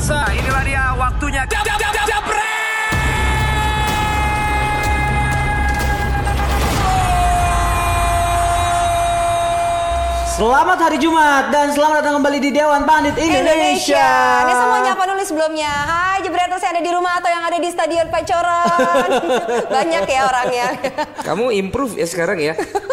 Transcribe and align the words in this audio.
pemirsa, 0.00 0.32
inilah 0.32 0.64
dia 0.64 0.84
waktunya. 0.96 1.42
Jab, 1.44 1.60
jab, 1.60 1.76
jab, 1.76 1.92
jab, 2.08 2.24
Selamat 10.40 10.80
hari 10.80 10.96
Jumat 10.96 11.52
dan 11.52 11.68
selamat 11.76 12.00
datang 12.00 12.16
kembali 12.16 12.38
di 12.40 12.48
Dewan 12.48 12.88
Pandit 12.88 13.12
Indonesia. 13.20 14.08
Ini 14.40 14.54
semuanya 14.56 14.96
apa 14.96 15.04
nulis 15.04 15.28
sebelumnya? 15.28 15.68
Hai 15.68 16.24
Jebreters 16.24 16.64
yang 16.64 16.72
ada 16.72 16.80
di 16.80 16.92
rumah 16.96 17.12
atau 17.20 17.28
yang 17.28 17.44
ada 17.44 17.58
di 17.60 17.68
Stadion 17.68 18.08
Pacoran. 18.08 19.20
Banyak 19.76 20.04
ya 20.08 20.20
orangnya. 20.24 20.66
Kamu 21.28 21.52
improve 21.52 22.00
ya 22.00 22.08
sekarang 22.08 22.40
ya. 22.40 22.56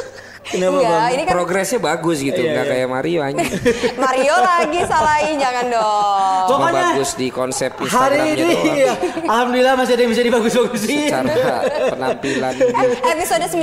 Kenapa 0.48 0.74
Enggak, 0.74 0.88
bang? 0.90 1.12
ini 1.12 1.24
kan 1.24 1.34
Progresnya 1.36 1.80
bagus 1.80 2.18
gitu, 2.20 2.40
Iya, 2.40 2.50
nggak 2.50 2.66
iya. 2.66 2.72
kayak 2.74 2.88
Mario 2.88 3.20
anjing. 3.20 3.52
Mario 4.04 4.36
lagi 4.38 4.80
salahin 4.84 5.36
jangan 5.36 5.66
dong. 5.68 6.42
Cuma 6.48 6.58
Pokoknya 6.64 6.84
bagus 6.88 7.10
di 7.14 7.28
konsep 7.28 7.72
Hari 7.74 7.84
Instagramnya 7.84 8.32
ini, 8.32 8.42
doang. 8.42 8.66
iya, 8.74 8.94
alhamdulillah 9.26 9.74
masih 9.76 9.94
ada 9.94 10.02
yang 10.02 10.12
bisa 10.12 10.24
dibagus-bagusin. 10.24 10.88
Secara 11.04 11.34
penampilan. 11.94 12.54
Eh, 12.58 12.86
episode 13.12 13.46
93 13.46 13.60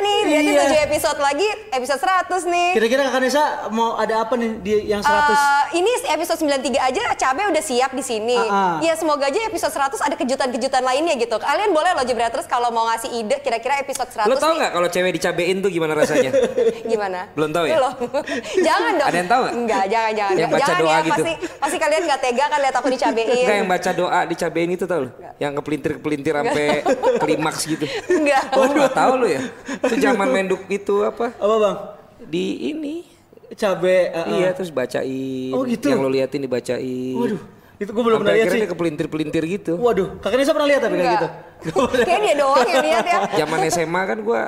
nih, 0.00 0.18
berarti 0.24 0.50
Iya. 0.50 0.64
7 0.64 0.86
episode 0.86 1.18
lagi, 1.18 1.48
episode 1.70 2.00
100 2.00 2.42
nih. 2.46 2.68
Kira-kira 2.72 3.02
Kak 3.06 3.20
Nesa 3.20 3.44
mau 3.68 3.94
ada 3.94 4.14
apa 4.20 4.34
nih 4.34 4.50
di 4.58 4.70
yang 4.86 5.00
100? 5.00 5.12
Eh, 5.30 5.36
ini 5.76 5.90
episode 6.08 6.38
93 6.40 6.80
aja 6.80 7.02
cabe 7.14 7.42
udah 7.44 7.62
siap 7.62 7.92
di 7.92 8.00
sini. 8.00 8.36
Ah, 8.38 8.48
ah. 8.48 8.76
Ya 8.80 8.94
semoga 8.94 9.26
aja 9.26 9.44
episode 9.44 9.70
100 9.70 10.00
ada 10.00 10.14
kejutan-kejutan 10.14 10.80
lainnya 10.80 11.14
gitu. 11.16 11.36
Kalian 11.36 11.70
boleh 11.70 11.92
loh 11.92 12.02
Jebreters 12.02 12.46
kalau 12.46 12.70
mau 12.70 12.86
ngasih 12.86 13.12
ide 13.14 13.36
kira-kira 13.38 13.76
episode 13.76 14.08
100 14.08 14.24
Lo 14.24 14.36
tau 14.36 14.54
nggak 14.54 14.72
kalau 14.72 14.88
cewek 14.88 15.12
dicabein 15.12 15.58
tuh 15.58 15.68
gimana 15.68 15.92
rasanya? 15.92 16.13
Gimana? 16.92 17.20
Belum 17.34 17.50
tahu 17.50 17.64
ya? 17.66 17.74
Belum. 17.78 17.94
jangan 18.66 18.92
dong. 18.98 19.08
Ada 19.08 19.16
yang 19.18 19.30
tahu 19.30 19.40
nggak? 19.40 19.54
Enggak, 19.54 19.84
jangan 19.90 20.12
jangan. 20.14 20.34
Yang 20.34 20.50
baca 20.50 20.60
jangan 20.64 20.80
doa 20.80 20.90
ya, 20.90 20.98
gitu. 20.98 21.12
pasti 21.12 21.32
pasti 21.58 21.76
kalian 21.80 22.02
nggak 22.04 22.20
tega 22.20 22.44
kan 22.48 22.58
lihat 22.62 22.74
aku 22.78 22.88
dicabein. 22.92 23.28
Enggak 23.28 23.56
yang 23.56 23.68
baca 23.68 23.90
doa 23.92 24.20
dicabein 24.28 24.70
itu 24.72 24.84
tau 24.84 25.00
lo? 25.06 25.10
Yang 25.40 25.52
kepelintir-kepelintir 25.60 26.34
sampai 26.34 26.66
klimaks 27.18 27.60
gitu. 27.66 27.86
Enggak. 28.10 28.42
Oh 28.54 28.66
nggak 28.68 28.92
tahu 28.92 29.12
lo 29.20 29.26
ya? 29.26 29.42
Itu 29.82 29.94
zaman 29.98 30.28
menduk 30.30 30.62
itu 30.70 30.94
apa? 31.02 31.32
Apa 31.36 31.54
bang? 31.58 31.76
Di 32.28 32.72
ini. 32.72 33.14
Cabe. 33.54 34.10
uh, 34.10 34.18
uh. 34.18 34.26
Iya 34.40 34.48
terus 34.56 34.70
bacain. 34.74 35.52
Oh, 35.54 35.62
gitu? 35.68 35.86
Yang 35.86 36.00
lo 36.00 36.10
liatin 36.10 36.40
dibacain. 36.42 37.14
Waduh, 37.14 37.40
itu 37.78 37.90
gue 37.90 38.04
belum 38.06 38.18
pernah 38.22 38.34
lihat 38.34 38.46
akhirnya 38.50 38.66
sih. 38.66 38.72
kepelintir-pelintir 38.72 39.42
gitu. 39.46 39.72
Waduh, 39.78 40.08
Kak 40.18 40.34
Nesa 40.34 40.52
pernah 40.54 40.68
lihat 40.68 40.82
tapi 40.82 40.94
kayak 40.98 41.14
gitu? 41.14 41.28
Enggak. 41.64 42.06
Kayak 42.06 42.20
dia 42.20 42.34
doang 42.38 42.68
yang 42.68 42.84
lihat 42.84 43.04
ya. 43.06 43.18
Zaman 43.44 43.58
SMA 43.70 44.02
kan 44.04 44.18
gua 44.20 44.42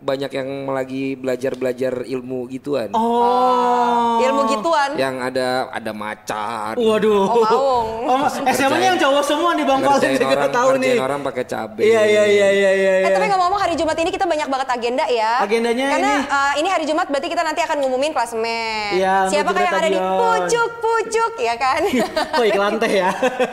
banyak 0.00 0.32
yang 0.32 0.48
lagi 0.64 1.12
belajar-belajar 1.12 2.08
ilmu 2.08 2.48
gituan. 2.48 2.88
Oh. 2.96 4.16
Ilmu 4.16 4.42
gituan. 4.48 4.96
Yang 4.96 5.14
ada 5.28 5.48
ada 5.68 5.92
macan. 5.92 6.72
Waduh. 6.80 7.28
Oh, 7.28 7.44
maung. 7.44 7.88
Oh, 8.08 8.26
SMA-nya 8.50 8.96
yang 8.96 8.98
cowok 8.98 9.22
semua 9.22 9.52
nih 9.52 9.64
Bang 9.68 9.84
Ngerjain 9.84 10.16
saya 10.16 10.32
orang, 10.32 10.52
tahu 10.52 10.68
nih. 10.80 10.96
orang 10.96 11.20
pakai 11.20 11.44
cabe. 11.44 11.84
Iya 11.84 12.02
iya 12.02 12.24
iya 12.24 12.48
iya 12.48 12.70
iya. 12.72 12.92
Eh 12.96 13.00
iya. 13.04 13.12
tapi 13.12 13.28
ngomong-ngomong 13.28 13.60
hari 13.60 13.74
Jumat 13.76 13.96
ini 14.00 14.10
kita 14.10 14.24
banyak 14.24 14.48
banget 14.48 14.68
agenda 14.72 15.04
ya. 15.04 15.32
Agendanya 15.44 15.86
Karena 15.92 16.10
ini- 16.10 16.26
eh, 16.26 16.52
ini 16.64 16.68
hari 16.72 16.84
Jumat 16.88 17.06
berarti 17.12 17.28
kita 17.28 17.42
nanti 17.44 17.60
akan 17.60 17.76
ngumumin 17.84 18.12
klasemen. 18.16 18.96
Iya, 18.96 19.28
Siapakah 19.28 19.62
yang 19.62 19.76
ada 19.76 19.88
di 19.88 20.00
pucuk-pucuk 20.00 21.32
ya 21.38 21.54
kan? 21.54 21.80
Oh 22.40 22.44
iklan 22.46 22.80
teh 22.80 22.88
ya. 22.88 23.10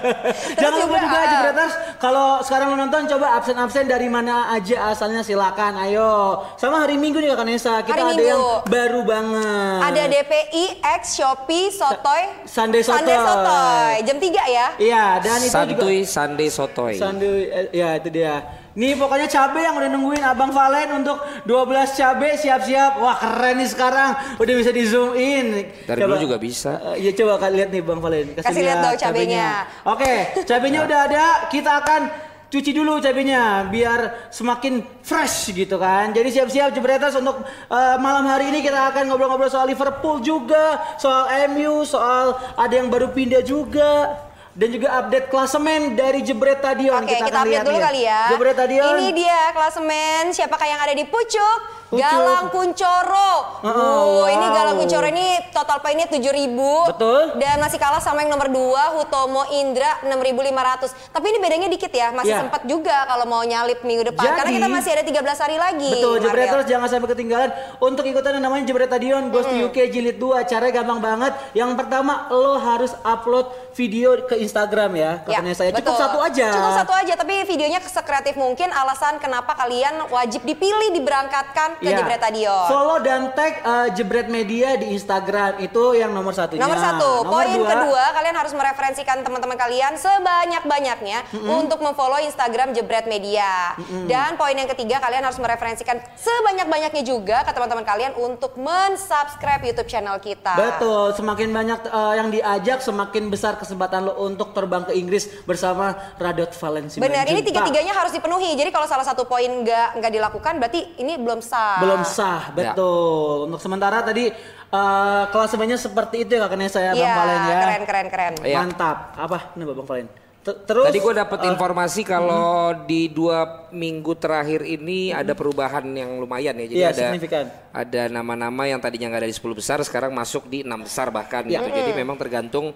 Jangan 0.62 0.78
lupa 0.80 0.95
juga, 0.95 1.03
juga 1.03 1.18
ah. 1.18 1.28
Jebreters 1.28 1.73
kalau 2.00 2.28
sekarang 2.40 2.68
lo 2.72 2.78
nonton 2.80 3.03
coba 3.09 3.36
absen-absen 3.36 3.84
dari 3.84 4.08
mana 4.08 4.48
aja 4.50 4.90
asalnya 4.90 5.22
silakan 5.22 5.75
ayo. 5.84 6.37
Sama 6.56 6.80
hari 6.80 6.96
Minggu 6.96 7.18
nih 7.18 7.30
Kak 7.30 7.44
Nesa 7.44 7.82
kita 7.82 7.94
Hari 7.94 8.02
ada 8.02 8.10
Minggu. 8.14 8.28
yang 8.28 8.44
baru 8.66 9.02
banget. 9.04 9.80
ada 9.84 10.04
DPI 10.08 10.66
X 10.80 11.02
Shopee 11.16 11.68
Sotoy 11.70 12.24
Sunday 12.44 12.82
Sotoy. 12.82 13.14
Sotoy. 13.14 13.94
Jam 14.04 14.18
3 14.18 14.44
ya. 14.48 14.68
Iya 14.78 15.06
dan 15.20 15.38
itu 15.38 15.48
juga 15.48 15.58
Santuy 15.78 15.98
Sunday 16.04 16.50
Sotoy. 16.50 16.94
Sanduy, 16.96 17.42
eh, 17.46 17.66
ya 17.72 17.96
itu 17.96 18.10
dia. 18.10 18.36
Nih 18.78 18.94
pokoknya 18.94 19.26
cabe 19.26 19.66
yang 19.66 19.74
udah 19.74 19.90
nungguin 19.90 20.22
Abang 20.22 20.53
Valen 20.53 21.02
untuk 21.02 21.18
12 21.44 21.97
cabe 21.97 22.38
siap-siap. 22.38 23.02
Wah 23.02 23.18
keren 23.18 23.58
nih 23.58 23.66
sekarang. 23.66 24.38
Udah 24.38 24.53
bisa 24.53 24.70
di 24.70 24.86
zoom 24.86 25.18
in. 25.18 25.66
Dari 25.81 25.97
dulu 25.97 26.14
juga 26.22 26.38
bisa. 26.38 26.94
Eh, 26.94 27.02
Iya 27.02 27.12
coba 27.18 27.42
kalian 27.42 27.58
lihat 27.58 27.70
nih 27.74 27.81
Bang 27.81 27.97
Valen. 27.97 28.38
Kasih 28.38 28.62
lihat 28.62 28.78
dong 28.80 28.94
cabenya. 28.96 29.66
Oke, 29.81 30.14
cabenya 30.46 30.86
udah 30.86 31.00
ada. 31.09 31.26
Kita 31.50 31.81
akan 31.81 32.02
cuci 32.47 32.72
dulu 32.72 33.03
cabenya 33.03 33.68
biar 33.68 34.31
semakin 34.31 34.80
fresh 35.03 35.52
gitu 35.52 35.75
kan. 35.75 36.16
Jadi 36.16 36.30
siap-siap 36.31 36.72
jebretas 36.72 37.19
untuk 37.19 37.44
eh, 37.47 37.97
malam 38.00 38.24
hari 38.28 38.52
ini 38.52 38.63
kita 38.63 38.96
akan 38.96 39.12
ngobrol-ngobrol 39.12 39.52
soal 39.52 39.68
Liverpool 39.68 40.24
juga, 40.24 40.96
soal 40.96 41.28
MU, 41.52 41.84
soal 41.84 42.40
ada 42.56 42.74
yang 42.74 42.88
baru 42.88 43.12
pindah 43.12 43.44
juga. 43.44 44.24
Dan 44.58 44.74
juga 44.74 44.90
update 44.90 45.30
klasemen 45.30 45.94
dari 45.94 46.25
Jebret 46.25 46.58
Stadion. 46.58 47.06
Oke, 47.06 47.13
kita, 47.13 47.30
akan 47.30 47.46
update 47.46 47.53
lihat 47.53 47.66
dulu 47.69 47.78
nih. 47.78 47.85
kali 47.85 48.02
ya. 48.09 48.22
Jebret 48.34 48.56
Stadion. 48.58 48.94
Ini 48.97 49.08
dia 49.14 49.40
klasemen 49.53 50.22
siapakah 50.34 50.66
yang 50.66 50.81
ada 50.81 50.97
di 50.97 51.06
pucuk? 51.06 51.77
Galang 51.90 52.52
Kuncoro. 52.52 53.31
Oh, 53.64 53.72
Wow, 54.18 54.28
ini. 54.28 54.48
Galang 54.48 54.75
Kuncoro 54.75 55.08
ini 55.08 55.25
total 55.50 55.80
poinnya 55.80 56.03
7000 56.03 56.92
Betul. 56.92 57.22
Dan 57.38 57.56
masih 57.58 57.78
kalah 57.78 57.98
sama 57.98 58.22
yang 58.22 58.30
nomor 58.30 58.52
2 58.52 58.59
Hutomo 58.94 59.48
Indra 59.50 60.03
6500. 60.03 60.92
Tapi 61.09 61.26
ini 61.26 61.40
bedanya 61.40 61.68
dikit 61.68 61.88
ya, 61.90 62.12
masih 62.12 62.34
Ya. 62.34 62.44
sempat 62.44 62.64
juga 62.64 63.08
kalau 63.08 63.24
mau 63.24 63.40
nyalip 63.42 63.80
minggu 63.81 64.03
depan 64.06 64.26
karena 64.28 64.44
Jadi- 64.46 64.58
kita 64.58 64.68
masih 64.68 64.92
ada 64.92 65.03
13 65.06 65.40
hari 65.40 65.56
lagi. 65.56 65.92
Betul, 65.94 66.14
Mario. 66.14 66.24
Jebreters 66.28 66.66
jangan 66.68 66.88
sampai 66.88 67.09
ketinggalan 67.09 67.50
untuk 67.80 68.03
ikutan 68.03 68.31
yang 68.36 68.44
namanya 68.44 68.64
Jebret 68.66 68.88
Stadion 68.88 69.24
Ghost 69.30 69.47
to 69.47 69.56
UK 69.64 69.78
Jilid 69.88 70.18
2. 70.18 70.44
Caranya 70.44 70.74
gampang 70.76 71.00
banget. 71.00 71.31
Yang 71.53 71.72
pertama 71.76 72.14
lo 72.30 72.58
harus 72.58 72.92
upload 73.00 73.47
video 73.74 74.18
ke 74.24 74.36
Instagram 74.38 74.92
ya. 74.92 75.12
Ya, 75.24 75.40
Katanya 75.40 75.53
saya 75.53 75.70
cukup 75.72 75.86
betul. 75.86 76.02
satu 76.02 76.18
aja. 76.20 76.47
Cukup 76.52 76.74
satu 76.76 76.94
aja, 76.94 77.14
tapi 77.16 77.36
videonya 77.44 77.80
sekreatif 77.80 78.34
mungkin 78.36 78.70
alasan 78.70 79.18
kenapa 79.18 79.53
kalian 79.56 80.09
wajib 80.09 80.44
dipilih 80.44 80.92
diberangkatkan 80.92 81.77
ke 81.82 81.88
Iya. 81.88 81.98
Jebret 82.02 82.20
Stadion. 82.20 82.68
Follow 82.68 82.98
dan 83.00 83.22
tag 83.32 83.54
uh, 83.64 83.88
Jebret 83.96 84.28
Media 84.28 84.76
di 84.76 84.92
Instagram 84.92 85.64
itu 85.64 85.84
yang 85.96 86.12
nomor 86.12 86.36
satunya. 86.36 86.60
Nomor 86.60 86.76
satu, 86.76 87.24
Nomor 87.24 87.32
poin 87.32 87.56
dua, 87.56 87.70
kedua 87.72 88.04
kalian 88.20 88.36
harus 88.36 88.54
mereferensikan 88.54 89.18
teman-teman 89.24 89.56
kalian 89.56 89.94
sebanyak-banyaknya 89.96 91.20
untuk 91.48 91.80
memfollow 91.80 92.20
Instagram 92.20 92.76
Jebret 92.76 93.06
Media. 93.08 93.78
Dan 94.10 94.36
poin 94.36 94.54
yang 94.58 94.68
ketiga 94.68 95.00
kalian 95.00 95.24
harus 95.24 95.40
mereferensikan 95.40 96.02
sebanyak-banyaknya 96.18 97.04
juga 97.06 97.46
ke 97.46 97.52
teman-teman 97.54 97.86
kalian 97.86 98.12
untuk 98.18 98.58
mensubscribe 98.58 99.64
YouTube 99.64 99.90
channel 99.90 100.18
kita. 100.20 100.58
Betul, 100.58 101.14
semakin 101.16 101.50
banyak 101.54 101.80
uh, 101.88 102.14
yang 102.18 102.30
diajak, 102.34 102.82
semakin 102.82 103.30
besar 103.30 103.56
kesempatan 103.56 104.09
lo 104.09 104.14
untuk 104.26 104.52
terbang 104.52 104.84
ke 104.84 104.94
Inggris 104.98 105.30
bersama 105.46 105.96
Radot 106.18 106.52
Valencia. 106.58 107.00
Benar, 107.00 107.30
ini 107.30 107.46
tiga-tiganya 107.46 107.94
harus 107.94 108.12
dipenuhi. 108.12 108.58
Jadi 108.58 108.70
kalau 108.74 108.90
salah 108.90 109.06
satu 109.06 109.24
poin 109.30 109.48
nggak 109.48 110.02
nggak 110.02 110.12
dilakukan, 110.12 110.54
berarti 110.58 110.98
ini 110.98 111.16
belum 111.20 111.40
sah. 111.40 111.66
Belum 111.79 112.01
sah, 112.03 112.51
betul. 112.51 113.45
Untuk 113.45 113.59
sementara 113.59 114.01
tadi 114.01 114.29
uh, 114.69 115.23
klasemennya 115.28 115.75
seperti 115.75 116.23
itu 116.23 116.35
ya 116.35 116.45
kakaknya 116.45 116.67
saya 116.67 116.91
Iya, 116.91 117.03
Bang 117.03 117.16
Valen 117.17 117.39
ya. 117.41 117.55
keren, 117.57 117.83
keren, 117.83 118.07
keren. 118.07 118.33
Iya. 118.41 118.57
Mantap. 118.59 118.97
Apa? 119.13 119.38
Ini 119.53 119.63
Bang 119.63 119.83
Valen. 119.83 120.09
Terus 120.47 120.88
Tadi 120.88 121.03
gue 121.03 121.11
dapat 121.11 121.39
uh, 121.44 121.47
informasi 121.51 122.07
kalau 122.07 122.72
di 122.88 123.11
dua 123.11 123.67
minggu 123.67 124.16
terakhir 124.16 124.63
ini 124.63 125.11
ada 125.11 125.35
perubahan 125.35 125.83
yang 125.91 126.23
lumayan 126.23 126.55
ya. 126.55 126.66
Jadi 126.66 126.79
Iya, 126.79 126.88
ada 126.88 127.03
signifikan. 127.11 127.45
ada 127.69 128.01
nama-nama 128.07 128.63
yang 128.63 128.79
tadinya 128.79 129.11
nggak 129.11 129.28
ada 129.28 129.29
di 129.29 129.35
10 129.35 129.44
besar 129.51 129.84
sekarang 129.84 130.16
masuk 130.16 130.47
di 130.47 130.63
enam 130.63 130.88
besar 130.88 131.11
bahkan 131.11 131.44
Iya. 131.44 131.59
gitu. 131.59 131.67
Jadi 131.75 131.91
memang 131.91 132.16
tergantung 132.16 132.72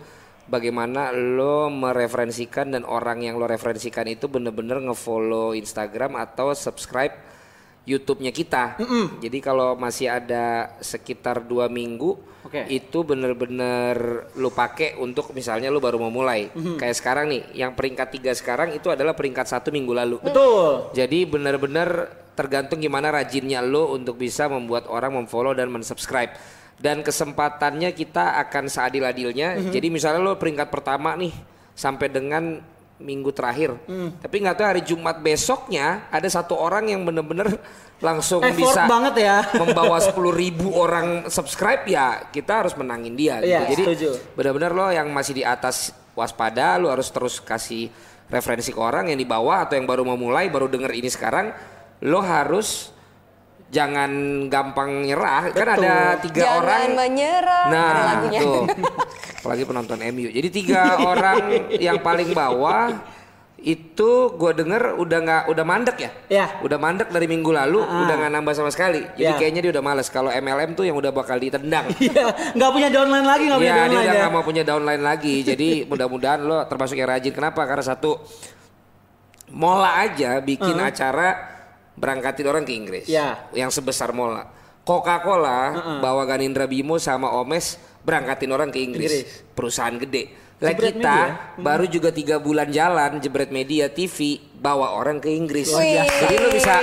bagaimana 0.45 1.15
lo 1.15 1.71
mereferensikan 1.71 2.75
dan 2.75 2.83
orang 2.83 3.23
yang 3.23 3.39
lo 3.39 3.47
referensikan 3.47 4.03
itu 4.03 4.27
bener-bener 4.27 4.83
ngefollow 4.83 5.55
Instagram 5.55 6.19
atau 6.19 6.51
subscribe 6.51 7.15
YouTube-nya 7.81 8.29
kita. 8.29 8.77
Jadi 9.17 9.37
kalau 9.41 9.73
masih 9.73 10.05
ada 10.13 10.77
sekitar 10.81 11.41
dua 11.41 11.65
minggu, 11.65 12.13
Oke. 12.45 12.69
itu 12.69 13.01
bener-bener 13.01 14.27
lu 14.37 14.53
pakai 14.53 14.97
untuk 15.01 15.33
misalnya 15.33 15.73
lu 15.73 15.81
baru 15.81 15.97
mau 15.97 16.13
mulai. 16.13 16.53
Kayak 16.53 16.95
sekarang 17.01 17.25
nih, 17.33 17.41
yang 17.57 17.73
peringkat 17.73 18.07
tiga 18.13 18.31
sekarang 18.37 18.77
itu 18.77 18.93
adalah 18.93 19.17
peringkat 19.17 19.49
satu 19.49 19.73
minggu 19.73 19.93
lalu. 19.97 20.17
betul. 20.21 20.93
Jadi 20.93 21.25
bener-bener 21.25 21.89
tergantung 22.37 22.79
gimana 22.79 23.11
rajinnya 23.11 23.59
lo 23.65 23.91
untuk 23.91 24.17
bisa 24.17 24.47
membuat 24.47 24.87
orang 24.87 25.17
memfollow 25.17 25.57
dan 25.57 25.69
mensubscribe. 25.73 26.33
Dan 26.81 27.05
kesempatannya 27.05 27.93
kita 27.93 28.41
akan 28.41 28.65
seadil-adilnya. 28.65 29.69
Jadi 29.69 29.87
misalnya 29.93 30.21
lo 30.21 30.33
peringkat 30.37 30.73
pertama 30.73 31.13
nih 31.13 31.29
sampai 31.77 32.09
dengan 32.09 32.57
minggu 33.01 33.33
terakhir. 33.33 33.75
Tapi 34.21 34.35
nggak 34.41 34.55
tahu 34.55 34.67
hari 34.69 34.81
Jumat 34.85 35.17
besoknya 35.19 36.07
ada 36.13 36.29
satu 36.29 36.53
orang 36.55 36.87
yang 36.93 37.01
bener-bener 37.03 37.57
langsung 38.05 38.41
Effort 38.41 38.57
bisa 38.57 38.81
banget 38.89 39.15
ya. 39.21 39.37
membawa 39.61 40.01
10.000 40.01 40.17
ribu 40.33 40.73
orang 40.73 41.29
subscribe 41.29 41.85
ya 41.85 42.29
kita 42.29 42.65
harus 42.65 42.73
menangin 42.77 43.13
dia. 43.17 43.41
Gitu. 43.41 43.65
Jadi 43.77 43.83
setuju. 43.83 44.09
benar-benar 44.37 44.71
lo 44.73 44.87
yang 44.89 45.09
masih 45.09 45.37
di 45.37 45.43
atas 45.45 45.93
waspada 46.13 46.77
lo 46.77 46.89
harus 46.89 47.09
terus 47.09 47.41
kasih 47.41 47.89
referensi 48.31 48.71
ke 48.71 48.79
orang 48.79 49.11
yang 49.11 49.19
di 49.19 49.27
bawah 49.27 49.67
atau 49.67 49.75
yang 49.75 49.85
baru 49.85 50.07
mau 50.07 50.15
mulai 50.15 50.47
baru 50.47 50.71
denger 50.71 50.91
ini 50.95 51.09
sekarang 51.11 51.51
lo 52.07 52.19
harus 52.23 52.95
jangan 53.71 54.11
gampang 54.45 55.07
nyerah. 55.07 55.49
Kan 55.49 55.65
Betul. 55.65 55.81
ada 55.81 55.95
tiga 56.19 56.41
Jangan 56.43 56.59
orang. 56.59 56.89
menyerah. 56.93 57.65
Nah, 57.71 57.95
lagunya. 58.05 58.39
tuh. 58.43 58.63
Apalagi 59.41 59.63
penonton 59.63 59.99
MU. 60.11 60.27
Jadi 60.27 60.47
tiga 60.51 60.81
orang 61.01 61.39
yang 61.73 61.97
paling 61.97 62.29
bawah 62.29 62.93
itu 63.57 64.09
gue 64.33 64.51
denger 64.57 64.97
udah 64.97 65.19
nggak 65.21 65.43
udah 65.47 65.63
mandek 65.63 65.97
ya? 65.99 66.11
Ya. 66.27 66.45
Udah 66.59 66.75
mandek 66.75 67.09
dari 67.09 67.25
minggu 67.25 67.49
lalu, 67.49 67.77
Ah. 67.79 68.03
udah 68.03 68.15
nggak 68.17 68.31
nambah 68.33 68.53
sama 68.53 68.69
sekali. 68.69 69.05
Jadi 69.13 69.21
Ya. 69.23 69.37
kayaknya 69.37 69.61
dia 69.63 69.71
udah 69.71 69.83
males. 69.83 70.09
Kalau 70.09 70.29
MLM 70.29 70.73
tuh 70.73 70.81
yang 70.83 70.97
udah 70.97 71.09
bakal 71.09 71.37
ditendang. 71.37 71.85
Iya, 72.01 72.25
nggak 72.53 72.71
punya 72.71 72.89
downline 72.89 73.23
lagi, 73.23 73.43
nggak 73.45 73.59
punya 73.61 73.69
Iya, 73.69 73.73
dia 73.73 73.81
downline 73.83 74.01
udah 74.01 74.13
ya. 74.13 74.19
nggak 74.19 74.33
mau 74.33 74.43
punya 74.43 74.63
downline 74.65 75.03
lagi. 75.03 75.35
Jadi 75.41 75.69
mudah-mudahan 75.89 76.41
lo 76.41 76.65
termasuk 76.65 76.97
yang 76.97 77.07
rajin. 77.07 77.31
Kenapa? 77.31 77.61
Karena 77.63 77.85
satu, 77.87 78.11
Mola 79.51 79.99
aja 79.99 80.39
bikin 80.39 80.79
acara 80.79 81.60
berangkatin 82.01 82.45
orang 82.49 82.65
ke 82.65 82.73
Inggris. 82.73 83.05
Ya. 83.05 83.45
Yang 83.53 83.77
sebesar 83.77 84.09
Mola. 84.09 84.49
Coca-Cola 84.81 85.77
bawa 86.01 86.25
Ganindra 86.25 86.65
Bimo 86.65 86.97
sama 86.97 87.29
Omes 87.37 87.77
berangkatin 88.01 88.49
orang 88.49 88.73
ke 88.73 88.81
Inggris. 88.81 89.13
Inggris. 89.13 89.53
Perusahaan 89.53 89.93
gede. 89.93 90.23
Lah 90.61 90.73
kita 90.77 91.17
Media. 91.25 91.57
baru 91.57 91.85
juga 91.89 92.09
tiga 92.13 92.37
bulan 92.37 92.69
jalan 92.69 93.17
jebret 93.17 93.49
media 93.49 93.89
TV 93.89 94.37
bawa 94.61 94.93
orang 94.93 95.17
ke 95.17 95.33
Inggris. 95.33 95.73
Wih. 95.73 96.05
Jadi 96.05 96.35
lo 96.37 96.53
bisa 96.53 96.77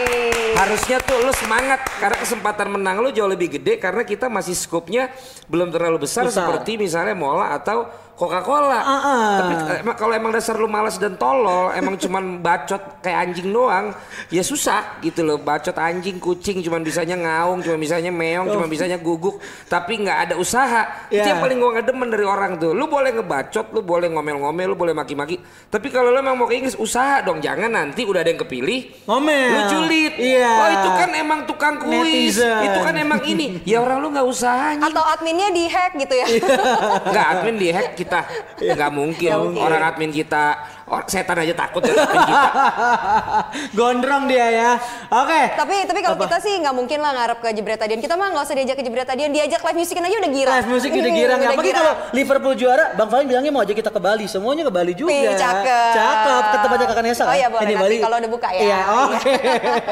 harusnya 0.59 0.99
tuh 0.99 1.23
lo 1.23 1.31
semangat 1.31 1.87
karena 2.03 2.19
kesempatan 2.19 2.75
menang 2.75 2.99
lo 2.99 3.15
jauh 3.15 3.31
lebih 3.31 3.63
gede 3.63 3.79
karena 3.79 4.03
kita 4.03 4.27
masih 4.27 4.59
skupnya 4.59 5.15
belum 5.47 5.71
terlalu 5.71 6.03
besar, 6.03 6.27
Besar. 6.27 6.51
seperti 6.51 6.75
misalnya 6.75 7.15
Mola 7.15 7.55
atau 7.55 7.87
Coca-Cola. 8.19 8.83
Ah, 8.83 8.91
ah. 8.99 9.31
Tapi 9.39 9.53
eh, 9.55 9.79
emang 9.87 9.95
kalau 9.95 10.11
emang 10.11 10.35
dasar 10.35 10.59
lu 10.59 10.67
malas 10.67 10.99
dan 10.99 11.15
tolol, 11.15 11.71
emang 11.71 11.95
cuman 11.95 12.25
bacot 12.43 12.99
kayak 12.99 13.31
anjing 13.31 13.55
doang, 13.55 13.95
ya 14.27 14.43
susah 14.43 14.99
gitu 15.07 15.23
loh. 15.23 15.39
Bacot 15.39 15.79
anjing, 15.79 16.19
kucing 16.19 16.59
cuman 16.59 16.83
bisanya 16.83 17.15
ngaung, 17.15 17.63
cuma 17.63 17.79
bisanya 17.79 18.11
meong, 18.11 18.51
cuma 18.51 18.67
bisanya 18.67 18.99
guguk, 18.99 19.39
tapi 19.71 20.03
nggak 20.03 20.19
ada 20.19 20.35
usaha. 20.35 21.07
Itu 21.07 21.23
Ya. 21.23 21.31
yang 21.31 21.39
paling 21.39 21.63
gua 21.63 21.79
ngedemen 21.79 22.11
dari 22.11 22.27
orang 22.27 22.59
tuh. 22.59 22.75
Lu 22.75 22.91
boleh 22.91 23.15
ngebacot, 23.15 23.71
lu 23.71 23.87
boleh 23.87 24.11
ngomel-ngomel, 24.11 24.75
lu 24.75 24.75
boleh 24.75 24.99
maki-maki, 24.99 25.39
tapi 25.71 25.87
kalau 25.87 26.11
lu 26.11 26.19
emang 26.19 26.35
mau 26.35 26.51
ke 26.51 26.59
Inggris 26.59 26.75
usaha 26.75 27.23
dong. 27.23 27.39
Jangan 27.39 27.68
nanti 27.69 28.03
udah 28.09 28.21
ada 28.25 28.31
yang 28.33 28.41
kepilih, 28.41 28.81
Ngomel. 29.07 29.49
lu 29.53 29.61
julid. 29.71 30.13
Iya. 30.19 30.51
Oh 30.51 30.69
itu 30.73 30.89
kan 30.97 31.11
emang 31.15 31.41
tukang 31.47 31.75
kuis, 31.79 32.37
Netizen. 32.37 32.67
itu 32.67 32.79
kan 32.83 32.95
emang 32.97 33.21
ini. 33.25 33.61
Ya 33.63 33.79
orang 33.85 34.03
lu 34.03 34.09
nggak 34.11 34.27
usah. 34.27 34.81
Atau 34.81 35.05
adminnya 35.05 35.53
di 35.53 35.65
hack 35.69 35.93
gitu 35.97 36.15
ya. 36.17 36.27
Enggak 37.09 37.27
admin 37.39 37.57
di 37.61 37.69
hack 37.71 37.95
kita. 37.95 38.21
Enggak 38.59 38.91
mungkin. 38.91 39.31
Nggak 39.31 39.45
mungkin. 39.45 39.63
Orang 39.63 39.83
admin 39.85 40.11
kita 40.11 40.45
orang 40.89 41.09
setan 41.09 41.37
aja 41.39 41.55
takut 41.55 41.85
ya 41.85 41.93
kita. 41.93 42.51
Gondrong 43.79 44.25
dia 44.29 44.47
ya. 44.49 44.71
Oke. 45.09 45.41
tapi 45.57 45.75
tapi 45.85 46.01
kalau 46.01 46.17
Apa? 46.17 46.25
kita 46.29 46.37
sih 46.43 46.53
nggak 46.59 46.75
mungkin 46.75 46.99
lah 47.01 47.13
ngarep 47.15 47.39
ke 47.45 47.49
jebret 47.53 47.79
tadian. 47.79 48.01
Kita 48.01 48.17
mah 48.17 48.33
nggak 48.33 48.45
usah 48.45 48.57
diajak 48.57 48.77
ke 48.81 48.85
jebret 48.85 49.07
tadian, 49.09 49.31
diajak 49.31 49.61
live 49.61 49.79
musikin 49.79 50.03
aja 50.05 50.17
udah 50.19 50.31
gira. 50.33 50.51
Live 50.59 50.71
musik 50.71 50.91
udah 50.91 51.13
girang. 51.13 51.39
udah 51.39 51.51
Apalagi 51.53 51.73
kalau 51.77 51.93
Liverpool 52.17 52.55
juara, 52.57 52.85
Bang 52.97 53.09
Falin 53.13 53.27
bilangnya 53.29 53.53
mau 53.53 53.63
ajak 53.63 53.77
kita 53.77 53.91
ke 53.93 54.01
Bali. 54.01 54.25
Semuanya 54.27 54.63
ke 54.69 54.73
Bali 54.73 54.93
juga. 54.97 55.13
Wih, 55.13 55.37
cakep. 55.37 55.93
Cakep. 55.95 56.45
Ke 56.49 56.57
tempatnya 56.65 56.87
kakak 56.89 57.05
Nesa. 57.05 57.23
Oh 57.23 57.27
kan? 57.29 57.37
iya, 57.37 57.49
boleh 57.49 57.65
Ini 57.65 57.75
nanti 57.77 57.97
kalau 58.01 58.17
udah 58.19 58.31
buka 58.31 58.49
ya. 58.53 58.61
Iya, 58.65 58.81
oke. 59.07 59.35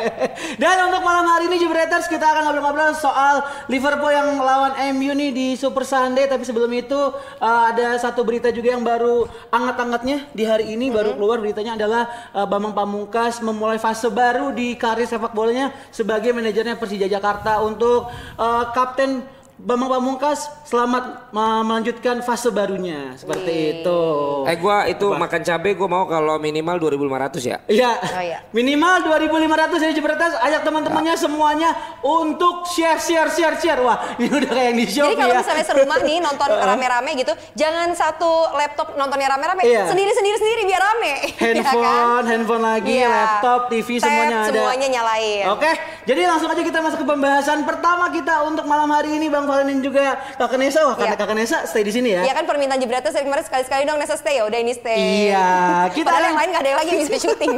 Dan 0.63 0.77
untuk 0.89 1.03
malam 1.05 1.25
hari 1.29 1.45
ini 1.53 1.57
Jebreters 1.61 2.07
kita 2.09 2.25
akan 2.25 2.43
ngobrol-ngobrol 2.49 2.93
soal 2.97 3.45
Liverpool 3.69 4.13
yang 4.13 4.29
lawan 4.41 4.73
MU 4.97 5.13
nih 5.13 5.31
di 5.33 5.47
Super 5.55 5.85
Sunday. 5.85 6.27
Tapi 6.27 6.43
sebelum 6.43 6.71
itu 6.73 6.99
uh, 7.41 7.63
ada 7.71 7.97
satu 8.01 8.25
berita 8.25 8.49
juga 8.51 8.75
yang 8.75 8.83
baru 8.83 9.29
anget-angetnya 9.53 10.29
di 10.33 10.45
hari 10.47 10.73
ini 10.73 10.86
baru 10.91 11.15
Mm-hmm. 11.15 11.23
keluar 11.23 11.39
beritanya 11.41 11.73
adalah 11.79 12.03
uh, 12.35 12.47
Bambang 12.47 12.75
Pamungkas 12.75 13.39
memulai 13.41 13.79
fase 13.79 14.11
baru 14.11 14.51
di 14.53 14.75
karir 14.75 15.07
sepak 15.07 15.33
bolanya 15.33 15.71
sebagai 15.95 16.35
manajernya 16.35 16.77
Persija 16.77 17.07
Jakarta 17.07 17.63
untuk 17.63 18.11
uh, 18.37 18.65
kapten 18.75 19.23
Bambang 19.57 19.89
Pamungkas 19.89 20.53
selamat 20.69 21.33
melanjutkan 21.33 22.21
fase 22.21 22.53
barunya 22.53 23.17
seperti 23.17 23.49
Wih. 23.49 23.73
itu. 23.81 24.01
Eh 24.45 24.57
gua 24.61 24.85
itu 24.85 25.09
makan 25.09 25.41
cabe 25.41 25.73
gua 25.73 25.89
mau 25.89 26.05
kalau 26.05 26.37
minimal 26.37 26.77
2500 26.77 27.41
ya. 27.41 27.57
Iya. 27.65 27.89
Oh, 27.97 28.21
iya. 28.21 28.39
Minimal 28.53 29.09
2500 29.09 29.81
ya 29.81 29.91
Jebretas 29.97 30.37
ajak 30.45 30.61
teman-temannya 30.61 31.17
semuanya 31.17 31.73
untuk 32.05 32.69
share 32.69 33.01
share 33.01 33.33
share 33.33 33.57
share. 33.57 33.81
Wah, 33.81 33.97
ini 34.21 34.29
udah 34.29 34.45
kayak 34.45 34.67
yang 34.69 34.77
di 34.77 34.87
Shopee 34.87 35.09
Jadi 35.09 35.17
kalau 35.17 35.33
ya. 35.33 35.41
misalnya 35.41 35.65
serumah 35.65 35.99
nih 36.05 36.19
nonton 36.21 36.49
rame-rame 36.69 37.11
gitu, 37.17 37.33
jangan 37.57 37.89
satu 37.97 38.53
laptop 38.53 38.93
nontonnya 38.95 39.33
rame-rame, 39.33 39.65
Iya. 39.65 39.89
sendiri-sendiri 39.89 40.37
sendiri 40.37 40.63
biar 40.69 40.83
rame. 40.85 41.15
Ya 41.57 41.65
kan? 41.65 41.73
handphone, 41.73 42.25
handphone 42.29 42.65
lagi, 42.67 42.93
Iya. 43.01 43.09
laptop, 43.09 43.61
TV 43.73 43.89
Tab, 43.97 44.05
semuanya 44.05 44.37
ada. 44.37 44.49
semuanya 44.53 44.87
nyalain. 44.93 45.45
Oke, 45.49 45.71
jadi 46.05 46.21
langsung 46.29 46.53
aja 46.53 46.61
kita 46.61 46.85
masuk 46.85 47.01
ke 47.01 47.07
pembahasan 47.09 47.65
pertama 47.65 48.13
kita 48.13 48.45
untuk 48.45 48.69
malam 48.69 48.93
hari 48.93 49.17
ini 49.17 49.33
Bang 49.33 49.46
Valen 49.47 49.67
dan 49.69 49.81
juga 49.81 50.05
Kakak 50.35 50.59
Nesa. 50.59 50.83
Wah, 50.83 50.95
karena 50.95 51.15
Iya. 51.15 51.23
Kakak 51.23 51.37
Nesa 51.39 51.59
stay 51.65 51.83
di 51.83 51.93
sini 51.95 52.13
ya. 52.13 52.23
Iya 52.23 52.35
kan 52.35 52.45
permintaan 52.45 52.77
jebretnya 52.77 53.09
dari 53.09 53.25
kemarin 53.25 53.45
sekali-sekali 53.45 53.83
dong 53.83 53.97
Nesa 53.97 54.15
stay 54.15 54.37
ya 54.37 54.45
udah 54.45 54.59
ini 54.59 54.73
stay. 54.73 54.99
Iya, 55.27 55.49
kita 55.91 56.05
Padahal 56.05 56.19
akan- 56.19 56.27
yang 56.27 56.37
lain 56.37 56.49
gak 56.51 56.61
ada 56.61 56.69
yang 56.69 56.79
lagi 56.79 56.91
yang 56.91 57.03
bisa 57.03 57.19
syuting. 57.23 57.55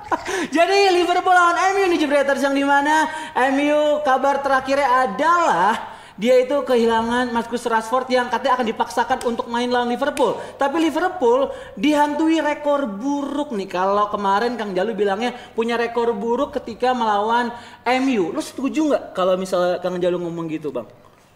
Jadi 0.56 0.78
Liverpool 0.92 1.32
lawan 1.32 1.56
MU 1.74 1.84
nih 1.86 1.98
Jebreters 1.98 2.40
yang 2.40 2.54
di 2.54 2.62
mana 2.62 3.10
MU 3.50 3.80
kabar 4.00 4.38
terakhirnya 4.38 4.88
adalah 5.04 5.90
dia 6.14 6.38
itu 6.38 6.54
kehilangan 6.62 7.34
Marcus 7.34 7.66
Rashford 7.66 8.06
yang 8.06 8.30
katanya 8.30 8.54
akan 8.54 8.68
dipaksakan 8.70 9.18
untuk 9.26 9.50
main 9.50 9.66
lawan 9.66 9.90
Liverpool. 9.90 10.38
Tapi 10.54 10.78
Liverpool 10.80 11.50
dihantui 11.74 12.38
rekor 12.38 12.86
buruk 12.86 13.50
nih. 13.50 13.66
Kalau 13.66 14.06
kemarin 14.06 14.54
Kang 14.54 14.70
Jalu 14.70 14.94
bilangnya 14.94 15.34
punya 15.50 15.74
rekor 15.74 16.14
buruk 16.14 16.54
ketika 16.54 16.94
melawan 16.94 17.50
MU. 17.84 18.30
Lo 18.30 18.38
setuju 18.38 18.86
nggak 18.86 19.04
kalau 19.10 19.34
misalnya 19.34 19.82
Kang 19.82 19.98
Jalu 19.98 20.22
ngomong 20.22 20.46
gitu, 20.46 20.70
Bang? 20.70 20.86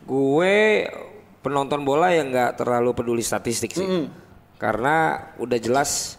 Gue 0.09 0.89
penonton 1.45 1.85
bola 1.85 2.09
yang 2.11 2.33
nggak 2.33 2.57
terlalu 2.65 2.97
peduli 2.97 3.21
statistik 3.21 3.77
sih. 3.77 4.09
Karena 4.57 5.29
udah 5.39 5.59
jelas 5.61 6.17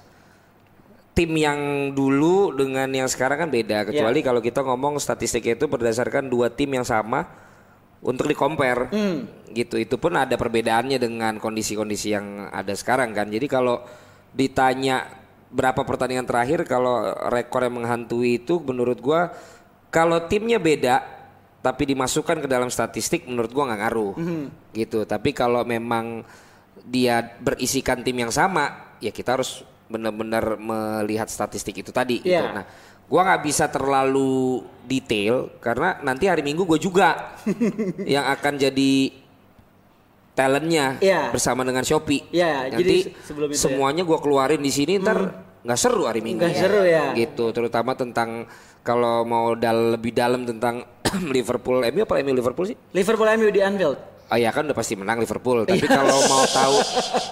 tim 1.11 1.35
yang 1.35 1.91
dulu 1.91 2.55
dengan 2.55 2.87
yang 2.87 3.09
sekarang 3.11 3.43
kan 3.43 3.49
beda. 3.51 3.89
Kecuali 3.89 4.23
kalau 4.23 4.39
kita 4.39 4.63
ngomong 4.63 5.01
statistiknya 5.01 5.59
itu 5.59 5.67
berdasarkan 5.67 6.31
dua 6.31 6.47
tim 6.47 6.71
yang 6.71 6.87
sama 6.87 7.27
untuk 7.99 8.31
di 8.31 8.35
compare 8.37 8.87
gitu. 9.51 9.75
Itu 9.75 9.99
pun 9.99 10.15
ada 10.15 10.39
perbedaannya 10.39 10.95
dengan 10.95 11.35
kondisi-kondisi 11.41 12.15
yang 12.15 12.47
ada 12.47 12.71
sekarang 12.71 13.11
kan. 13.11 13.27
Jadi 13.27 13.51
kalau 13.51 13.83
ditanya 14.31 15.09
berapa 15.49 15.81
pertandingan 15.81 16.29
terakhir 16.29 16.63
kalau 16.63 17.09
rekor 17.33 17.65
yang 17.65 17.81
menghantui 17.81 18.37
itu 18.39 18.61
menurut 18.61 19.01
gua 19.01 19.33
kalau 19.89 20.29
timnya 20.29 20.61
beda 20.61 21.18
tapi 21.59 21.83
dimasukkan 21.85 22.39
ke 22.39 22.47
dalam 22.47 22.67
statistik 22.67 23.25
menurut 23.25 23.51
gua 23.51 23.67
nggak 23.67 23.81
ngaruh 23.81 24.13
gitu 24.71 25.03
tapi 25.03 25.31
kalau 25.31 25.63
memang 25.63 26.23
dia 26.81 27.19
berisikan 27.37 27.99
tim 27.99 28.15
yang 28.17 28.31
sama 28.31 28.95
ya 28.97 29.09
kita 29.09 29.35
harus 29.35 29.61
benar-benar 29.85 30.55
melihat 30.55 31.27
statistik 31.27 31.75
itu 31.75 31.89
tadi 31.89 32.21
gitu. 32.21 32.31
Iya. 32.31 32.53
nah 32.53 32.65
gua 33.05 33.21
nggak 33.25 33.41
bisa 33.43 33.65
terlalu 33.67 34.61
detail 34.83 35.51
karena 35.59 35.99
nanti 35.99 36.25
hari 36.25 36.41
minggu 36.41 36.63
gue 36.63 36.79
juga 36.79 37.35
yang 38.07 38.23
akan 38.29 38.53
jadi 38.55 38.91
talentnya 40.31 40.95
Iya. 40.99 41.29
bersama 41.29 41.67
dengan 41.67 41.83
Shopee 41.83 42.23
Iya, 42.31 42.71
nanti 42.71 42.79
jadi 42.79 42.97
ya. 43.51 43.57
semuanya 43.57 44.07
gua 44.07 44.23
keluarin 44.23 44.61
di 44.61 44.71
sini 44.71 44.95
ntar 44.97 45.19
nggak 45.59 45.75
seru 45.75 46.07
hari 46.07 46.23
minggu 46.23 46.39
Nggak 46.39 46.55
seru 46.55 46.81
ya. 46.87 47.11
gitu 47.11 47.51
terutama 47.51 47.91
tentang 47.91 48.47
kalau 48.79 49.27
mau 49.27 49.51
dal 49.53 49.99
lebih 49.99 50.15
dalam 50.15 50.47
tentang 50.47 50.87
Liverpool 51.35 51.81
MU 51.83 52.01
apa 52.01 52.19
MU 52.19 52.33
Liverpool 52.33 52.65
sih 52.65 52.77
Liverpool 52.91 53.29
MU 53.31 53.49
di 53.49 53.59
Anfield. 53.59 53.97
Oh 54.29 54.37
ya 54.37 54.53
kan 54.53 54.61
udah 54.61 54.77
pasti 54.77 54.93
menang 54.93 55.17
Liverpool. 55.17 55.65
Iya. 55.65 55.73
Tapi 55.73 55.85
kalau 55.85 56.17
mau 56.31 56.45
tahu 56.45 56.75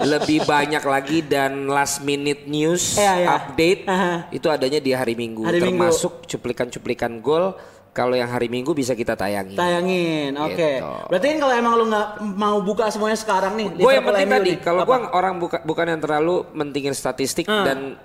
lebih 0.03 0.41
banyak 0.43 0.81
lagi 0.81 1.21
dan 1.21 1.69
last 1.69 2.01
minute 2.01 2.49
news 2.49 2.97
Iya, 2.97 3.13
iya. 3.15 3.27
update 3.31 3.81
Aha. 3.85 4.13
itu 4.31 4.47
adanya 4.49 4.81
di 4.81 4.91
hari 4.91 5.13
Minggu. 5.13 5.45
Hari 5.45 5.61
termasuk 5.61 6.25
cuplikan-cuplikan 6.25 7.21
gol. 7.21 7.53
Kalau 7.93 8.13
yang 8.13 8.29
hari 8.29 8.45
Minggu 8.45 8.73
bisa 8.73 8.93
kita 8.93 9.13
tayangi. 9.13 9.53
Tayangin, 9.53 10.37
oke. 10.37 10.53
Gitu. 10.53 10.93
Berarti 11.09 11.25
kan 11.27 11.37
kalau 11.37 11.53
emang 11.53 11.73
lu 11.77 11.85
nggak 11.85 12.07
mau 12.33 12.57
buka 12.61 12.89
semuanya 12.89 13.17
sekarang 13.17 13.57
nih, 13.57 13.73
Gue 13.73 13.89
yang 13.89 14.05
penting 14.05 14.29
tadi, 14.29 14.51
kalau 14.61 14.81
gue 14.81 14.97
orang 15.11 15.33
buka, 15.37 15.57
bukan 15.61 15.85
yang 15.87 15.97
terlalu 15.97 16.45
mentingin 16.53 16.93
statistik 16.93 17.45
Ah. 17.45 17.65
dan 17.65 17.97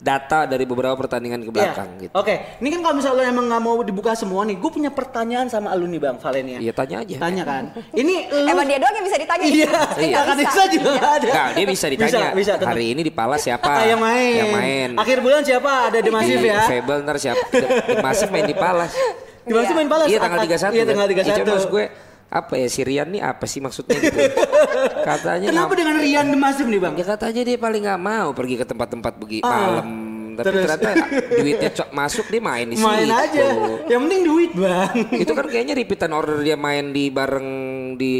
data 0.00 0.48
dari 0.48 0.64
beberapa 0.64 0.96
pertandingan 0.96 1.44
ke 1.44 1.52
belakang 1.52 1.88
Iya. 1.94 2.02
gitu. 2.08 2.12
Oke, 2.16 2.34
ini 2.58 2.68
kan 2.72 2.80
kalau 2.80 2.94
misalnya 2.96 3.20
lu 3.20 3.24
emang 3.28 3.44
nggak 3.52 3.62
mau 3.62 3.76
dibuka 3.84 4.16
semua 4.16 4.48
nih, 4.48 4.56
gue 4.56 4.70
punya 4.72 4.88
pertanyaan 4.88 5.46
sama 5.46 5.76
lu 5.76 5.84
nih 5.84 6.00
Bang 6.00 6.16
Valen 6.16 6.46
ya. 6.48 6.58
Iya 6.58 6.72
tanya 6.72 6.96
aja. 7.04 7.16
Tanya 7.20 7.42
kan. 7.44 7.64
Ini 7.92 8.14
lu 8.32 8.48
Emang 8.48 8.64
dia 8.64 8.78
doang 8.80 8.94
yang 8.96 9.04
bisa 9.04 9.18
ditanya. 9.20 9.44
Iya, 9.44 9.72
Iya. 10.08 10.16
kakak 10.24 10.36
Nisa 10.40 10.62
juga 10.72 10.88
nggak 10.96 11.12
ada. 11.12 11.28
Enggak, 11.28 11.48
dia 11.52 11.66
bisa 11.68 11.86
ditanya. 11.92 12.28
Bisa, 12.32 12.52
bisa, 12.56 12.66
hari 12.66 12.86
ini 12.96 13.00
di 13.04 13.12
Palas 13.12 13.40
siapa? 13.44 13.68
Ah, 13.68 13.84
yang 13.84 14.00
main. 14.00 14.34
Yang 14.40 14.52
main. 14.56 14.88
Akhir 14.96 15.18
bulan 15.20 15.40
siapa? 15.44 15.72
Ada 15.92 15.98
di 16.00 16.10
Masif 16.10 16.38
Di 16.40 16.48
ya. 16.48 16.60
Fable 16.64 16.98
ntar 17.04 17.16
siapa? 17.20 17.44
Di 17.84 17.96
Masif 18.00 18.28
main 18.32 18.46
di 18.48 18.56
Palas. 18.56 18.92
Di 19.40 19.52
Masif 19.52 19.74
main 19.76 19.88
balas. 19.88 20.06
Iya 20.08 20.18
tanggal 20.20 20.40
31 20.48 20.72
Iya 20.72 20.84
tanggal 20.88 21.06
kan? 21.06 21.12
Ya, 21.12 21.24
31. 21.28 21.38
cuma 21.44 21.52
maksud 21.56 21.70
gue 21.70 21.84
apa 22.30 22.54
ya 22.54 22.70
Sirian 22.70 23.10
nih 23.10 23.20
apa 23.20 23.42
sih 23.44 23.58
maksudnya 23.58 23.98
gitu. 23.98 24.14
Katanya 25.08 25.50
Kenapa 25.50 25.74
dengan 25.74 25.98
Rian 25.98 26.30
Masif 26.34 26.64
nih 26.64 26.78
Bang? 26.78 26.94
Ya 26.94 27.02
katanya 27.04 27.42
dia 27.42 27.58
paling 27.58 27.82
nggak 27.82 28.00
mau 28.00 28.30
pergi 28.30 28.54
ke 28.54 28.64
tempat-tempat 28.64 29.12
begi 29.16 29.38
Ah. 29.42 29.50
malam 29.50 29.88
tapi 30.30 30.46
Terus? 30.46 30.62
ternyata 30.64 30.90
duitnya 31.36 31.70
cok 31.70 31.88
masuk 31.92 32.26
dia 32.30 32.40
main 32.40 32.64
di 32.64 32.76
Main 32.78 33.04
situ. 33.04 33.12
aja. 33.12 33.44
Yang 33.84 34.00
penting 34.00 34.20
duit, 34.24 34.50
Bang. 34.56 34.94
Itu 35.12 35.32
kan 35.34 35.44
kayaknya 35.44 35.74
repeatan 35.76 36.12
order 36.16 36.40
dia 36.40 36.56
main 36.56 36.96
di 36.96 37.12
bareng 37.12 37.48
di 37.94 38.16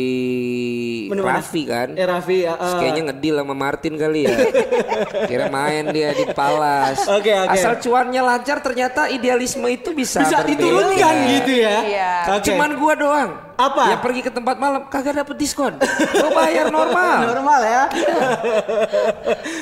Mana-mana? 1.08 1.40
Raffi 1.40 1.62
kan. 1.64 1.88
Eh 1.96 2.04
Raffi, 2.04 2.44
ya. 2.44 2.54
Terus 2.54 2.72
eh. 2.72 2.78
kayaknya 2.78 3.02
ngedil 3.08 3.34
sama 3.40 3.54
Martin 3.56 3.94
kali 3.96 4.20
ya. 4.22 4.36
Kira 5.30 5.46
main 5.48 5.84
dia 5.90 6.12
di 6.12 6.24
Palas. 6.28 7.08
Oke, 7.08 7.32
oke. 7.32 7.50
Asal 7.50 7.80
cuannya 7.80 8.20
lancar 8.20 8.60
ternyata 8.60 9.08
idealisme 9.08 9.64
itu 9.66 9.96
bisa 9.96 10.20
bisa 10.20 10.44
berbeda. 10.44 10.50
diturunkan 10.54 11.14
gitu 11.40 11.52
ya. 11.56 11.76
Iya. 11.80 12.12
Oke. 12.36 12.44
Cuman 12.46 12.70
gua 12.76 12.94
doang. 12.94 13.30
Apa? 13.60 13.82
Yang 13.90 14.00
pergi 14.00 14.20
ke 14.22 14.30
tempat 14.30 14.56
malam 14.56 14.88
kagak 14.88 15.14
dapet 15.14 15.36
diskon. 15.36 15.76
Gua 15.76 16.30
bayar 16.32 16.66
normal. 16.68 17.16
normal 17.28 17.60
ya. 17.60 17.82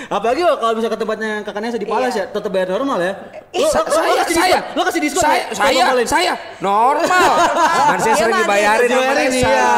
Apalagi 0.08 0.40
kalau 0.40 0.74
bisa 0.74 0.86
ke 0.86 0.96
tempatnya 0.96 1.30
kakaknya 1.42 1.74
di 1.74 1.84
Palas 1.84 2.10
Iya. 2.10 2.24
ya, 2.24 2.30
tetap 2.30 2.48
bayar 2.48 2.68
normal 2.70 2.98
ya. 2.98 3.12
Lo, 3.50 3.66
Sa- 3.66 3.80
lo- 3.80 3.86
lo 3.86 3.92
saya, 3.92 4.12
kasih 4.22 4.36
saya, 4.36 4.58
diskon, 4.60 4.76
lo 4.76 4.82
kasih 4.84 5.00
diskon 5.00 5.22
saya, 5.22 5.34
ya? 5.34 5.44
saya, 5.52 6.06
saya, 6.06 6.32
normal. 6.60 7.30
Man, 7.88 7.98
saya 7.98 8.14
sering 8.14 8.34
mah 8.34 8.40
dibayarin 8.44 8.88
sama 8.88 9.12
Reza. 9.12 9.34
iya. 9.34 9.72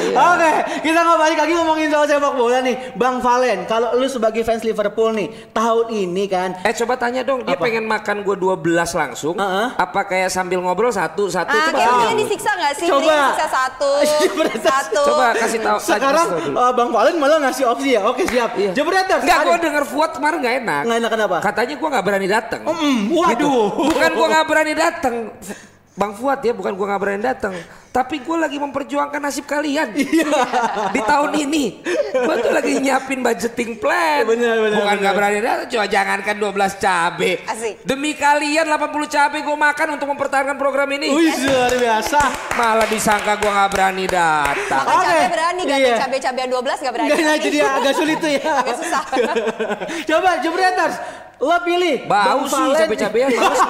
Iya. 0.00 0.16
Oke, 0.16 0.50
kita 0.80 0.98
nggak 1.00 1.18
balik 1.18 1.38
lagi 1.38 1.52
ngomongin 1.52 1.88
soal 1.90 2.06
sepak 2.06 2.32
bola 2.32 2.58
nih, 2.60 2.76
Bang 2.94 3.18
Valen. 3.18 3.58
Kalau 3.66 3.92
lu 3.94 4.06
sebagai 4.06 4.40
fans 4.40 4.62
Liverpool 4.62 5.10
nih, 5.12 5.28
tahun 5.50 5.86
ini 5.92 6.24
kan, 6.26 6.48
Eh 6.62 6.72
coba 6.72 6.94
tanya 6.96 7.20
dong, 7.20 7.42
dia 7.42 7.54
Apa? 7.54 7.66
pengen 7.66 7.84
makan 7.84 8.22
gue 8.22 8.36
12 8.36 8.56
langsung? 8.94 9.34
Heeh. 9.34 9.66
Apa 9.74 10.00
kayak 10.06 10.30
sambil 10.30 10.58
ngobrol 10.60 10.90
satu 10.90 11.26
satu? 11.26 11.50
Ah, 11.50 11.68
coba 11.68 11.78
kayaknya 11.78 12.16
disiksa 12.16 12.50
nggak 12.52 12.72
sih? 12.74 12.86
Coba. 12.86 13.16
Dia 13.50 14.28
disiksa 14.30 14.30
satu, 14.30 14.62
satu. 14.70 15.02
Coba 15.10 15.26
kasih 15.34 15.58
tahu. 15.60 15.78
sekarang 15.82 16.28
uh, 16.54 16.72
Bang 16.72 16.90
Valen 16.94 17.16
malah 17.18 17.38
ngasih 17.42 17.64
opsi 17.66 17.98
ya. 17.98 18.00
Oke 18.06 18.22
siap. 18.26 18.54
Iya. 18.54 18.72
Jebreters. 18.72 19.22
Enggak, 19.26 19.38
gue 19.42 19.56
denger 19.66 19.84
Fuad 19.90 20.10
kemarin 20.14 20.38
gak 20.38 20.54
enak. 20.64 20.82
Nggak 20.86 20.98
enak 21.02 21.10
kenapa? 21.10 21.36
Katanya 21.42 21.74
gue 21.76 21.88
gak 21.90 22.04
berani 22.06 22.28
datang. 22.30 22.62
Mm, 22.64 22.98
waduh. 23.10 23.66
Bukan 23.90 24.10
gue 24.14 24.26
gak 24.34 24.46
berani 24.46 24.74
datang. 24.74 25.14
Bang 25.98 26.12
Fuad 26.16 26.40
ya, 26.40 26.52
bukan 26.54 26.72
gue 26.78 26.86
gak 26.86 27.00
berani 27.02 27.22
datang. 27.22 27.54
Tapi 27.90 28.22
gue 28.22 28.36
lagi 28.38 28.54
memperjuangkan 28.54 29.18
nasib 29.18 29.44
kalian. 29.44 29.90
Iya. 29.98 30.30
Di 30.94 31.02
tahun 31.02 31.34
ini. 31.42 31.82
Gue 32.14 32.34
tuh 32.38 32.54
lagi 32.54 32.78
nyiapin 32.78 33.18
budgeting 33.18 33.82
plan. 33.82 34.22
Bener, 34.22 34.62
bener, 34.62 34.78
Bukan 34.78 34.94
bener. 34.94 35.04
gak 35.04 35.14
berani 35.14 35.38
datang. 35.42 35.66
Coba 35.66 35.86
jangankan 35.86 36.36
12 36.38 36.78
cabe. 36.78 37.32
Asik. 37.44 37.74
Demi 37.82 38.14
kalian 38.14 38.62
80 38.64 38.94
cabe 39.10 39.42
gue 39.42 39.56
makan 39.58 39.86
untuk 39.98 40.06
mempertahankan 40.06 40.54
program 40.54 40.86
ini. 40.94 41.10
Wih, 41.10 41.34
luar 41.42 41.74
biasa. 41.74 42.20
Malah 42.54 42.86
disangka 42.86 43.34
gue 43.34 43.50
gak 43.50 43.70
berani 43.74 44.06
datang. 44.06 44.84
Makan 44.86 44.96
cabai 45.02 45.28
berani, 45.28 45.60
gak 45.66 45.78
Iya. 45.82 45.94
cabai-cabean 45.98 46.48
12 46.48 46.78
gak 46.78 46.92
berani. 46.94 47.10
Nah, 47.10 47.36
jadi 47.36 47.58
agak 47.64 47.94
sulit 47.98 48.16
tuh 48.16 48.30
ya. 48.30 48.42
Agak 48.56 48.76
susah. 48.78 49.02
Coba 50.06 50.30
Jebreters, 50.38 50.94
lo 51.40 51.56
pilih 51.60 52.04
Bau 52.04 52.44
sih 52.44 52.52
Valen- 52.52 52.84
cabe-cabean, 52.84 53.28
males. 53.30 53.60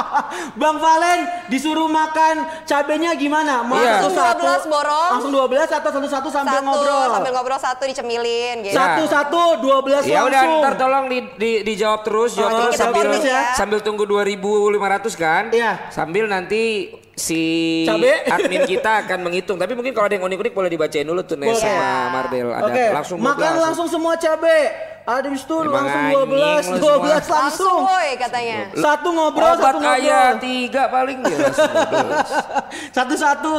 Bang 0.60 0.76
Valen 0.76 1.18
disuruh 1.46 1.84
makan 1.84 2.34
cabenya 2.64 3.12
gimana? 3.12 3.60
Mau 3.60 3.76
Iya. 3.76 4.00
langsung 4.00 4.16
Langsung 4.16 4.40
satu, 4.40 4.42
12 4.42 4.64
borong. 4.66 5.10
Langsung 5.12 5.32
12 5.32 5.68
atau 5.70 5.90
satu-satu 5.90 6.28
sambil 6.30 6.56
Satu, 6.56 6.64
ngobrol? 6.64 7.08
sambil 7.12 7.32
ngobrol 7.32 7.60
satu 7.60 7.82
dicemilin 7.84 8.56
gitu. 8.62 8.72
Sa- 8.72 8.96
Satu-satu 8.96 9.40
12 9.60 10.02
Ya 10.04 10.20
udah 10.22 10.32
langsung. 10.40 10.60
ntar 10.60 10.74
tolong 10.76 11.04
di, 11.06 11.18
di, 11.36 11.50
dijawab 11.62 12.00
terus, 12.02 12.30
jawab 12.32 12.50
Oh, 12.50 12.58
terus 12.66 12.74
sambil 12.74 13.04
ya. 13.20 13.52
sambil 13.52 13.78
tunggu 13.80 14.04
2500 14.04 15.12
kan? 15.14 15.44
Iya. 15.50 15.72
Sambil 15.90 16.24
nanti 16.24 16.88
si 17.20 17.42
Cabe. 17.84 18.24
admin 18.34 18.64
kita 18.64 19.04
akan 19.04 19.18
menghitung. 19.20 19.60
Tapi 19.60 19.76
mungkin 19.76 19.92
kalau 19.92 20.08
ada 20.08 20.16
yang 20.16 20.24
unik-unik 20.24 20.52
boleh 20.56 20.70
dibacain 20.72 21.04
dulu 21.04 21.20
tuh 21.20 21.36
Nes 21.36 21.52
sama 21.54 22.08
Mardel. 22.08 22.48
Ada 22.48 22.64
Oke, 22.64 22.84
langsung 22.90 23.18
makan 23.20 23.36
langsung. 23.36 23.60
langsung 23.60 23.88
semua 23.92 24.14
cabe. 24.16 24.88
Ada 25.00 25.26
Emang 25.26 25.42
langsung 25.74 26.02
anjing 26.06 26.28
12, 26.28 26.70
lu 26.70 26.76
12 26.76 27.02
Langsung 27.02 27.34
langsung. 27.34 27.78
woi 27.82 28.10
katanya. 28.14 28.58
Satu 28.72 29.08
ngobrol, 29.10 29.48
Obat 29.48 29.58
satu 29.58 29.78
ngobrol. 29.80 29.96
ayah 29.98 30.26
tiga 30.38 30.82
paling 30.86 31.18
dia 31.20 31.36
langsung 31.40 31.72
12. 31.72 32.94
Satu-satu. 32.96 33.54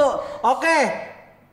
Oke. 0.48 0.80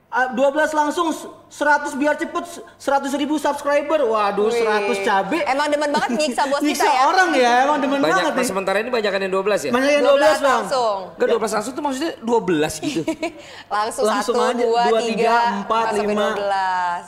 Ah, 0.08 0.32
12 0.32 0.72
langsung 0.72 1.08
100 1.48 1.96
biar 1.96 2.14
cepet 2.14 2.44
100 2.76 3.08
ribu 3.16 3.36
subscriber. 3.36 4.04
Waduh, 4.04 4.52
100 4.52 5.00
cabe. 5.00 5.40
Emang 5.42 5.66
demen 5.66 5.88
banget 5.88 6.10
nyiksa 6.14 6.44
bos 6.44 6.60
Nyiksa 6.60 6.84
kita 6.84 6.92
ya. 6.92 7.02
orang 7.04 7.28
ya, 7.32 7.52
emang 7.64 7.78
demen 7.80 7.98
Banyak, 7.98 8.12
banget 8.14 8.32
nih. 8.36 8.46
sementara 8.46 8.76
ini 8.78 8.90
banyak 8.90 9.10
yang 9.10 9.32
12 9.32 9.64
ya? 9.64 9.70
Banyak 9.72 9.90
yang 9.90 10.04
12 10.04 10.12
12 10.12 10.20
bang. 10.20 10.44
langsung. 10.44 10.98
Enggak 11.16 11.28
12 11.40 11.56
langsung 11.56 11.72
tuh 11.72 11.82
maksudnya 11.82 12.12
12 12.20 12.72
gitu. 12.78 13.00
Langsung, 13.78 14.04
Langsung 14.04 14.36
satu, 14.36 14.48
aja, 14.48 14.60
dua, 14.60 14.82
dua, 14.88 15.00
tiga, 15.00 15.08
tiga, 15.08 15.36
empat, 15.58 15.84
sampai 15.90 16.04
lima. 16.06 16.26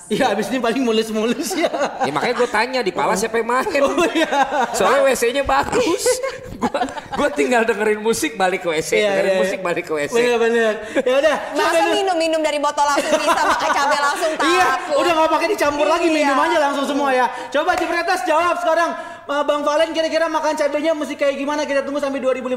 12. 0.08 0.16
Iya, 0.16 0.24
abis 0.30 0.46
ini 0.48 0.58
paling 0.58 0.82
mulus-mulus 0.82 1.48
ya. 1.54 1.70
ya 2.08 2.10
makanya 2.10 2.34
gue 2.36 2.48
tanya 2.48 2.80
di 2.80 2.92
Pala 2.92 3.14
siapa 3.14 3.36
yang 3.36 3.48
main. 3.50 3.80
Oh 3.80 4.08
iya. 4.10 4.28
Soalnya 4.72 5.00
WC-nya 5.06 5.44
bagus. 5.44 6.04
gua, 6.62 6.80
gua 7.14 7.28
tinggal 7.30 7.62
dengerin 7.64 8.00
musik 8.00 8.34
balik 8.34 8.64
ke 8.64 8.68
WC, 8.70 8.90
Iya, 8.94 9.08
dengerin 9.10 9.30
iya, 9.30 9.40
musik 9.40 9.60
balik 9.60 9.84
ke 9.84 9.92
WC. 9.92 10.12
Bener-bener. 10.12 10.72
Ya 10.96 11.14
udah. 11.18 11.36
Masa 11.52 11.84
minum-minum 11.90 12.40
dari 12.40 12.58
botol 12.58 12.84
langsung 12.84 13.12
bisa 13.14 13.40
makan 13.42 13.68
cabai 13.70 14.00
langsung 14.00 14.29
takut. 14.32 14.46
Iya, 14.46 14.68
udah 14.94 15.12
nggak 15.12 15.30
pakai 15.30 15.48
dicampur 15.48 15.86
lagi 15.86 16.06
Iya. 16.06 16.16
minum 16.16 16.38
aja 16.38 16.58
langsung 16.60 16.84
semua 16.84 17.10
ya. 17.10 17.26
Coba 17.48 17.74
Jepretas 17.74 18.20
jawab 18.22 18.56
sekarang. 18.58 18.90
Uh, 19.30 19.46
Bang 19.46 19.62
Valen 19.62 19.94
kira-kira 19.94 20.26
makan 20.26 20.58
cabenya 20.58 20.90
mesti 20.90 21.14
kayak 21.14 21.38
gimana? 21.38 21.62
Kita 21.62 21.86
tunggu 21.86 22.02
sampai 22.02 22.18
2500 22.18 22.50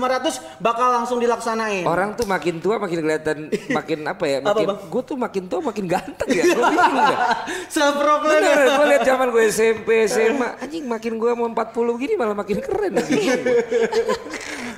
bakal 0.58 0.90
langsung 0.90 1.22
dilaksanain. 1.22 1.86
Orang 1.86 2.18
tuh 2.18 2.26
makin 2.26 2.58
tua 2.58 2.82
makin 2.82 2.98
kelihatan 2.98 3.38
makin 3.78 4.00
apa 4.04 4.24
ya? 4.26 4.38
Makin 4.42 4.68
gue 4.82 5.02
tuh 5.06 5.14
makin 5.14 5.44
tua 5.46 5.62
makin 5.62 5.86
ganteng 5.86 6.30
ya. 6.34 6.44
Gue 6.50 6.66
bingung 6.66 6.98
dah. 7.14 7.46
Seproklem. 7.70 8.42
Bener, 8.42 8.58
gue 8.74 8.86
liat 8.90 9.04
zaman 9.06 9.28
gue 9.30 9.44
SMP, 9.48 10.10
SMA, 10.10 10.50
anjing 10.58 10.90
makin 10.90 11.22
gue 11.22 11.32
mau 11.38 11.46
40 11.46 12.02
gini 12.02 12.14
malah 12.18 12.34
makin 12.34 12.58
keren. 12.58 12.94
Bingung. 13.06 13.44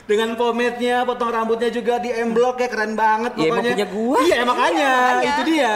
Dengan 0.05 0.37
pomade-nya, 0.37 1.01
potong 1.01 1.27
rambutnya 1.27 1.67
juga 1.67 1.97
di 1.97 2.09
M 2.09 2.29
Block 2.29 2.57
ya 2.57 2.69
keren 2.69 2.93
banget 2.93 3.33
Ya, 3.33 3.49
emang 3.49 3.57
pokoknya. 3.57 3.71
punya 3.73 3.87
gua. 3.89 4.17
Iya 4.21 4.37
makanya, 4.43 4.91
makanya. 4.93 5.25
itu 5.27 5.41
dia. 5.47 5.75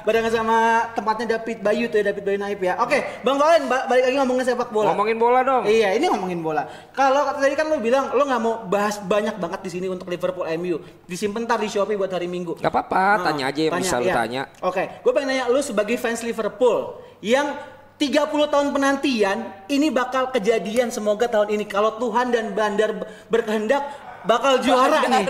Barengan 0.00 0.32
sama 0.34 0.58
tempatnya 0.92 1.26
David 1.34 1.58
Bayu 1.60 1.84
tuh 1.86 1.96
ya, 1.96 2.04
David 2.06 2.22
Bayu 2.22 2.38
Naip 2.38 2.60
ya. 2.60 2.76
Oke, 2.78 2.98
Bang 3.20 3.36
Valen 3.36 3.64
ba- 3.66 3.84
balik 3.86 4.04
lagi 4.04 4.16
ngomongin 4.16 4.44
sepak 4.44 4.68
bola. 4.68 4.92
Ngomongin 4.92 5.16
bola 5.16 5.40
dong. 5.40 5.64
Iya, 5.64 5.96
ini 5.96 6.04
ngomongin 6.06 6.40
bola. 6.40 6.62
Kalau 6.90 7.24
kata 7.24 7.40
tadi 7.40 7.54
kan 7.54 7.66
lo 7.66 7.76
bilang 7.78 8.04
lo 8.10 8.22
nggak 8.22 8.38
mau 8.38 8.54
bahas 8.64 9.00
banyak 9.00 9.34
banget 9.34 9.60
di 9.64 9.70
sini 9.70 9.86
untuk 9.86 10.06
Liverpool 10.06 10.44
MU. 10.54 10.76
Disimpan 11.04 11.42
ntar 11.42 11.56
di 11.56 11.68
Shopee 11.68 11.96
buat 11.96 12.08
hari 12.08 12.28
Minggu. 12.28 12.60
Gak 12.60 12.68
apa-apa, 12.68 13.00
Nah, 13.16 13.24
tanya 13.26 13.44
aja 13.48 13.60
yang 13.62 13.74
bisa 13.74 13.96
lu 13.96 14.06
iya. 14.06 14.14
tanya. 14.14 14.42
Oke, 14.60 15.00
gue 15.00 15.10
pengen 15.10 15.28
nanya 15.30 15.44
lu 15.46 15.60
sebagai 15.60 15.96
fans 15.96 16.20
Liverpool 16.20 16.94
yang 17.18 17.56
30 18.00 18.16
tahun 18.48 18.72
penantian 18.72 19.38
ini 19.68 19.92
bakal 19.92 20.32
kejadian 20.32 20.88
semoga 20.88 21.28
tahun 21.28 21.52
ini 21.52 21.64
kalau 21.64 21.94
Tuhan 21.94 22.32
dan 22.32 22.50
Bandar 22.50 22.96
ber- 22.96 23.08
berkehendak 23.28 23.84
bakal 24.22 24.56
juara 24.58 25.04
nih. 25.06 25.28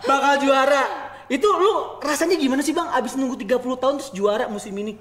Bakal 0.00 0.34
juara. 0.38 0.82
Itu 1.26 1.50
lu 1.50 1.72
rasanya 1.98 2.36
gimana 2.36 2.60
sih 2.60 2.70
Bang 2.70 2.86
abis 2.88 3.14
nunggu 3.14 3.34
30 3.36 3.58
tahun 3.74 3.94
terus 3.98 4.10
juara 4.10 4.46
musim 4.46 4.70
ini? 4.72 4.94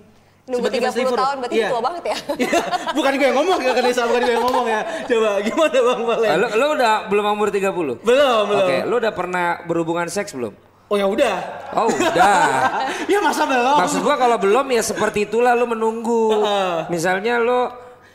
Nunggu 0.43 0.65
Sebagai 0.65 0.79
fans 0.81 0.91
30 0.91 0.99
Liverpool. 0.99 1.19
tahun 1.21 1.35
berarti 1.37 1.55
Iya. 1.55 1.69
tua 1.69 1.81
banget 1.81 2.03
ya. 2.03 2.17
Iya, 2.43 2.61
bukan 2.91 3.11
gue 3.13 3.25
yang 3.25 3.37
ngomong 3.37 3.59
ya 3.59 3.71
kan 3.71 3.83
Nisa, 3.85 4.03
bukan 4.03 4.21
gue 4.21 4.33
yang 4.33 4.43
ngomong 4.43 4.65
ya. 4.65 4.81
Coba 5.05 5.29
gimana 5.39 5.77
Bang 5.79 6.01
Valen? 6.03 6.29
Lo, 6.35 6.47
lo 6.51 6.65
udah 6.73 6.93
belum 7.07 7.25
umur 7.29 7.47
30? 7.47 7.61
Belum, 8.01 8.41
belum. 8.43 8.59
Oke, 8.59 8.77
lo 8.83 8.95
udah 8.97 9.13
pernah 9.13 9.45
berhubungan 9.63 10.07
seks 10.07 10.33
belum? 10.33 10.51
Oh 10.87 10.97
ya 10.99 11.07
udah. 11.07 11.37
Oh 11.73 11.87
udah. 11.89 12.37
ya 13.11 13.19
masa 13.19 13.47
belum? 13.47 13.77
Maksud 13.81 13.99
gua 14.03 14.15
kalau 14.15 14.37
belum 14.37 14.65
ya 14.69 14.83
seperti 14.83 15.25
itulah 15.25 15.55
lo 15.55 15.65
menunggu. 15.65 16.29
Heeh. 16.37 16.73
Misalnya 16.87 17.39
lo 17.39 17.71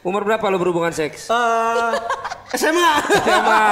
umur 0.07 0.23
berapa 0.23 0.47
lo 0.47 0.61
berhubungan 0.61 0.95
seks? 0.95 1.27
Eh, 1.27 1.93
SMA. 2.55 2.93
Sama. 3.25 3.63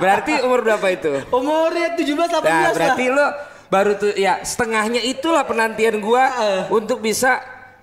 Berarti 0.00 0.40
umur 0.42 0.64
berapa 0.64 0.86
itu? 0.88 1.12
Umurnya 1.28 1.92
17 1.92 2.08
18 2.08 2.40
Nah, 2.40 2.40
lah. 2.40 2.70
berarti 2.72 3.04
lo 3.10 3.26
baru 3.68 3.92
tuh 3.96 4.12
ya 4.16 4.40
setengahnya 4.40 5.00
itulah 5.00 5.44
penantian 5.44 6.00
gua 6.00 6.24
Heeh. 6.32 6.62
untuk 6.72 7.04
bisa 7.04 7.40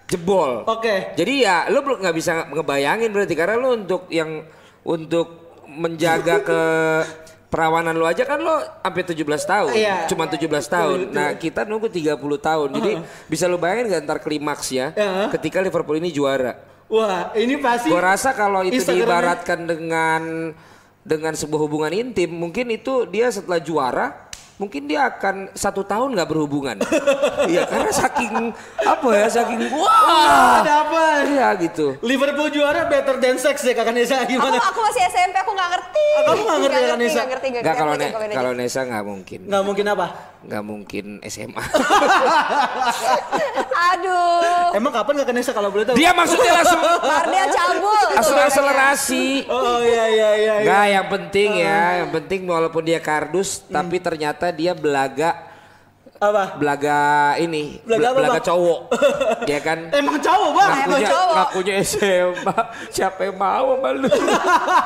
jebol. 0.09 0.65
Oke. 0.65 1.13
Jadi 1.13 1.45
ya 1.45 1.69
lo 1.69 1.85
belum 1.85 2.01
nggak 2.01 2.15
bisa 2.17 2.49
ngebayangin 2.49 3.13
berarti 3.13 3.33
karena 3.37 3.55
lo 3.61 3.77
untuk 3.77 4.09
yang 4.09 4.41
untuk 4.81 5.53
menjaga 5.69 6.41
ke 6.41 6.61
perawanan 7.49 7.97
lo 7.97 8.05
aja 8.05 8.23
kan 8.23 8.37
lo 8.39 8.61
sampai 8.85 9.03
17 9.03 9.25
tahun. 9.43 9.73
Iya. 9.73 9.97
Cuma 10.05 10.29
17 10.29 10.45
tahun. 10.69 10.97
Betul, 11.09 11.15
Nah, 11.17 11.29
kita 11.35 11.65
nunggu 11.65 11.89
30 11.89 12.37
tahun. 12.37 12.67
Jadi 12.77 12.91
bisa 13.25 13.49
lo 13.49 13.57
bayangin 13.57 13.89
gak 13.89 14.01
ntar 14.05 14.19
klimaks 14.21 14.69
ya 14.69 14.93
Heeh. 14.93 15.27
ketika 15.33 15.59
Liverpool 15.59 15.97
ini 15.97 16.13
juara. 16.13 16.55
Wah, 16.89 17.29
ini 17.37 17.57
pasti. 17.61 17.89
Gua 17.89 18.01
rasa 18.01 18.33
kalau 18.33 18.65
itu 18.65 18.81
diibaratkan 18.81 19.61
dengan 19.69 20.53
dengan 21.05 21.33
sebuah 21.33 21.61
hubungan 21.65 21.93
intim, 21.93 22.29
mungkin 22.33 22.69
itu 22.69 23.05
dia 23.09 23.29
setelah 23.33 23.57
juara, 23.61 24.29
mungkin 24.59 24.85
dia 24.85 25.07
akan 25.07 25.55
satu 25.55 25.81
tahun 25.81 26.13
nggak 26.13 26.29
berhubungan. 26.29 26.77
Iya, 27.49 27.63
karena 27.65 27.89
saking 27.89 28.51
apa 28.77 29.09
ya, 29.15 29.27
saking 29.31 29.71
Wah, 29.71 30.59
ada 30.59 30.73
apa? 30.85 31.01
Iya, 31.25 31.47
gitu. 31.57 31.95
Liverpool 32.03 32.51
juara 32.51 32.83
better 32.85 33.15
than 33.17 33.39
sex 33.39 33.63
ya 33.63 33.71
kakak 33.71 33.95
Nesa 33.95 34.21
Aku, 34.21 34.27
gimana? 34.27 34.59
aku 34.59 34.79
masih 34.83 35.01
SMP, 35.07 35.35
aku 35.39 35.51
nggak 35.55 35.69
ngerti. 35.71 36.05
Kamu 36.19 36.41
nggak 36.43 36.59
ngerti 36.59 36.75
ya, 36.75 36.83
ngerti, 36.83 37.47
Enggak 37.55 37.63
ngerti. 37.63 37.79
kalau 37.79 37.93
Aku 37.95 38.53
Ne- 38.53 38.59
Nesa 38.59 38.79
nggak 38.83 39.03
mungkin. 39.07 39.39
Nggak 39.47 39.63
mungkin 39.63 39.85
apa? 39.87 40.05
Nggak 40.39 40.63
mungkin 40.63 41.05
SMA. 41.27 41.59
Aduh, 43.89 44.71
Emang 44.71 44.91
kapan 44.95 45.19
kakak 45.19 45.33
Nesa 45.35 45.51
kalau 45.51 45.67
boleh 45.67 45.83
tahu? 45.83 45.99
Dia 45.99 46.15
maksudnya 46.15 46.51
langsung 46.63 46.79
Mardel 46.79 47.47
cabul. 47.51 48.07
langsung 48.15 48.37
akselerasi. 48.39 49.27
Oh 49.51 49.83
iya 49.83 50.05
iya 50.07 50.29
iya. 50.39 50.53
iya. 50.61 50.63
Enggak, 50.63 50.85
yang 50.87 51.07
penting 51.11 51.49
ya, 51.59 51.81
yang 52.03 52.09
penting 52.15 52.39
walaupun 52.47 52.83
dia 52.87 52.99
kardus 53.03 53.67
tapi 53.67 53.99
ternyata 53.99 54.53
dia 54.55 54.71
belaga 54.71 55.48
Apa? 56.19 56.59
belaga 56.59 56.99
ini, 57.37 57.79
Belaga 57.81 58.11
apa, 58.11 58.17
belaga 58.19 58.33
Bang? 58.35 58.47
cowok. 58.51 58.79
Dia 59.47 59.59
kan 59.71 59.79
Emang 59.89 60.19
cowok 60.19 60.49
bang? 60.51 60.69
Emang 60.69 60.79
ngakunya, 60.99 61.09
cowok. 61.09 61.33
ngakunya 61.39 61.75
SMA. 61.79 62.55
Siapa 62.91 63.19
yang 63.23 63.35
mau 63.35 63.67
sama 63.73 63.89
lu? 63.95 64.09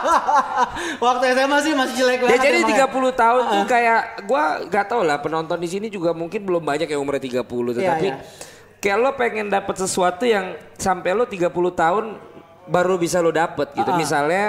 Waktu 1.03 1.23
SMA 1.33 1.57
sih 1.59 1.73
masih 1.73 1.95
jelek 1.97 2.17
Ya 2.19 2.25
banget. 2.29 2.39
jadi 2.39 2.57
emang 2.59 2.71
ya. 2.71 2.85
30 2.85 3.17
tahun 3.17 3.41
tuh 3.43 3.63
kayak 3.65 4.01
gua 4.23 4.43
nggak 4.63 4.85
tahu 4.87 5.01
lah 5.01 5.17
penonton 5.19 5.57
di 5.57 5.65
sini 5.65 5.87
juga 5.87 6.13
mungkin 6.13 6.41
belum 6.43 6.61
banyak 6.61 6.85
yang 6.85 7.01
umurnya 7.01 7.23
30 7.23 7.33
Iya, 7.33 7.73
tetapi 7.73 8.07
iya. 8.07 8.15
kayak 8.77 8.97
lo 8.99 9.09
pengen 9.13 9.47
dapat 9.49 9.75
sesuatu 9.75 10.23
yang 10.23 10.45
sampai 10.75 11.11
lo 11.11 11.25
30 11.25 11.49
tahun 11.73 12.05
baru 12.63 12.95
bisa 12.95 13.19
lo 13.19 13.29
dapet 13.29 13.73
gitu. 13.73 13.83
Ah, 13.83 13.95
ah. 13.95 13.99
Misalnya 13.99 14.45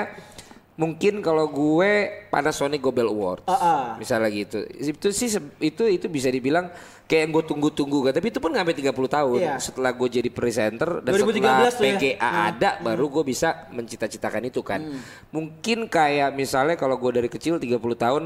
mungkin 0.75 1.23
kalau 1.23 1.47
gue 1.47 2.27
Panasonic 2.35 2.83
Gobel 2.83 3.07
Award. 3.07 3.47
Ah, 3.47 3.55
ah. 3.55 3.83
Misalnya 3.95 4.31
gitu. 4.35 4.67
Itu 4.75 5.15
sih 5.15 5.31
itu 5.63 5.87
itu 5.87 6.07
bisa 6.11 6.27
dibilang 6.31 6.71
kayak 7.07 7.21
yang 7.29 7.31
gue 7.31 7.45
tunggu-tunggu 7.47 8.11
kan. 8.11 8.13
Tapi 8.19 8.27
itu 8.35 8.43
pun 8.43 8.51
nggak 8.51 8.65
sampai 8.67 8.79
30 8.83 9.17
tahun. 9.17 9.39
Iya. 9.39 9.55
Setelah 9.63 9.91
gue 9.95 10.09
jadi 10.11 10.31
presenter 10.35 10.91
dan 11.07 11.13
2013 11.15 11.31
setelah 11.31 11.71
tuh 11.71 11.87
ya. 11.87 11.99
PGA 11.99 12.31
ada 12.51 12.71
baru 12.83 13.07
gue 13.07 13.25
bisa 13.31 13.71
mencita-citakan 13.71 14.43
itu 14.51 14.61
kan. 14.67 14.83
Mungkin 15.31 15.87
kayak 15.87 16.35
misalnya 16.35 16.75
kalau 16.75 16.99
gue 16.99 17.23
dari 17.23 17.31
kecil 17.31 17.63
30 17.63 17.79
tahun 17.95 18.25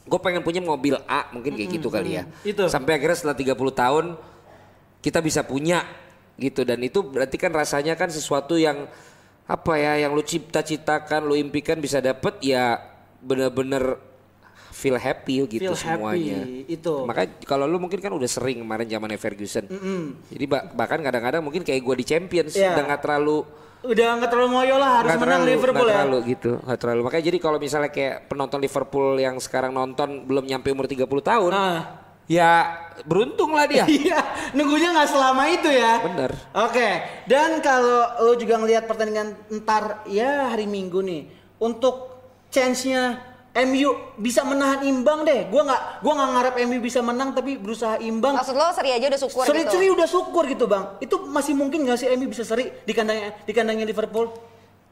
gue 0.00 0.20
pengen 0.24 0.40
punya 0.40 0.64
mobil 0.64 0.96
A 1.04 1.28
mungkin 1.36 1.60
kayak 1.60 1.70
gitu 1.76 1.92
kali 1.92 2.16
ya. 2.16 2.24
Itu. 2.40 2.72
Sampai 2.72 2.96
akhirnya 2.96 3.20
setelah 3.20 3.36
30 3.36 3.52
tahun 3.76 4.04
kita 5.04 5.20
bisa 5.20 5.44
punya 5.44 5.84
gitu 6.40 6.64
dan 6.64 6.80
itu 6.80 7.04
berarti 7.04 7.36
kan 7.36 7.52
rasanya 7.52 8.00
kan 8.00 8.08
sesuatu 8.08 8.56
yang 8.56 8.88
apa 9.50 9.72
ya 9.74 9.98
yang 9.98 10.12
lu 10.12 10.22
cipta-citakan, 10.22 11.20
lu 11.22 11.34
impikan 11.34 11.76
bisa 11.76 11.98
dapet 11.98 12.38
ya 12.40 12.78
bener-bener 13.20 13.98
feel 14.70 14.94
happy 14.94 15.44
gitu 15.50 15.60
Feel 15.60 15.74
happy, 15.74 15.98
semuanya. 15.98 16.40
itu. 16.66 16.94
Makanya 17.02 17.28
kalau 17.42 17.66
lu 17.66 17.76
mungkin 17.76 17.98
kan 17.98 18.08
udah 18.08 18.24
sering 18.24 18.62
kemarin 18.62 18.86
zamannya 18.86 19.18
Ferguson. 19.18 19.66
Jadi 20.24 20.44
ba- 20.46 20.70
bahkan 20.70 20.96
kadang-kadang 20.98 21.42
mungkin 21.42 21.60
kayak 21.60 21.78
gue 21.78 21.96
di 21.96 22.06
Champions 22.06 22.54
Iya. 22.54 22.72
udah 22.72 22.84
nggak 22.86 23.02
terlalu 23.02 23.38
Udah 23.80 24.08
nggak 24.14 24.28
terlalu 24.28 24.48
ngoyo 24.50 24.76
lah 24.76 24.90
harus 24.94 25.08
nggak 25.08 25.20
menang 25.20 25.40
terlalu, 25.40 25.50
Liverpool 25.50 25.72
nggak 25.80 25.88
ya. 25.88 25.96
terlalu 25.98 26.18
gitu, 26.28 26.50
nggak 26.60 26.78
terlalu. 26.78 27.00
Makanya 27.02 27.24
jadi 27.24 27.38
kalau 27.40 27.58
misalnya 27.58 27.90
kayak 27.90 28.16
penonton 28.24 28.60
Liverpool 28.60 29.08
yang 29.16 29.36
sekarang 29.36 29.72
nonton 29.72 30.08
belum 30.22 30.44
nyampe 30.44 30.68
umur 30.68 30.84
30 30.84 31.00
tahun, 31.24 31.50
Ah. 31.50 31.99
Ya 32.30 32.78
beruntung 33.02 33.50
lah 33.50 33.66
dia. 33.66 33.82
Iya, 33.90 34.22
nunggunya 34.52 34.94
nggak 34.94 35.08
selama 35.08 35.50
itu 35.50 35.66
ya. 35.66 35.98
Bener. 36.00 36.30
Oke, 36.54 36.88
dan 37.26 37.58
kalau 37.58 38.06
lo 38.22 38.38
juga 38.38 38.54
ngelihat 38.56 38.86
pertandingan 38.86 39.34
ntar 39.58 40.06
ya 40.06 40.46
hari 40.46 40.70
Minggu 40.70 41.02
nih, 41.02 41.26
untuk 41.58 42.22
chance-nya 42.48 43.18
MU 43.50 43.90
bisa 44.14 44.46
menahan 44.46 44.86
imbang 44.86 45.26
deh. 45.26 45.50
Gua 45.50 45.66
nggak, 45.66 45.82
gua 46.00 46.12
nggak 46.14 46.30
ngarep 46.30 46.54
MU 46.64 46.78
bisa 46.78 47.02
menang 47.02 47.34
tapi 47.34 47.58
berusaha 47.58 47.98
imbang. 47.98 48.38
Maksud 48.38 48.54
lo 48.54 48.70
seri 48.70 48.94
aja 48.94 49.10
udah 49.10 49.18
syukur 49.18 49.42
Seri, 49.42 49.60
gitu. 49.66 49.72
seri 49.74 49.86
udah 49.90 50.06
syukur 50.06 50.44
gitu 50.46 50.64
bang. 50.70 50.84
Itu 51.02 51.26
masih 51.26 51.58
mungkin 51.58 51.82
nggak 51.82 51.98
sih 51.98 52.06
MU 52.14 52.30
bisa 52.30 52.46
seri 52.46 52.70
di 52.70 52.92
kandangnya 52.94 53.34
di 53.42 53.50
kandangnya 53.50 53.82
Liverpool? 53.82 54.30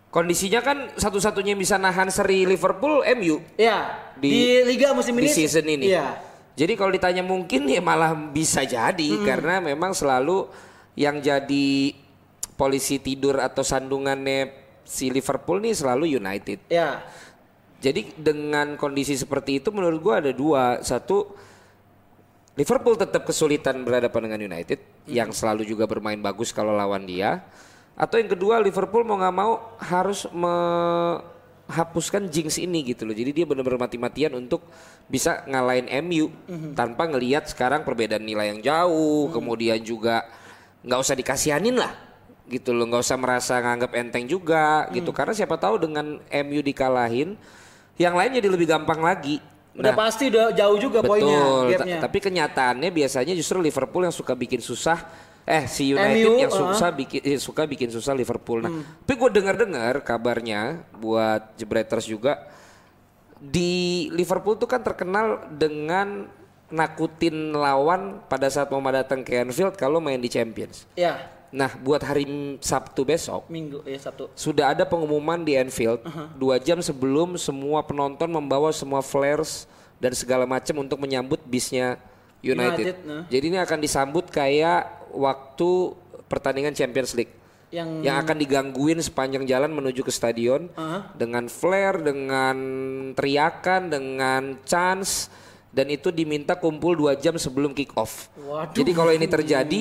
Kondisinya 0.08 0.58
kan 0.58 0.88
satu-satunya 0.96 1.52
yang 1.52 1.60
bisa 1.60 1.76
nahan 1.76 2.08
seri 2.08 2.48
Liverpool 2.48 3.04
MU 3.14 3.44
Ya, 3.54 3.92
di, 4.16 4.26
Di- 4.26 4.64
Liga 4.64 4.90
musim 4.90 5.12
di 5.14 5.22
ini. 5.22 5.30
season 5.30 5.68
ini. 5.68 5.92
Iya. 5.92 6.27
Jadi 6.58 6.74
kalau 6.74 6.90
ditanya 6.90 7.22
mungkin 7.22 7.70
ya 7.70 7.78
malah 7.78 8.18
bisa 8.18 8.66
jadi 8.66 9.10
karena 9.22 9.62
memang 9.62 9.94
selalu 9.94 10.50
yang 10.98 11.22
jadi 11.22 11.94
polisi 12.58 12.98
tidur 12.98 13.38
atau 13.38 13.62
sandungannya 13.62 14.50
si 14.82 15.06
Liverpool 15.14 15.62
nih 15.62 15.78
selalu 15.78 16.18
United. 16.18 16.66
Ya. 16.66 17.06
Jadi 17.78 18.10
dengan 18.18 18.74
kondisi 18.74 19.14
seperti 19.14 19.62
itu 19.62 19.70
menurut 19.70 20.02
gua 20.02 20.14
ada 20.18 20.34
dua. 20.34 20.82
Satu 20.82 21.30
Liverpool 22.58 22.98
tetap 22.98 23.22
kesulitan 23.22 23.86
berhadapan 23.86 24.26
dengan 24.26 24.50
United 24.50 24.82
yang 25.06 25.30
selalu 25.30 25.62
juga 25.62 25.86
bermain 25.86 26.18
bagus 26.18 26.50
kalau 26.50 26.74
lawan 26.74 27.06
dia. 27.06 27.46
Atau 27.94 28.18
yang 28.18 28.34
kedua 28.34 28.58
Liverpool 28.58 29.06
mau 29.06 29.14
nggak 29.14 29.36
mau 29.38 29.78
harus 29.78 30.26
menghapuskan 31.68 32.32
jinx 32.32 32.56
ini 32.56 32.80
gitu 32.80 33.04
loh. 33.04 33.12
Jadi 33.12 33.30
dia 33.30 33.44
benar-benar 33.44 33.84
mati-matian 33.84 34.32
untuk 34.32 34.64
bisa 35.04 35.44
ngalahin 35.44 35.84
MU 36.00 36.32
tanpa 36.72 37.04
ngelihat 37.04 37.44
sekarang 37.44 37.84
perbedaan 37.84 38.24
nilai 38.24 38.56
yang 38.56 38.60
jauh, 38.64 39.28
kemudian 39.28 39.76
juga 39.84 40.24
nggak 40.80 40.98
usah 40.98 41.12
dikasihanin 41.12 41.76
lah 41.76 41.92
gitu 42.48 42.72
loh, 42.72 42.88
nggak 42.88 43.04
usah 43.04 43.20
merasa 43.20 43.60
nganggap 43.60 43.92
enteng 44.00 44.24
juga 44.24 44.88
gitu. 44.96 45.12
Karena 45.12 45.36
siapa 45.36 45.60
tahu 45.60 45.76
dengan 45.76 46.16
MU 46.24 46.60
dikalahin, 46.64 47.36
yang 48.00 48.16
lain 48.16 48.40
jadi 48.40 48.48
lebih 48.48 48.64
gampang 48.64 49.04
lagi. 49.04 49.36
Udah 49.76 49.92
Nah, 49.92 50.08
pasti 50.08 50.26
udah 50.32 50.50
jauh 50.56 50.74
juga 50.80 51.04
poinnya. 51.04 51.38
Betul, 51.38 51.68
ta- 51.76 51.84
gapnya. 51.84 51.98
tapi 52.02 52.18
kenyataannya 52.18 52.90
biasanya 52.90 53.36
justru 53.36 53.60
Liverpool 53.60 54.08
yang 54.08 54.16
suka 54.16 54.32
bikin 54.34 54.58
susah 54.58 55.04
eh 55.48 55.64
si 55.64 55.96
United 55.96 56.28
MU, 56.28 56.44
yang 56.44 56.52
uh. 56.52 56.60
susah 56.60 56.92
bikin 56.92 57.20
eh, 57.24 57.40
suka 57.40 57.64
bikin 57.64 57.88
susah 57.88 58.12
Liverpool. 58.12 58.60
Nah, 58.60 58.84
tapi 59.02 59.16
gue 59.16 59.30
dengar-dengar 59.32 60.04
kabarnya 60.04 60.84
buat 61.00 61.56
Jebreters 61.56 62.04
juga 62.04 62.44
di 63.40 64.06
Liverpool 64.12 64.60
tuh 64.60 64.68
kan 64.68 64.84
terkenal 64.84 65.48
dengan 65.48 66.28
nakutin 66.68 67.56
lawan 67.56 68.20
pada 68.28 68.52
saat 68.52 68.68
mau 68.68 68.84
datang 68.92 69.24
ke 69.24 69.40
Anfield 69.40 69.72
kalau 69.72 70.04
main 70.04 70.20
di 70.20 70.28
Champions. 70.28 70.84
Ya, 70.92 71.32
Nah, 71.48 71.72
buat 71.80 72.04
hari 72.04 72.28
Sabtu 72.60 73.08
besok 73.08 73.48
Minggu 73.48 73.80
ya 73.88 73.96
Sabtu. 73.96 74.28
sudah 74.36 74.76
ada 74.76 74.84
pengumuman 74.84 75.40
di 75.40 75.56
Anfield 75.56 76.04
Uh-huh. 76.04 76.28
dua 76.36 76.60
jam 76.60 76.76
sebelum 76.84 77.40
semua 77.40 77.80
penonton 77.80 78.28
membawa 78.28 78.68
semua 78.68 79.00
flares 79.00 79.64
dan 79.96 80.12
segala 80.12 80.44
macam 80.44 80.84
untuk 80.84 81.00
menyambut 81.00 81.40
bisnya 81.48 81.96
United. 82.42 82.84
United, 82.84 82.96
nah. 83.02 83.22
Jadi 83.26 83.44
ini 83.50 83.58
akan 83.58 83.78
disambut 83.82 84.30
kayak 84.30 85.10
waktu 85.14 85.70
pertandingan 86.28 86.76
Champions 86.76 87.16
League 87.18 87.34
Yang 87.68 87.88
yang 88.06 88.16
akan 88.24 88.36
digangguin 88.40 89.00
sepanjang 89.02 89.44
jalan 89.44 89.68
menuju 89.74 90.00
ke 90.00 90.12
stadion 90.12 90.72
Uh-huh. 90.72 91.04
dengan 91.18 91.50
flare, 91.52 92.00
dengan 92.00 92.56
teriakan, 93.12 93.92
dengan 93.92 94.42
chance 94.64 95.28
dan 95.68 95.92
itu 95.92 96.08
diminta 96.08 96.56
kumpul 96.56 96.96
dua 96.96 97.12
jam 97.20 97.36
sebelum 97.36 97.76
kick 97.76 97.92
off. 97.92 98.32
Waduh. 98.40 98.72
Jadi 98.72 98.90
kalau 98.96 99.12
ini 99.12 99.28
terjadi 99.28 99.80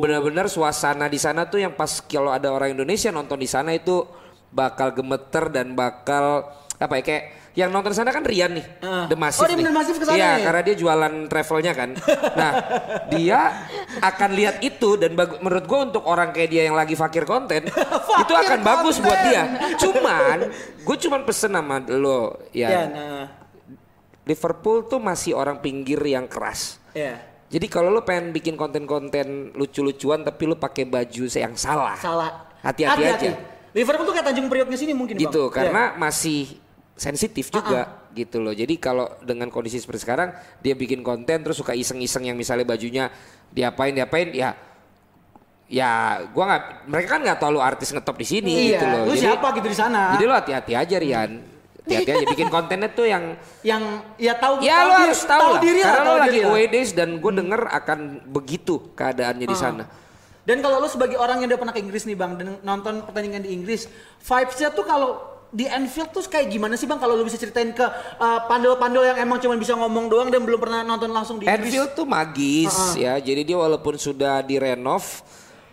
benar-benar 0.00 0.48
suasana 0.48 1.04
di 1.04 1.20
sana 1.20 1.44
tuh 1.44 1.60
yang 1.60 1.76
pas 1.76 2.00
kalau 2.00 2.32
ada 2.32 2.48
orang 2.48 2.72
Indonesia 2.72 3.12
nonton 3.12 3.36
di 3.36 3.48
sana 3.50 3.76
itu 3.76 4.08
bakal 4.48 4.96
gemeter 4.96 5.52
dan 5.52 5.76
bakal 5.76 6.48
apa 6.78 6.94
ya 6.94 7.02
kayak 7.02 7.24
yang 7.52 7.68
nonton 7.68 7.90
sana 7.90 8.08
kan 8.08 8.22
Rian 8.22 8.54
nih, 8.54 8.62
Ah. 8.78 9.04
The 9.04 9.14
Massive 9.14 9.42
Oh, 9.42 9.46
dia 9.46 9.52
nih. 9.52 9.60
bener 9.60 9.74
Massive 9.74 9.98
ke 9.98 10.04
sana 10.04 10.14
Iya, 10.14 10.30
nih? 10.30 10.42
karena 10.42 10.60
dia 10.62 10.74
jualan 10.76 11.12
travelnya 11.26 11.72
kan. 11.72 11.90
Nah, 12.32 12.52
dia 13.08 13.40
akan 13.98 14.30
lihat 14.32 14.56
itu 14.60 14.94
dan 14.94 15.10
bagu- 15.12 15.38
menurut 15.38 15.64
gua 15.64 15.78
untuk 15.84 16.02
orang 16.04 16.30
kayak 16.30 16.48
dia 16.48 16.62
yang 16.64 16.74
lagi 16.74 16.94
fakir 16.94 17.22
konten, 17.24 17.66
itu 18.22 18.32
akan 18.32 18.58
bagus 18.62 18.96
buat 18.96 19.18
dia. 19.24 19.42
Cuman, 19.76 20.38
gue 20.78 20.96
cuman 21.00 21.20
pesen 21.22 21.50
sama 21.50 21.82
lo 21.88 22.46
ya, 22.48 22.68
ya, 22.68 22.82
nah, 22.86 23.24
Liverpool 24.22 24.84
tuh 24.84 25.00
masih 25.00 25.32
orang 25.32 25.58
pinggir 25.58 25.98
yang 26.00 26.26
keras. 26.26 26.78
ya. 26.92 27.16
Jadi 27.48 27.64
kalau 27.66 27.88
lo 27.88 28.04
pengen 28.04 28.28
bikin 28.30 28.54
konten-konten 28.54 29.56
lucu-lucuan 29.56 30.20
tapi 30.20 30.44
lo 30.44 30.54
pakai 30.54 30.84
baju 30.84 31.24
yang 31.26 31.56
salah, 31.56 31.96
Salah. 31.96 32.44
Hati-hati 32.60 33.02
aja. 33.02 33.32
Liverpool 33.70 34.04
tuh 34.04 34.12
kayak 34.12 34.26
Tanjung 34.26 34.46
Prioknya 34.46 34.76
sini 34.76 34.92
mungkin 34.92 35.16
gitu 35.16 35.48
Bang. 35.48 35.56
karena 35.56 35.82
Iya. 35.86 35.96
masih 35.96 36.40
sensitif 36.98 37.48
juga 37.48 37.86
gitu 38.10 38.38
loh. 38.38 38.50
Jadi 38.50 38.74
kalau 38.76 39.06
dengan 39.20 39.48
kondisi 39.48 39.78
seperti 39.78 40.02
sekarang 40.02 40.28
dia 40.58 40.74
bikin 40.74 41.00
konten 41.00 41.40
terus 41.40 41.54
suka 41.54 41.72
iseng-iseng 41.72 42.26
yang 42.26 42.34
misalnya 42.34 42.66
bajunya 42.66 43.08
diapain 43.48 43.94
diapain 43.94 44.28
ya 44.30 44.52
ya 45.64 45.90
gua 46.28 46.44
nggak 46.48 46.62
mereka 46.86 47.08
kan 47.08 47.20
nggak 47.22 47.38
tahu 47.38 47.50
lu 47.52 47.60
artis 47.60 47.92
ngetop 47.92 48.16
di 48.16 48.26
sini 48.26 48.52
Iya, 48.66 48.70
gitu 48.74 48.84
loh. 48.84 49.02
lu 49.04 49.12
jadi, 49.12 49.22
siapa 49.30 49.46
gitu 49.54 49.68
di 49.68 49.76
sana? 49.76 50.00
Jadi 50.16 50.24
lo 50.24 50.34
hati-hati 50.34 50.72
aja 50.74 50.96
Rian. 50.96 51.32
Hati-hati 51.78 52.10
aja 52.10 52.24
bikin 52.26 52.48
kontennya 52.48 52.88
tuh 52.90 53.06
yang 53.06 53.24
yang 53.62 53.82
ya 54.16 54.34
tahu 54.34 54.60
ya 54.60 54.76
tahu 54.76 54.88
diri- 54.90 55.04
harus 55.06 55.20
tahu, 55.22 55.40
lah 55.46 55.60
diri 55.62 55.80
karena 55.80 56.02
tahu 56.02 56.16
lagi 56.18 56.40
away 56.42 56.66
days 56.66 56.90
dan 56.90 57.16
gue 57.16 57.32
denger 57.32 57.60
akan 57.64 57.98
begitu 58.26 58.92
keadaannya 58.92 59.46
di 59.46 59.54
Ah. 59.54 59.60
sana. 59.62 59.84
Dan 60.42 60.58
kalau 60.58 60.80
lu 60.80 60.88
sebagai 60.88 61.14
orang 61.14 61.38
yang 61.38 61.52
udah 61.52 61.60
pernah 61.60 61.72
ke 61.72 61.80
Inggris 61.80 62.04
nih 62.04 62.16
Bang 62.16 62.34
dan 62.34 62.56
nonton 62.58 63.04
pertandingan 63.04 63.40
di 63.40 63.52
Inggris, 63.52 63.84
vibes-nya 64.18 64.68
tuh 64.68 64.82
kalau 64.82 65.20
di 65.48 65.64
Anfield 65.64 66.12
tuh 66.12 66.20
kayak 66.28 66.52
gimana 66.52 66.76
sih 66.76 66.84
Bang 66.84 67.00
kalau 67.00 67.16
lu 67.16 67.24
bisa 67.24 67.40
ceritain 67.40 67.72
ke 67.72 67.84
uh, 68.20 68.40
pandol-pandol 68.44 69.00
yang 69.00 69.16
emang 69.16 69.40
cuma 69.40 69.56
bisa 69.56 69.72
ngomong 69.72 70.12
doang 70.12 70.28
dan 70.28 70.44
belum 70.44 70.60
pernah 70.60 70.84
nonton 70.84 71.08
langsung 71.08 71.40
di 71.40 71.48
Inggris? 71.48 71.72
Anfield 71.72 71.90
tuh 71.96 72.04
magis 72.04 72.68
Uh-uh. 72.68 73.00
ya. 73.00 73.14
Jadi 73.16 73.48
dia 73.48 73.56
walaupun 73.56 73.96
sudah 73.96 74.44
direnov 74.44 75.24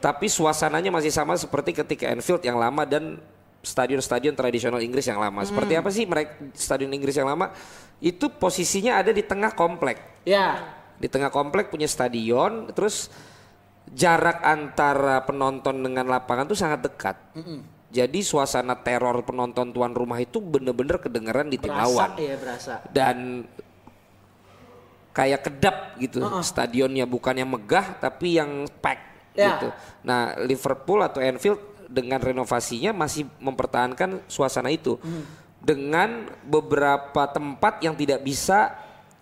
Tapi 0.05 0.29
suasananya 0.29 0.93
masih 0.93 1.09
sama 1.09 1.33
seperti 1.33 1.73
ketika 1.73 2.05
Anfield 2.05 2.45
yang 2.45 2.61
lama 2.61 2.85
dan 2.85 3.17
stadion-stadion 3.65 4.37
tradisional 4.37 4.77
Inggris 4.77 5.09
yang 5.09 5.17
lama. 5.17 5.41
Seperti 5.41 5.73
apa 5.73 5.89
sih 5.89 6.05
mereka 6.05 6.37
stadion 6.53 6.93
Inggris 6.93 7.17
yang 7.17 7.25
lama? 7.25 7.49
Itu 7.97 8.29
posisinya 8.29 9.01
ada 9.01 9.09
di 9.09 9.25
tengah 9.25 9.57
komplek. 9.57 10.21
Ya. 10.21 10.61
Di 11.01 11.09
tengah 11.09 11.33
komplek 11.33 11.73
punya 11.73 11.89
stadion, 11.89 12.69
terus 12.69 13.09
jarak 13.89 14.45
antara 14.45 15.25
penonton 15.25 15.81
dengan 15.81 16.05
lapangan 16.05 16.45
tuh 16.45 16.59
sangat 16.59 16.85
dekat. 16.85 17.17
Jadi 17.85 18.19
suasana 18.21 18.75
teror 18.75 19.23
penonton 19.23 19.71
tuan 19.71 19.91
rumah 19.91 20.17
itu 20.17 20.37
bener-bener 20.37 20.97
kedengeran 20.97 21.47
di 21.47 21.55
tim 21.55 21.71
Berasa 21.71 21.85
lawan 21.85 22.09
ya 22.17 22.35
berasa. 22.35 22.73
dan 22.91 23.45
kayak 25.15 25.41
kedap 25.47 25.77
gitu 25.95 26.19
stadionnya 26.43 27.07
bukan 27.07 27.39
yang 27.39 27.49
megah 27.49 27.95
tapi 27.97 28.35
yang 28.35 28.67
pack 28.81 29.15
Ya. 29.35 29.59
gitu. 29.59 29.67
Nah 30.07 30.31
Liverpool 30.39 31.03
atau 31.03 31.19
Anfield 31.19 31.59
dengan 31.91 32.23
renovasinya 32.23 32.95
masih 32.95 33.27
mempertahankan 33.37 34.23
suasana 34.25 34.71
itu 34.71 34.95
dengan 35.59 36.23
beberapa 36.41 37.27
tempat 37.27 37.83
yang 37.83 37.99
tidak 37.99 38.23
bisa 38.23 38.71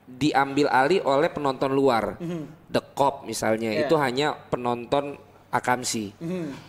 diambil 0.05 0.69
alih 0.69 1.01
oleh 1.01 1.33
penonton 1.33 1.73
luar. 1.73 2.21
The 2.69 2.81
Cop 2.93 3.25
misalnya 3.25 3.73
Ya. 3.73 3.89
itu 3.89 3.97
hanya 3.97 4.37
penonton 4.49 5.17
akamsi. 5.53 6.17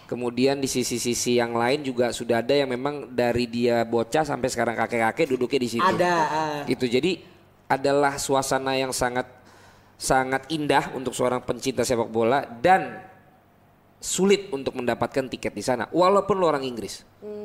Kemudian 0.04 0.60
di 0.60 0.68
sisi-sisi 0.68 1.40
yang 1.40 1.56
lain 1.56 1.80
juga 1.80 2.12
sudah 2.12 2.44
ada 2.44 2.52
yang 2.52 2.68
memang 2.68 3.08
dari 3.08 3.48
dia 3.48 3.80
bocah 3.82 4.28
sampai 4.28 4.52
sekarang 4.52 4.76
kakek-kakek 4.76 5.32
duduknya 5.32 5.60
di 5.64 5.70
situ 5.72 5.88
Ada. 5.96 6.14
ah. 6.20 6.60
gitu 6.68 6.84
jadi 6.84 7.16
adalah 7.64 8.20
suasana 8.20 8.76
yang 8.76 8.92
sangat 8.92 9.24
sangat 9.96 10.44
indah 10.52 10.92
untuk 10.92 11.16
seorang 11.16 11.40
pencinta 11.40 11.80
sepak 11.80 12.12
bola 12.12 12.44
dan 12.44 13.00
sulit 13.96 14.52
untuk 14.52 14.76
mendapatkan 14.76 15.32
tiket 15.32 15.56
di 15.56 15.64
sana 15.64 15.88
walaupun 15.88 16.36
lo 16.36 16.52
orang 16.52 16.60
Inggris 16.62 17.00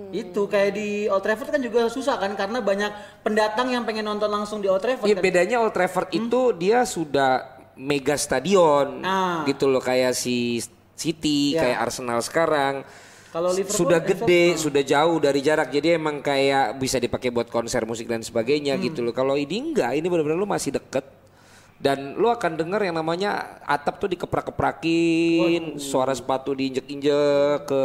Itu 0.10 0.49
kayak 0.49 0.73
di 0.73 1.06
Old 1.08 1.21
Trafford 1.21 1.54
kan 1.54 1.62
juga 1.62 1.86
susah 1.88 2.17
kan 2.17 2.34
karena 2.36 2.60
banyak 2.60 2.91
pendatang 3.23 3.69
yang 3.69 3.86
pengen 3.86 4.04
nonton 4.04 4.28
langsung 4.28 4.60
di 4.60 4.67
Old 4.67 4.82
Trafford. 4.82 5.08
ya 5.08 5.15
kan. 5.15 5.23
bedanya 5.23 5.62
Old 5.62 5.71
Trafford 5.71 6.10
itu 6.12 6.41
dia 6.58 6.84
sudah 6.84 7.45
mega 7.78 8.17
stadion 8.17 8.99
Nah. 8.99 9.47
gitu 9.47 9.71
loh 9.71 9.80
kayak 9.80 10.12
si 10.12 10.60
City 10.99 11.55
Ya. 11.55 11.63
kayak 11.63 11.77
Arsenal 11.88 12.19
sekarang 12.19 12.83
Kalau 13.29 13.53
Liverpool 13.53 13.77
sudah 13.85 14.01
gede, 14.01 14.43
ah. 14.51 14.57
sudah 14.57 14.81
jauh 14.81 15.21
dari 15.21 15.39
jarak. 15.39 15.69
Jadi 15.69 15.93
emang 15.93 16.17
kayak 16.17 16.75
bisa 16.75 16.97
dipakai 16.97 17.29
buat 17.29 17.45
konser 17.45 17.85
musik 17.85 18.09
dan 18.09 18.25
sebagainya 18.25 18.73
Hmm. 18.73 18.83
gitu 18.83 19.05
loh. 19.05 19.13
Kalau 19.13 19.38
ini 19.38 19.69
enggak, 19.69 19.93
ini 19.93 20.09
benar-benar 20.09 20.33
lu 20.33 20.49
masih 20.49 20.73
deket. 20.73 21.05
Dan 21.77 22.17
lu 22.17 22.25
akan 22.27 22.57
dengar 22.57 22.81
yang 22.81 22.91
namanya 22.91 23.62
atap 23.63 24.01
tuh 24.01 24.09
dikeprak-keprakin, 24.09 25.77
suara 25.77 26.12
sepatu 26.12 26.51
diinjek-injek 26.51 27.63
ke 27.63 27.83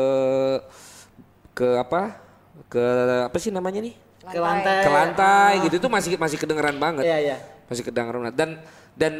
ke 1.54 1.68
apa? 1.76 2.18
Ke 2.66 2.84
apa 3.28 3.36
sih 3.36 3.52
namanya 3.52 3.84
nih? 3.84 3.94
ke 4.24 4.40
lantai. 4.40 4.80
Ke 4.80 4.88
lantai 4.90 5.52
gitu 5.68 5.74
itu 5.76 5.88
masih 5.92 6.16
masih 6.16 6.40
kedengeran 6.40 6.80
banget. 6.80 7.04
Iya, 7.04 7.18
iya. 7.20 7.36
Masih 7.68 7.84
kedengeran 7.84 8.24
banget. 8.24 8.36
dan 8.40 8.50
dan 8.96 9.14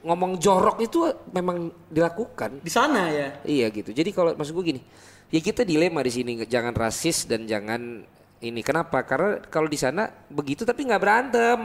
ngomong 0.00 0.40
jorok 0.40 0.80
itu 0.80 1.04
memang 1.30 1.68
dilakukan. 1.86 2.64
Di 2.64 2.72
sana 2.72 3.12
ya. 3.12 3.28
Iya 3.44 3.68
gitu. 3.68 3.92
Jadi 3.92 4.10
kalau 4.10 4.32
maksud 4.32 4.56
gue 4.56 4.76
gini, 4.76 4.80
ya 5.28 5.38
kita 5.38 5.60
dilema 5.62 6.00
di 6.00 6.08
sini, 6.08 6.32
jangan 6.44 6.72
rasis 6.72 7.28
dan 7.28 7.44
jangan 7.44 8.00
ini. 8.40 8.60
Kenapa? 8.64 9.04
Karena 9.04 9.44
kalau 9.44 9.68
di 9.68 9.76
sana 9.76 10.08
begitu 10.26 10.64
tapi 10.64 10.88
nggak 10.88 11.02
berantem. 11.02 11.58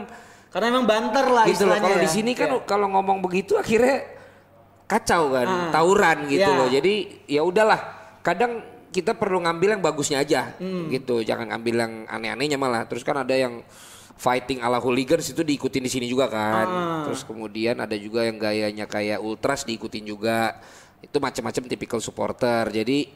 Karena 0.52 0.72
emang 0.72 0.88
banter 0.88 1.26
lah 1.28 1.44
gitu 1.48 1.68
loh. 1.68 1.76
istilahnya 1.76 1.84
Kalau 1.84 1.98
ya. 2.00 2.04
di 2.04 2.10
sini 2.12 2.32
kan 2.32 2.50
Iya. 2.52 2.64
kalau 2.64 2.88
ngomong 2.92 3.20
begitu 3.20 3.60
akhirnya 3.60 4.08
kacau 4.86 5.34
kan, 5.34 5.48
Ah. 5.48 5.72
tawuran 5.72 6.18
gitu 6.28 6.46
Iya. 6.48 6.58
loh. 6.60 6.68
Jadi 6.70 6.94
ya 7.28 7.42
udahlah. 7.44 7.82
Kadang 8.22 8.64
kita 8.90 9.12
perlu 9.12 9.44
ngambil 9.44 9.76
yang 9.76 9.84
bagusnya 9.84 10.24
aja 10.24 10.56
Hmm. 10.56 10.88
gitu. 10.88 11.20
Jangan 11.20 11.52
ngambil 11.52 11.76
yang 11.76 11.94
aneh-anehnya 12.08 12.56
malah. 12.56 12.88
Terus 12.88 13.04
kan 13.04 13.20
ada 13.20 13.36
yang 13.36 13.60
fighting 14.16 14.64
ala 14.64 14.80
hooligans 14.80 15.28
itu 15.28 15.44
diikutin 15.44 15.84
di 15.84 15.92
sini 15.92 16.08
juga 16.08 16.32
kan. 16.32 16.68
Ah. 16.68 17.04
Terus 17.08 17.28
kemudian 17.28 17.78
ada 17.84 17.94
juga 18.00 18.24
yang 18.24 18.40
gayanya 18.40 18.88
kayak 18.88 19.20
ultras 19.20 19.68
diikutin 19.68 20.08
juga. 20.08 20.58
Itu 21.04 21.20
macam-macam 21.20 21.64
tipikal 21.68 22.00
supporter. 22.00 22.72
Jadi 22.72 23.12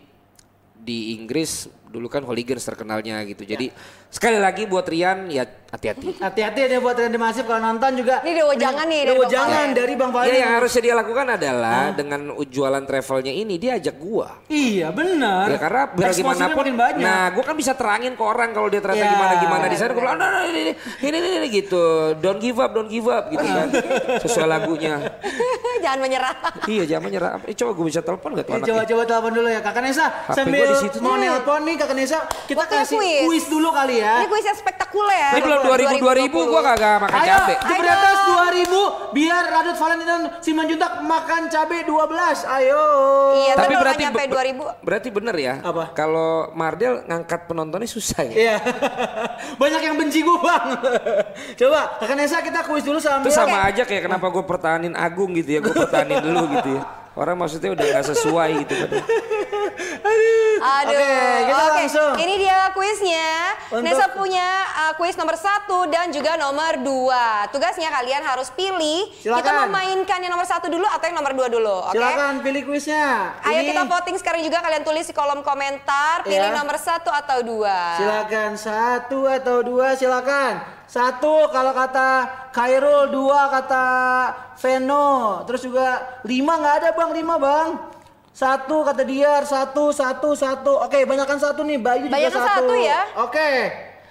di 0.79 1.15
Inggris 1.15 1.67
dulu 1.89 2.05
kan 2.05 2.21
hooligans 2.21 2.61
terkenalnya 2.61 3.25
gitu. 3.25 3.41
Jadi 3.41 3.73
sekali 4.07 4.37
lagi 4.37 4.69
buat 4.69 4.85
Rian 4.85 5.25
ya 5.27 5.41
hati-hati. 5.43 6.21
Hati-hati 6.21 6.69
deh 6.69 6.77
buat 6.77 6.93
Randy 6.93 7.17
Masif 7.17 7.49
kalau 7.49 7.61
nonton 7.61 7.97
juga. 7.97 8.21
Ini 8.21 8.41
dewa 8.41 8.53
jangan 8.53 8.85
nih, 8.85 9.01
Dewa 9.09 9.25
jangan 9.25 9.67
dari 9.73 9.93
Bang 9.97 10.13
Valen. 10.13 10.29
Ya 10.29 10.35
yang 10.45 10.53
harusnya 10.61 10.81
dia 10.81 10.95
lakukan 10.95 11.27
adalah 11.33 11.81
dengan 11.93 12.19
jualan 12.45 12.83
travelnya 12.85 13.33
ini 13.33 13.57
dia 13.57 13.81
ajak 13.81 13.95
gua. 13.97 14.37
Iya 14.45 14.93
benar. 14.93 15.49
Ya 15.49 15.57
karena 15.57 15.81
biar 15.89 16.11
gimana 16.13 16.45
pun, 16.53 16.65
nah 17.01 17.33
gue 17.33 17.43
kan 17.43 17.55
bisa 17.57 17.73
terangin 17.73 18.13
ke 18.13 18.23
orang 18.23 18.53
kalau 18.53 18.69
dia 18.69 18.81
ternyata 18.81 18.97
Ya. 18.99 19.13
gimana 19.15 19.33
gimana 19.39 19.65
di 19.65 19.77
sana 19.79 19.89
gue 19.95 20.01
bilang, 20.03 20.19
nah, 20.19 20.29
nah, 20.29 20.43
ini, 20.45 20.59
ini, 20.61 20.73
ini, 21.01 21.17
ini, 21.17 21.29
ini, 21.39 21.47
gitu, 21.49 21.83
don't 22.19 22.37
give 22.37 22.59
up, 22.59 22.69
don't 22.75 22.91
give 22.91 23.07
up 23.07 23.31
gitu 23.31 23.41
kan, 23.41 23.67
sesuai 24.25 24.45
lagunya. 24.45 24.99
Jangan 25.79 25.99
menyerah. 26.03 26.35
iya 26.67 26.83
jangan 26.85 27.03
menyerah. 27.07 27.29
Eh, 27.47 27.55
coba 27.55 27.71
gue 27.71 27.85
bisa 27.87 28.01
telepon 28.03 28.35
gak 28.35 28.45
tuh 28.45 28.51
Eh, 28.51 28.57
anaknya? 28.59 28.69
coba 28.69 28.81
coba 28.83 29.03
telepon 29.07 29.31
dulu 29.31 29.47
ya 29.47 29.61
Kakak 29.63 29.81
Nesa. 29.81 30.05
Sambil 30.35 30.67
gua 30.67 30.75
mau 30.99 31.15
tuh. 31.15 31.23
nelpon 31.23 31.61
nih 31.63 31.75
Kakak 31.79 31.95
Nesa, 31.95 32.19
kita 32.43 32.59
Waktunya 32.59 32.83
kasih 32.83 32.97
kuis. 32.99 33.21
kuis 33.23 33.45
dulu 33.47 33.71
kali 33.71 33.95
ya. 33.97 34.19
Ini 34.19 34.27
kuis 34.27 34.43
yang 34.43 34.53
spektakuler. 34.53 35.31
Ini 35.31 35.41
belum 35.41 35.59
2000 35.63 35.95
2000 35.97 36.27
gue 36.29 36.61
kagak 36.61 36.95
makan 36.99 37.15
Ayo, 37.15 37.31
cabe. 37.33 37.53
di 37.55 37.89
atas 37.89 38.17
2000 38.27 38.69
biar 39.09 39.43
Radut 39.47 39.75
Valen 39.75 39.99
dan 40.01 40.21
Simanjuntak 40.39 40.91
makan 41.01 41.41
cabe 41.47 41.77
12. 41.81 42.43
Ayo. 42.43 42.83
Iya, 43.39 43.53
tapi 43.55 43.73
berarti 43.73 44.03
nyampe 44.03 44.19
be- 44.19 44.29
2000. 44.29 44.83
berarti 44.83 45.09
bener 45.09 45.35
ya. 45.35 45.53
Apa? 45.61 45.83
Kalau 45.93 46.29
Mardel 46.51 47.01
ngangkat 47.05 47.47
penontonnya 47.47 47.87
susah 47.87 48.21
ya. 48.25 48.33
Iya. 48.35 48.55
Banyak 49.61 49.81
yang 49.81 49.95
benci 49.95 50.19
gue 50.19 50.37
bang. 50.37 50.67
Coba 51.55 51.79
Kakak 51.97 52.15
Nesa 52.15 52.37
kita 52.39 52.59
kuis 52.65 52.83
dulu 52.83 52.99
sambil. 52.99 53.23
Itu 53.23 53.31
sama 53.31 53.63
aja 53.63 53.81
kayak 53.81 54.03
kenapa 54.03 54.27
gue 54.27 54.43
pertahanin 54.43 54.93
Agung 54.93 55.31
gitu 55.31 55.49
ya, 55.49 55.59
gue 55.59 55.71
pertahanin 55.71 56.19
dulu 56.19 56.43
gitu 56.53 56.69
ya. 56.75 56.83
Orang 57.13 57.35
maksudnya 57.35 57.71
udah 57.71 57.85
gak 57.89 58.05
sesuai 58.07 58.49
gitu 58.63 58.73
kan. 58.75 58.89
Aduh. 60.59 60.91
Oke, 60.91 61.15
kita 61.41 61.63
Oke, 61.63 61.73
langsung. 61.79 62.13
Ini 62.15 62.33
dia 62.37 62.59
kuisnya. 62.71 63.29
Untuk- 63.69 63.83
Nesa 63.85 64.05
punya 64.09 64.47
uh, 64.77 64.93
kuis 64.95 65.15
nomor 65.15 65.35
satu 65.35 65.87
dan 65.87 66.09
juga 66.09 66.35
nomor 66.35 66.79
dua. 66.79 67.47
Tugasnya 67.49 67.89
kalian 67.89 68.21
harus 68.21 68.51
pilih. 68.51 69.07
Kita 69.15 69.39
Silakan. 69.39 69.55
mau 69.65 69.79
mainkan 69.79 70.19
yang 70.19 70.29
nomor 70.29 70.43
satu 70.43 70.67
dulu 70.67 70.83
atau 70.85 71.05
yang 71.05 71.15
nomor 71.15 71.31
dua 71.31 71.47
dulu. 71.47 71.77
Oke. 71.85 71.95
Silakan 71.95 72.33
pilih 72.39 72.61
kuisnya. 72.65 73.39
Ayo 73.41 73.59
Ini- 73.59 73.71
kita 73.71 73.83
voting 73.85 74.17
sekarang 74.17 74.41
juga 74.41 74.59
kalian 74.59 74.83
tulis 74.83 75.05
di 75.05 75.13
kolom 75.13 75.41
komentar 75.41 76.21
pilih 76.23 76.37
Ya. 76.45 76.55
nomor 76.55 76.75
satu 76.75 77.09
atau 77.09 77.39
dua. 77.39 77.95
Silakan 77.95 78.51
satu 78.53 79.19
atau 79.25 79.57
dua 79.61 79.95
silakan. 79.95 80.59
Satu 80.83 81.45
kalau 81.49 81.69
kata 81.69 82.25
Khairul, 82.49 83.13
dua 83.13 83.45
kata 83.47 83.85
Veno, 84.57 85.45
terus 85.45 85.61
juga 85.61 86.01
lima 86.23 86.57
nggak 86.57 86.75
ada 86.75 86.89
bang, 86.91 87.11
lima 87.13 87.35
bang. 87.37 87.69
Satu 88.39 88.87
kata 88.87 89.03
Diar, 89.03 89.43
satu, 89.43 89.91
satu, 89.91 90.31
satu. 90.31 90.79
Oke, 90.79 91.03
banyakkan 91.03 91.35
satu 91.35 91.59
nih, 91.67 91.75
Bayu 91.75 92.07
juga 92.07 92.15
Banyakkan 92.15 92.39
satu. 92.39 92.71
satu 92.71 92.73
ya. 92.79 93.01
Oke, 93.19 93.51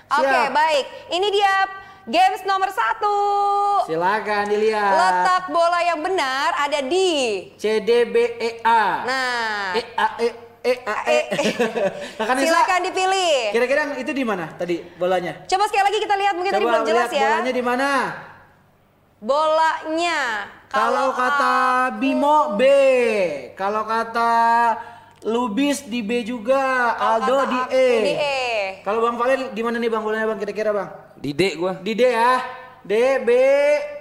Oke 0.05 0.21
siap. 0.21 0.53
baik. 0.53 0.85
Ini 1.17 1.27
dia 1.33 1.55
games 2.05 2.45
nomor 2.45 2.69
satu. 2.69 3.17
Silakan 3.89 4.53
dilihat. 4.53 4.93
Letak 4.93 5.45
bola 5.49 5.81
yang 5.81 6.05
benar 6.05 6.53
ada 6.61 6.85
di. 6.85 7.49
C 7.57 7.81
D 7.81 8.05
B 8.05 8.37
E 8.37 8.61
A. 8.69 8.85
Nah. 9.09 9.73
E 9.73 9.83
A 9.97 10.07
E 10.21 10.29
E 10.61 10.73
A 10.85 10.97
E. 11.09 11.21
Silakan 12.45 12.85
dipilih. 12.85 13.57
Kira-kira 13.57 13.97
itu 13.97 14.13
di 14.13 14.25
mana 14.29 14.53
tadi 14.61 14.85
bolanya? 15.01 15.49
Coba 15.49 15.73
sekali 15.73 15.89
lagi 15.89 15.99
kita 16.05 16.15
lihat 16.21 16.35
mungkin 16.37 16.53
tadi 16.53 16.65
Coba 16.69 16.73
belum 16.77 16.85
jelas 16.85 17.09
lihat 17.09 17.17
ya. 17.17 17.25
bolanya 17.33 17.53
di 17.57 17.65
mana? 17.65 17.89
Bolanya. 19.19 20.47
Kalau 20.71 21.11
kata 21.11 21.55
Bimo 21.99 22.55
B, 22.55 22.63
kalau 23.59 23.83
kata 23.83 24.31
Lubis 25.27 25.83
di 25.83 26.07
B 26.07 26.23
juga, 26.23 26.95
Aldo 26.95 27.43
kata 27.43 27.51
di 27.51 27.59
aku 27.59 27.71
E. 27.75 27.89
di 28.05 28.15
E. 28.15 28.39
Kalau 28.87 29.03
Bang 29.03 29.19
Valen 29.19 29.51
di 29.51 29.63
mana 29.67 29.83
nih 29.83 29.91
Bang 29.91 30.07
bolanya 30.07 30.31
Bang 30.31 30.39
kira-kira 30.39 30.71
Bang? 30.71 30.95
Dide 31.19 31.59
gue. 31.59 31.73
Di 31.83 31.93
D 31.99 32.03
ya. 32.07 32.35
D 32.87 32.93
B. 33.27 33.31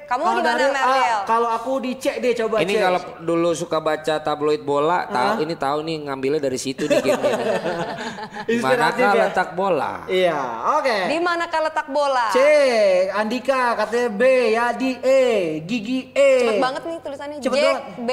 Kamu 0.08 0.24
Kalau 0.24 0.39
di 0.39 0.43
mana, 0.48 0.56
dari 0.56 0.65
A? 0.72 1.28
Kalau 1.28 1.50
aku 1.52 1.84
di 1.84 2.00
C 2.00 2.24
D 2.24 2.32
coba 2.32 2.63
Ini 2.63 2.80
kalau 2.80 3.00
dulu 3.20 3.52
suka 3.52 3.84
baca 3.84 4.15
tabloid 4.24 4.63
bola, 4.63 5.04
tahu 5.04 5.43
ini 5.43 5.56
tahu 5.60 5.84
nih 5.84 6.08
ngambilnya 6.08 6.39
dari 6.39 6.56
situ 6.56 6.88
nih 6.88 7.04
game 7.04 7.20
Manakah 8.63 9.12
ya? 9.12 9.24
letak 9.28 9.50
bola? 9.52 10.08
Iya, 10.08 10.39
oke. 10.80 10.98
Di 11.12 11.17
manakah 11.20 11.60
letak 11.67 11.88
bola? 11.91 12.32
C, 12.32 12.39
Andika 13.12 13.76
katanya 13.76 14.10
B, 14.15 14.24
ya 14.56 14.65
di 14.72 14.96
E, 15.04 15.24
Gigi 15.67 16.15
E. 16.15 16.32
Cepet 16.39 16.62
banget 16.63 16.84
nih 16.88 16.98
tulisannya. 17.04 17.36
Cepet 17.43 17.60
Jack 17.60 17.76
banget. 17.76 18.08
B. 18.08 18.12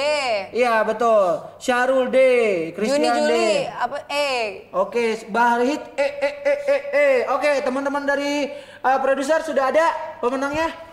Iya 0.50 0.74
betul. 0.82 1.26
Syarul 1.62 2.10
D, 2.10 2.18
Christian 2.74 2.98
Juni 2.98 3.08
D. 3.08 3.14
Juli 3.22 3.50
apa 3.70 3.96
E. 4.10 4.30
Oke, 4.74 5.22
Bahrit 5.30 5.82
E 5.94 6.08
E 6.10 6.30
E 6.42 6.54
E 6.66 6.78
E. 6.90 7.08
Oke, 7.30 7.62
teman-teman 7.62 8.02
dari 8.02 8.50
uh, 8.82 8.98
produser 8.98 9.46
sudah 9.46 9.70
ada 9.70 9.86
pemenangnya? 10.18 10.83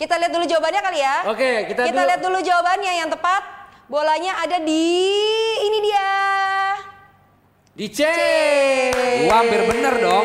Kita 0.00 0.16
lihat 0.16 0.32
dulu 0.32 0.48
jawabannya 0.48 0.80
kali 0.80 0.98
ya. 1.04 1.16
Oke, 1.28 1.50
kita 1.68 1.84
dulu. 1.84 2.08
lihat 2.08 2.20
dulu 2.24 2.38
jawabannya 2.40 2.92
yang 3.04 3.12
tepat. 3.12 3.42
Bolanya 3.84 4.32
ada 4.40 4.56
di 4.56 4.84
ini 5.60 5.78
dia. 5.84 6.08
Di 7.76 7.86
C. 7.92 8.00
Gua 9.28 9.44
hampir 9.44 9.60
bener 9.68 9.94
dong. 10.00 10.24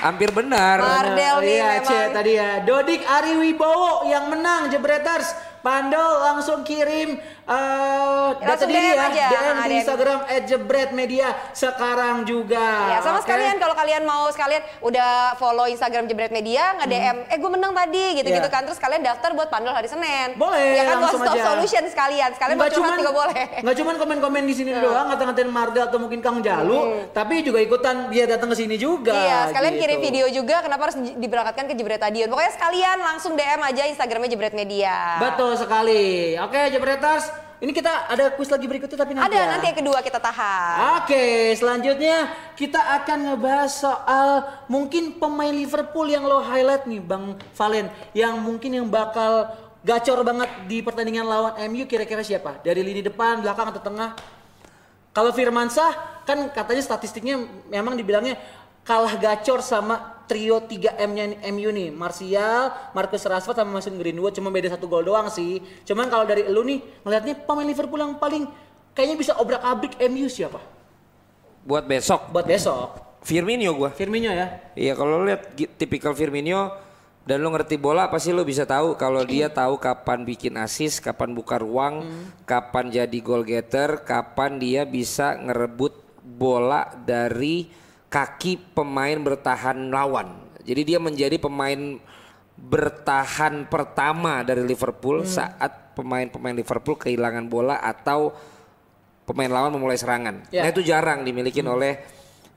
Hampir 0.00 0.32
benar. 0.32 0.80
Mardel 0.80 1.36
nih 1.44 1.52
iya, 1.52 1.84
C 1.84 1.92
memang. 1.92 2.16
tadi 2.16 2.32
ya. 2.32 2.50
Dodik 2.64 3.04
Ari 3.04 3.36
Wibowo 3.36 4.08
yang 4.08 4.32
menang 4.32 4.72
Jebreters. 4.72 5.36
Pandol 5.66 5.98
langsung 6.22 6.62
kirim 6.62 7.18
eh 7.44 8.28
data 8.36 8.42
Langsung 8.48 8.66
diri 8.68 8.86
DM 8.88 8.94
ya, 8.94 9.06
aja. 9.08 9.26
DM 9.28 9.56
di 9.56 9.62
DM. 9.64 9.76
Instagram 9.76 10.18
@jebretmedia 10.46 11.28
sekarang 11.52 12.22
juga. 12.22 12.66
Ya, 12.88 12.98
sama 13.00 13.18
Oke? 13.18 13.26
sekalian 13.26 13.56
kalau 13.56 13.74
kalian 13.74 14.02
mau 14.02 14.30
sekalian 14.30 14.62
udah 14.80 15.10
follow 15.36 15.66
Instagram 15.66 16.06
Jebret 16.06 16.30
Media, 16.30 16.74
nge-DM, 16.76 17.16
eh 17.24 17.36
gue 17.36 17.50
menang 17.50 17.70
tadi 17.72 18.04
gitu-gitu 18.16 18.38
Iya. 18.40 18.50
kan. 18.52 18.62
Terus 18.62 18.78
kalian 18.78 18.98
daftar 19.00 19.30
buat 19.32 19.46
pandol 19.46 19.70
hari 19.70 19.86
Senin. 19.86 20.34
Boleh, 20.36 20.74
Ya 20.76 20.82
kan 20.84 20.98
langsung 21.00 21.18
one 21.18 21.26
stop 21.28 21.36
aja. 21.36 21.44
solution 21.48 21.82
sekalian. 21.84 22.30
Sekalian 22.32 22.54
mau 22.54 22.62
Nggak 22.62 22.72
curhat 22.72 22.86
cuman- 22.88 23.00
juga 23.00 23.12
boleh. 23.12 23.44
Nggak 23.60 23.76
cuman 23.76 23.94
komen-komen 23.96 24.42
di 24.44 24.54
sini 24.54 24.70
doang, 24.72 25.06
ngata-ngatain 25.08 25.48
Marda 25.48 25.82
atau 25.84 25.98
mungkin 25.98 26.18
Kang 26.20 26.38
Jalu, 26.40 26.78
tapi 27.10 27.42
juga 27.42 27.58
ikutan 27.58 28.06
dia 28.08 28.26
datang 28.26 28.50
ke 28.50 28.56
sini 28.56 28.74
juga. 28.76 29.10
Iya, 29.12 29.38
sekalian 29.50 29.72
gitu. 29.72 29.82
kirim 29.82 29.98
video 30.00 30.26
juga 30.32 30.62
kenapa 30.62 30.90
harus 30.90 30.96
di- 30.96 31.14
diberangkatkan 31.16 31.66
ke 31.66 31.74
Jebret 31.74 31.98
Stadion. 31.98 32.26
Pokoknya 32.28 32.52
sekalian 32.52 32.98
langsung 32.98 33.32
DM 33.34 33.62
aja 33.62 33.82
Instagramnya 33.84 34.28
Jebret 34.28 34.52
Media. 34.52 34.94
Betul 35.18 35.55
sekali. 35.56 36.36
Oke, 36.38 36.60
Jebreters, 36.72 37.28
ini 37.56 37.72
kita 37.72 38.12
ada 38.12 38.32
kuis 38.36 38.52
lagi 38.52 38.68
berikutnya 38.68 39.00
tapi 39.00 39.16
nanti 39.16 39.32
Ada 39.32 39.38
ya. 39.40 39.46
nanti 39.48 39.64
yang 39.72 39.78
kedua 39.80 39.98
kita 40.04 40.20
tahan. 40.20 40.76
Oke, 41.00 41.56
selanjutnya 41.56 42.16
kita 42.52 42.80
akan 43.00 43.32
ngebahas 43.32 43.72
soal 43.72 44.28
mungkin 44.68 45.16
pemain 45.16 45.52
Liverpool 45.52 46.08
yang 46.08 46.28
lo 46.28 46.44
highlight 46.44 46.84
nih, 46.84 47.00
Bang 47.00 47.40
Valen, 47.56 47.88
yang 48.12 48.36
mungkin 48.40 48.76
yang 48.76 48.86
bakal 48.88 49.52
gacor 49.80 50.20
banget 50.26 50.50
di 50.68 50.82
pertandingan 50.84 51.24
lawan 51.24 51.54
MU 51.72 51.88
kira-kira 51.88 52.20
siapa? 52.20 52.60
Dari 52.60 52.84
lini 52.84 53.00
depan, 53.00 53.40
belakang 53.40 53.72
atau 53.72 53.80
tengah? 53.80 54.12
Kalau 55.16 55.32
Firmansyah 55.32 56.24
kan 56.28 56.52
katanya 56.52 56.82
statistiknya 56.84 57.40
memang 57.72 57.96
dibilangnya 57.96 58.36
kalah 58.84 59.16
gacor 59.16 59.64
sama 59.64 60.15
trio 60.26 60.62
3M-nya 60.66 61.40
MU 61.54 61.70
nih. 61.72 61.88
Martial, 61.94 62.92
Marcus 62.92 63.24
Rashford 63.24 63.56
sama 63.56 63.78
Mason 63.78 63.94
Greenwood 63.96 64.34
cuma 64.34 64.52
beda 64.52 64.74
satu 64.74 64.90
gol 64.90 65.06
doang 65.06 65.30
sih. 65.32 65.62
Cuman 65.86 66.10
kalau 66.10 66.26
dari 66.26 66.44
lu 66.50 66.66
nih 66.66 66.82
ngelihatnya 67.06 67.34
pemain 67.46 67.66
Liverpool 67.66 68.02
yang 68.02 68.18
paling 68.18 68.44
kayaknya 68.92 69.16
bisa 69.16 69.32
obrak-abrik 69.38 69.96
MU 70.10 70.26
siapa? 70.26 70.58
Buat 71.66 71.86
besok 71.90 72.30
Buat 72.30 72.46
besok. 72.46 73.06
Firmino 73.26 73.74
gua. 73.74 73.90
Firmino 73.90 74.30
ya. 74.30 74.70
Iya 74.78 74.94
kalau 74.94 75.22
lu 75.22 75.26
lihat 75.26 75.58
tipikal 75.74 76.14
Firmino 76.14 76.70
dan 77.26 77.42
lu 77.42 77.50
ngerti 77.50 77.74
bola 77.74 78.06
pasti 78.06 78.30
lu 78.30 78.46
bisa 78.46 78.62
tahu 78.62 78.94
kalau 78.94 79.26
dia 79.26 79.50
tahu 79.50 79.82
kapan 79.82 80.22
bikin 80.22 80.54
assist, 80.62 81.02
kapan 81.02 81.34
buka 81.34 81.58
ruang, 81.58 82.06
kapan 82.46 82.86
jadi 82.86 83.18
goal 83.18 83.42
getter, 83.42 84.06
kapan 84.06 84.62
dia 84.62 84.86
bisa 84.86 85.34
ngerebut 85.34 86.06
bola 86.22 86.86
dari 87.02 87.66
kaki 88.16 88.72
pemain 88.72 89.20
bertahan 89.20 89.92
lawan. 89.92 90.40
Jadi 90.64 90.96
dia 90.96 90.96
menjadi 90.96 91.36
pemain 91.36 92.00
bertahan 92.56 93.68
pertama 93.68 94.40
dari 94.40 94.64
Liverpool 94.64 95.28
saat 95.28 95.92
pemain-pemain 95.92 96.56
Liverpool 96.56 96.96
kehilangan 96.96 97.44
bola 97.52 97.76
atau 97.84 98.32
pemain 99.28 99.52
lawan 99.52 99.76
memulai 99.76 100.00
serangan. 100.00 100.48
Ya. 100.48 100.64
Nah 100.64 100.72
itu 100.72 100.80
jarang 100.80 101.28
dimiliki 101.28 101.60
oleh 101.60 102.00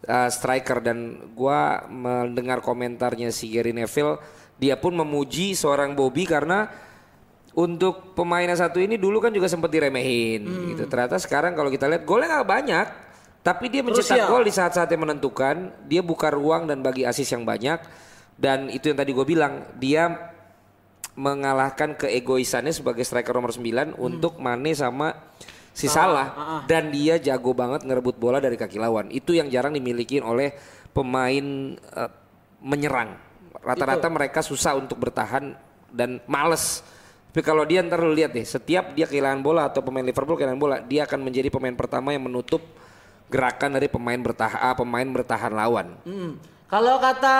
uh, 0.07 0.31
striker 0.31 0.79
dan 0.79 1.27
gua 1.35 1.83
mendengar 1.91 2.63
komentarnya 2.63 3.27
si 3.35 3.51
Gary 3.51 3.75
Neville, 3.75 4.15
dia 4.55 4.79
pun 4.79 4.95
memuji 4.95 5.59
seorang 5.59 5.91
Bobby 5.91 6.23
karena 6.23 6.71
untuk 7.51 8.15
pemain 8.15 8.47
yang 8.47 8.55
satu 8.55 8.79
ini 8.79 8.95
dulu 8.95 9.19
kan 9.19 9.35
juga 9.35 9.51
sempat 9.51 9.67
diremehin 9.67 10.47
Hmm. 10.47 10.67
gitu. 10.71 10.83
Ternyata 10.87 11.19
sekarang 11.19 11.51
kalau 11.51 11.67
kita 11.67 11.91
lihat 11.91 12.07
golnya 12.07 12.39
nggak 12.39 12.47
banyak, 12.47 12.87
tapi 13.39 13.71
dia 13.71 13.79
mencetak 13.79 14.19
Krusial. 14.19 14.27
gol 14.27 14.43
di 14.43 14.53
saat-saat 14.53 14.89
yang 14.91 15.07
menentukan. 15.07 15.71
Dia 15.87 16.03
buka 16.03 16.27
ruang 16.27 16.67
dan 16.67 16.83
bagi 16.83 17.07
asis 17.07 17.31
yang 17.31 17.47
banyak. 17.47 17.79
Dan 18.35 18.67
itu 18.67 18.91
yang 18.91 18.99
tadi 18.99 19.11
gue 19.15 19.25
bilang, 19.27 19.67
dia 19.79 20.11
mengalahkan 21.19 21.99
keegoisannya 21.99 22.71
sebagai 22.71 23.03
striker 23.03 23.35
nomor 23.35 23.51
9 23.51 23.99
untuk 23.99 24.39
Mane 24.39 24.71
sama 24.71 25.11
si 25.75 25.91
Salah 25.91 26.27
ah, 26.31 26.39
ah. 26.39 26.61
dan 26.63 26.91
dia 26.91 27.19
jago 27.19 27.51
banget 27.51 27.83
ngerebut 27.83 28.15
bola 28.15 28.39
dari 28.39 28.55
kaki 28.55 28.79
lawan. 28.79 29.11
Itu 29.11 29.35
yang 29.35 29.51
jarang 29.51 29.75
dimiliki 29.75 30.19
oleh 30.23 30.55
pemain 30.91 31.75
eh, 31.75 32.11
menyerang. 32.63 33.15
Rata-rata 33.59 34.07
mereka 34.07 34.39
susah 34.39 34.79
untuk 34.79 34.99
bertahan 34.99 35.55
dan 35.91 36.23
males. 36.27 36.83
Tapi 37.29 37.43
kalau 37.43 37.63
dia 37.63 37.83
ntar 37.83 37.99
lu 38.03 38.15
lihat 38.15 38.35
deh, 38.35 38.43
setiap 38.43 38.95
dia 38.95 39.07
kehilangan 39.07 39.43
bola 39.43 39.67
atau 39.67 39.83
pemain 39.83 40.03
Liverpool 40.03 40.39
kehilangan 40.39 40.59
bola, 40.59 40.77
dia 40.83 41.03
akan 41.07 41.19
menjadi 41.23 41.51
pemain 41.51 41.75
pertama 41.75 42.15
yang 42.15 42.25
menutup 42.25 42.63
gerakan 43.29 43.77
dari 43.77 43.87
pemain 43.87 44.17
bertahan 44.19 44.59
ah, 44.59 44.75
pemain 44.75 45.05
bertahan 45.05 45.53
lawan. 45.53 45.87
Hmm. 46.03 46.41
Kalau 46.69 47.01
kata 47.01 47.37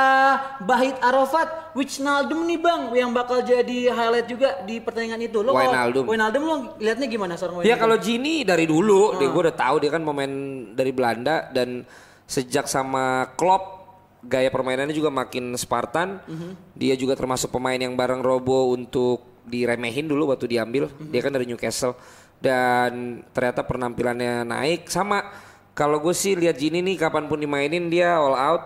Bahit 0.66 0.98
Arafat, 1.06 1.78
Wijnaldum 1.78 2.50
nih 2.50 2.58
bang 2.58 2.82
yang 2.98 3.14
bakal 3.14 3.46
jadi 3.46 3.94
highlight 3.94 4.26
juga 4.26 4.58
di 4.66 4.82
pertandingan 4.82 5.22
itu. 5.22 5.46
Lo 5.46 5.54
Wijnaldum. 5.54 6.10
Wijnaldum 6.10 6.42
lo 6.42 6.56
liatnya 6.82 7.06
gimana 7.06 7.38
seorang 7.38 7.62
Ya 7.62 7.78
kalau 7.78 7.94
Gini 8.02 8.42
dari 8.42 8.66
dulu, 8.66 9.22
dia 9.22 9.30
gue 9.30 9.42
udah 9.46 9.54
tahu 9.54 9.86
dia 9.86 9.94
kan 9.94 10.02
pemain 10.02 10.34
dari 10.74 10.90
Belanda 10.90 11.46
dan 11.54 11.86
sejak 12.26 12.66
sama 12.66 13.30
Klopp 13.38 13.80
gaya 14.26 14.50
permainannya 14.50 14.98
juga 14.98 15.14
makin 15.14 15.54
Spartan. 15.54 16.26
Dia 16.74 16.98
juga 16.98 17.14
termasuk 17.14 17.54
pemain 17.54 17.78
yang 17.78 17.94
bareng 17.94 18.26
Robo 18.26 18.74
untuk 18.74 19.46
diremehin 19.46 20.10
dulu 20.10 20.34
waktu 20.34 20.58
diambil. 20.58 20.90
Dia 21.14 21.22
kan 21.22 21.38
dari 21.38 21.46
Newcastle 21.46 21.94
dan 22.42 23.22
ternyata 23.30 23.62
penampilannya 23.62 24.42
naik 24.42 24.90
sama. 24.90 25.49
Kalau 25.74 25.98
gue 26.04 26.12
sih 26.12 26.36
lihat 26.36 26.60
Gini 26.60 26.84
nih 26.84 27.00
kapan 27.00 27.26
pun 27.32 27.40
dimainin 27.40 27.88
dia 27.88 28.20
all 28.20 28.36
out. 28.36 28.64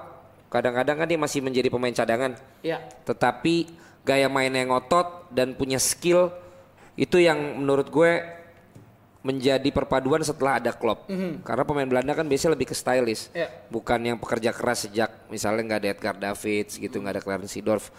Kadang-kadang 0.49 1.01
kan 1.01 1.07
dia 1.09 1.17
masih 1.17 1.41
menjadi 1.41 1.69
pemain 1.69 1.93
cadangan. 1.93 2.37
Ya. 2.61 2.81
Tetapi 3.05 3.73
gaya 4.05 4.27
mainnya 4.29 4.61
yang 4.61 4.75
ngotot 4.75 5.31
dan 5.33 5.57
punya 5.57 5.79
skill 5.81 6.29
itu 6.93 7.17
yang 7.17 7.57
menurut 7.57 7.89
gue 7.89 8.11
menjadi 9.23 9.69
perpaduan 9.71 10.19
setelah 10.21 10.59
ada 10.59 10.75
Klopp. 10.75 11.07
Karena 11.47 11.63
pemain 11.63 11.87
Belanda 11.87 12.11
kan 12.11 12.27
biasanya 12.27 12.59
lebih 12.59 12.69
ke 12.69 12.75
stylish. 12.75 13.31
Iya. 13.31 13.49
Bukan 13.71 13.99
yang 14.03 14.19
pekerja 14.19 14.51
keras 14.51 14.85
sejak 14.85 15.09
misalnya 15.31 15.63
nggak 15.63 15.79
ada 15.79 15.89
Edgar 15.95 16.15
Davids 16.19 16.75
gitu, 16.75 16.99
nggak 16.99 17.17
ada 17.17 17.23
Clarence 17.23 17.55
Seedorf. 17.55 17.89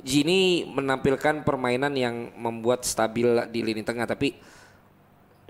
Gini 0.00 0.64
menampilkan 0.64 1.44
permainan 1.44 1.92
yang 1.98 2.30
membuat 2.38 2.86
stabil 2.86 3.26
di 3.50 3.60
lini 3.60 3.82
tengah 3.84 4.08
tapi 4.08 4.38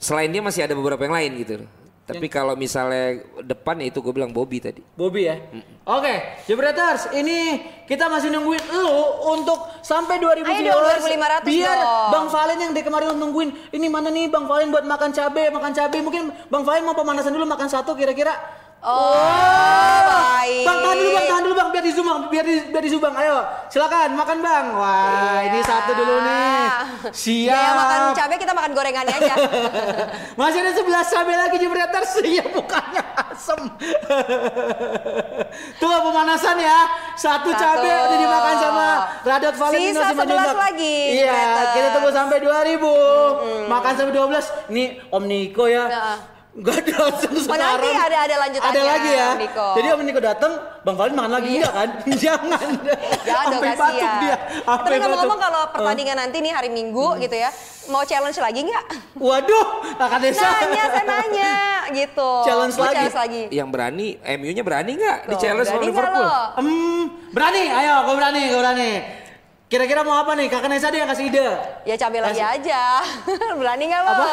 selain 0.01 0.33
dia 0.33 0.43
masih 0.43 0.67
ada 0.67 0.75
beberapa 0.75 1.05
yang 1.05 1.15
lain 1.15 1.33
gitu. 1.45 1.55
Tapi 2.03 2.27
kalau 2.27 2.59
misalnya 2.59 3.23
depan 3.47 3.79
ya 3.79 3.87
itu 3.87 4.03
gue 4.03 4.11
bilang 4.11 4.35
Bobby 4.35 4.59
tadi. 4.59 4.83
Bobby 4.99 5.31
ya. 5.31 5.39
Oke, 5.87 6.43
Jebreters, 6.51 7.15
ini 7.15 7.63
kita 7.87 8.11
masih 8.11 8.35
nungguin 8.35 8.59
lu 8.75 8.91
untuk 9.39 9.71
sampai 9.87 10.19
2000 10.19 10.43
Ayo 10.43 10.43
dong, 10.43 10.83
viewers. 10.83 11.03
2500 11.47 11.47
biar 11.47 11.79
dong. 11.79 12.11
Bang 12.11 12.27
Valen 12.27 12.59
yang 12.59 12.73
dari 12.75 12.85
kemarin 12.87 13.15
nungguin, 13.15 13.51
ini 13.71 13.87
mana 13.87 14.11
nih 14.11 14.27
Bang 14.27 14.51
Valen 14.51 14.75
buat 14.75 14.83
makan 14.83 15.15
cabe, 15.15 15.47
makan 15.55 15.71
cabe. 15.71 15.99
Mungkin 16.03 16.23
Bang 16.51 16.67
Valen 16.67 16.83
mau 16.83 16.99
pemanasan 16.99 17.31
dulu 17.31 17.47
makan 17.47 17.71
satu 17.71 17.95
kira-kira. 17.95 18.35
Oh, 18.83 19.15
baik. 20.03 20.67
Bang 20.67 20.79
tahan 20.81 20.97
dulu 20.97 21.11
Bang, 21.13 21.27
tahan 21.29 21.43
dulu 21.43 21.55
Bang, 21.55 21.69
biar 21.71 21.85
di 21.85 21.93
zoom 21.93 22.03
Bang, 22.05 22.21
biar 22.27 22.43
di 22.43 22.55
biar 22.67 22.83
di 22.83 22.91
zoom 22.91 22.99
Bang. 22.99 23.15
Ayo, 23.15 23.37
silakan 23.69 24.11
makan 24.13 24.39
Bang. 24.39 24.67
Wah, 24.75 25.39
Iya. 25.39 25.47
ini 25.47 25.59
satu 25.63 25.91
dulu 25.95 26.15
nih. 26.21 26.63
Siap. 27.09 27.55
Dia 27.55 27.71
makan 27.73 28.01
cabai, 28.13 28.37
kita 28.37 28.53
makan 28.53 28.71
gorengannya 28.73 29.15
aja. 29.17 29.35
Masih 30.41 30.59
ada 30.61 30.73
11 30.73 30.83
cabai 31.09 31.37
lagi 31.37 31.57
Jebreters 31.57 32.13
ya 32.25 32.43
bukannya 32.49 33.03
asem. 33.25 33.61
Tuh 35.79 35.89
pemanasan 36.03 36.57
ya. 36.59 36.79
Satu, 37.15 37.49
Satu. 37.49 37.63
cabai 37.63 37.87
udah 38.03 38.19
dimakan 38.19 38.55
sama 38.59 38.87
Radot 39.23 39.55
Valentino 39.55 39.95
Sisa 39.95 40.11
sama 40.11 40.23
11 40.25 40.27
Jondok. 40.27 40.59
lagi, 40.59 40.97
Iya, 41.17 41.39
kita 41.71 41.89
tunggu 41.95 42.11
sampai 42.11 42.39
2000. 42.41 42.91
Makan 43.69 43.93
sampai 43.95 44.11
12. 44.11 44.45
Nih 44.69 44.87
Om 45.07 45.23
Niko 45.23 45.65
ya. 45.67 45.87
Nah. 45.87 46.19
Gak 46.53 46.85
datang 46.85 47.33
Oh, 47.33 47.41
sekarang. 47.41 47.81
nanti 47.81 47.89
ada- 47.89 48.23
ada 48.23 48.37
lanjutannya, 48.39 48.77
Ada 48.77 48.83
lagi 48.85 49.11
ya. 49.11 49.29
Niko. 49.35 49.69
Jadi 49.73 49.87
Om 49.89 50.01
Niko 50.05 50.21
datang, 50.21 50.53
Bang 50.83 50.97
Valen 50.97 51.17
makan 51.17 51.33
lagi 51.33 51.49
enggak 51.55 51.73
kan? 51.73 51.89
Jangan. 52.29 52.69
Jangan 53.25 53.45
dong 53.49 53.63
kasihan. 53.65 54.21
dia. 54.21 54.37
Tapi 54.37 54.61
Sampai 54.61 54.97
ngomong-ngomong 55.01 55.33
batuk. 55.33 55.49
kalau 55.49 55.63
pertandingan 55.73 56.17
nanti 56.19 56.37
nih 56.39 56.53
hari 56.53 56.69
Minggu 56.69 57.17
gitu 57.19 57.33
ya, 57.33 57.49
mau 57.89 58.05
challenge 58.05 58.37
lagi 58.37 58.61
nggak? 58.63 58.85
Waduh, 59.17 59.67
Kakak 59.97 60.19
Desa. 60.21 60.45
Nanya, 60.45 60.85
saya 60.91 61.05
nanya 61.07 61.53
gitu. 61.99 62.31
Challenge 62.45 62.75
Mau 62.75 62.85
lagi? 62.85 62.95
Challenge 63.01 63.17
lagi. 63.17 63.43
Yang 63.49 63.69
berani, 63.71 64.09
MU-nya 64.37 64.63
berani 64.63 64.93
nggak 64.95 65.19
di 65.25 65.35
challenge 65.39 65.67
sama 65.67 65.81
Liverpool? 65.81 66.29
Hmm, 66.53 67.03
berani, 67.33 67.63
ayo, 67.65 67.95
gue 68.05 68.15
berani, 68.15 68.41
gue 68.45 68.61
berani. 68.61 68.91
Kira-kira 69.73 70.05
mau 70.05 70.21
apa 70.21 70.37
nih? 70.37 70.53
Kakak 70.53 70.69
Nesa 70.69 70.93
deh 70.93 71.01
yang 71.01 71.09
kasih 71.09 71.33
ide. 71.33 71.49
Ya 71.89 71.97
cabai 71.97 72.21
lagi 72.21 72.45
aja. 72.45 73.01
Berani 73.59 73.89
nggak 73.89 74.03
lo? 74.05 74.13
Apa? 74.13 74.29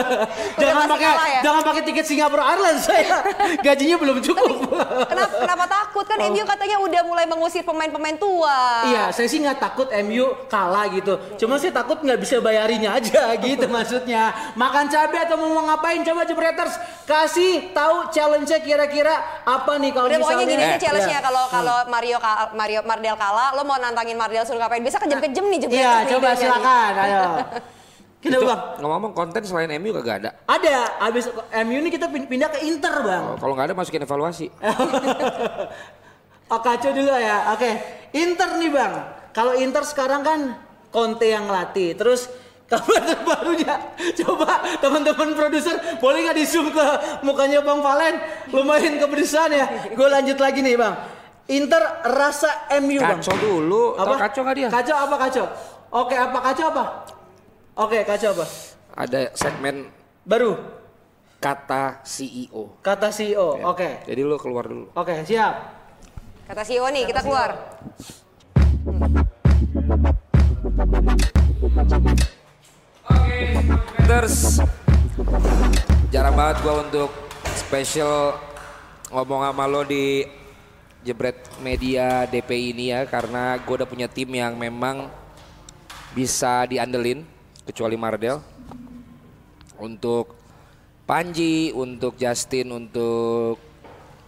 jangan 0.64 0.88
pakai 0.88 1.04
ya? 1.04 1.40
jangan 1.44 1.62
pakai 1.68 1.82
tiket 1.84 2.04
Singapura 2.08 2.48
Airlines 2.48 2.88
saya. 2.88 3.20
Gajinya 3.68 4.00
belum 4.00 4.24
cukup. 4.24 4.72
Kenapa, 5.04 5.34
kenapa 5.36 5.64
takut? 5.68 6.08
Kan 6.08 6.16
MU 6.24 6.40
katanya 6.48 6.80
udah 6.80 7.02
mulai 7.04 7.28
mengusir 7.28 7.60
pemain-pemain 7.60 8.16
tua. 8.16 8.88
Iya, 8.88 9.12
saya 9.12 9.28
sih 9.28 9.44
nggak 9.44 9.60
takut 9.60 9.92
MU 10.00 10.48
kalah 10.48 10.88
gitu. 10.88 11.20
Cuma 11.36 11.60
saya 11.60 11.76
takut 11.76 12.00
nggak 12.00 12.16
bisa 12.16 12.40
bayarinya 12.40 12.96
aja 12.96 13.36
gitu 13.36 13.68
maksudnya. 13.68 14.32
Makan 14.56 14.88
cabai 14.88 15.28
atau 15.28 15.36
mau 15.36 15.60
ngapain? 15.60 16.00
Coba 16.00 16.24
Jebreters 16.24 16.80
kasih 17.04 17.76
tahu 17.76 18.08
challenge-nya 18.08 18.64
kira-kira 18.64 19.12
apa 19.44 19.76
nih 19.76 19.92
kalau 19.92 20.08
Udah 20.08 20.16
misalnya. 20.16 20.40
pokoknya 20.40 20.56
gini 20.56 20.62
sih 20.64 20.72
Eh, 20.72 20.80
challenge-nya 20.80 21.18
iya. 21.18 21.26
kalau 21.26 21.44
kalau 21.50 21.76
Mario 21.84 22.16
ka- 22.16 22.48
Mario 22.56 22.80
Mardel 22.80 23.16
kalah, 23.18 23.52
lo 23.52 23.62
mau 23.62 23.76
nantangin 23.76 24.16
Mardel 24.16 24.46
suruh 24.48 24.62
ngapain? 24.70 24.86
Bisa 24.86 25.02
kejam-kejam 25.02 25.44
nih 25.50 25.58
jebret. 25.58 25.78
Iya, 25.82 25.94
coba 26.06 26.28
silakan. 26.38 26.92
Ayo. 26.94 27.22
Kita 28.22 28.36
Itu 28.38 28.46
bang. 28.46 28.60
ngomong-ngomong 28.78 29.12
konten 29.12 29.42
selain 29.42 29.66
MU 29.82 29.90
kagak 29.98 30.16
ada. 30.22 30.30
Ada, 30.46 30.76
abis 31.10 31.26
MU 31.66 31.76
ini 31.76 31.90
kita 31.90 32.06
pin- 32.06 32.30
pindah 32.30 32.48
ke 32.48 32.62
Inter 32.62 32.94
bang. 33.02 33.22
Oh, 33.26 33.36
kalau 33.36 33.58
nggak 33.58 33.66
ada 33.66 33.74
masukin 33.74 34.06
evaluasi. 34.06 34.46
Oh 36.50 36.58
kacau 36.58 36.90
juga 36.90 37.14
ya. 37.14 37.54
Oke, 37.54 37.78
Inter 38.10 38.58
nih 38.58 38.74
bang. 38.74 38.90
Kalau 39.30 39.54
Inter 39.54 39.86
sekarang 39.86 40.26
kan 40.26 40.58
Conte 40.90 41.30
yang 41.30 41.46
latih. 41.46 41.94
Terus 41.94 42.26
kabar 42.70 42.98
terbarunya, 43.06 43.78
coba 44.18 44.58
teman-teman 44.82 45.38
produser 45.38 45.78
boleh 46.02 46.26
nggak 46.26 46.34
di 46.34 46.46
zoom 46.46 46.74
ke 46.74 46.86
mukanya 47.22 47.62
Bang 47.62 47.78
Valen? 47.78 48.18
Lumayan 48.50 48.98
kepedesan 48.98 49.54
ya. 49.54 49.94
Gue 49.94 50.10
lanjut 50.10 50.42
lagi 50.42 50.58
nih 50.58 50.74
bang. 50.74 50.94
Inter 51.50 51.82
rasa 52.06 52.70
MU 52.78 53.02
bang. 53.02 53.18
Kacau 53.18 53.34
dulu. 53.34 53.98
Tahu 53.98 54.14
kacau 54.14 54.40
nggak 54.46 54.56
dia? 54.56 54.68
Kacau 54.70 54.96
apa 55.02 55.16
kacau? 55.18 55.46
Oke 55.90 56.14
apa 56.14 56.38
kacau 56.38 56.66
apa? 56.70 56.84
Oke 57.74 57.98
kacau 58.06 58.30
apa? 58.38 58.46
Ada 58.94 59.34
segmen 59.34 59.90
Baru 60.22 60.54
kata 61.42 62.06
CEO. 62.06 62.78
kata 62.78 63.10
CEO. 63.10 63.66
Oke. 63.66 64.06
Jadi 64.06 64.20
lu 64.22 64.38
keluar 64.38 64.70
dulu. 64.70 64.94
Oke 64.94 65.26
siap. 65.26 65.74
Kata 66.46 66.62
CEO 66.62 66.86
nih, 66.86 67.10
kita 67.10 67.18
keluar. 67.26 67.50
Terus 74.06 74.62
jarang 76.14 76.34
banget 76.38 76.56
gua 76.62 76.74
untuk 76.86 77.10
special 77.58 78.38
ngomong 79.10 79.50
sama 79.50 79.66
lo 79.66 79.82
di 79.82 80.22
Jebret 81.00 81.40
Media 81.64 82.28
DPI 82.28 82.76
ini 82.76 82.92
ya 82.92 83.08
karena 83.08 83.56
gue 83.56 83.74
udah 83.80 83.88
punya 83.88 84.04
tim 84.04 84.28
yang 84.36 84.52
memang 84.60 85.08
bisa 86.12 86.68
diandelin 86.68 87.24
kecuali 87.64 87.96
Mardel 87.96 88.42
untuk 89.80 90.36
Panji, 91.08 91.74
untuk 91.74 92.14
Justin, 92.20 92.70
untuk 92.70 93.58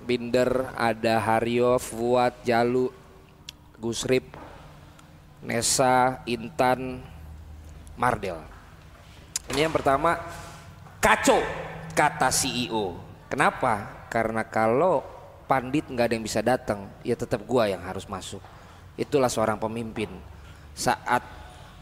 Binder, 0.02 0.74
ada 0.74 1.22
Haryo, 1.22 1.78
Fuad, 1.78 2.35
Jalu, 2.42 2.90
Gusrip, 3.78 4.35
Nesa, 5.46 6.26
Intan, 6.26 6.98
Mardel. 7.94 8.35
Ini 9.54 9.68
yang 9.68 9.74
pertama 9.74 10.18
kacau 10.98 11.38
kata 11.94 12.35
CEO. 12.35 12.98
Kenapa? 13.30 14.06
Karena 14.11 14.42
kalau 14.42 15.06
pandit 15.53 15.85
nggak 15.85 16.09
ada 16.09 16.15
yang 16.17 16.25
bisa 16.25 16.41
datang, 16.41 16.88
ya 17.05 17.12
tetap 17.12 17.45
gua 17.45 17.69
yang 17.69 17.85
harus 17.85 18.09
masuk. 18.09 18.41
Itulah 18.97 19.29
seorang 19.29 19.61
pemimpin. 19.61 20.09
Saat 20.73 21.21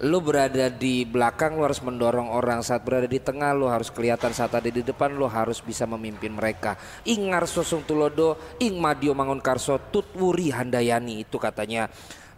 lu 0.02 0.18
berada 0.18 0.66
di 0.66 1.06
belakang 1.06 1.54
lu 1.54 1.62
harus 1.62 1.78
mendorong 1.78 2.34
orang. 2.34 2.66
Saat 2.66 2.82
berada 2.82 3.06
di 3.06 3.22
tengah 3.22 3.54
lu 3.54 3.70
harus 3.70 3.94
kelihatan. 3.94 4.34
Saat 4.34 4.58
ada 4.58 4.66
di 4.66 4.82
depan 4.82 5.14
lu 5.14 5.30
harus 5.30 5.62
bisa 5.62 5.86
memimpin 5.86 6.34
mereka. 6.34 6.74
Ingar 7.06 7.46
sosong 7.46 7.86
tulodo 7.86 8.34
ing 8.58 8.74
madio 8.82 9.14
mangun 9.14 9.38
karso 9.38 9.78
tutwuri 9.94 10.50
handayani. 10.50 11.22
Itu 11.22 11.38
katanya 11.38 11.86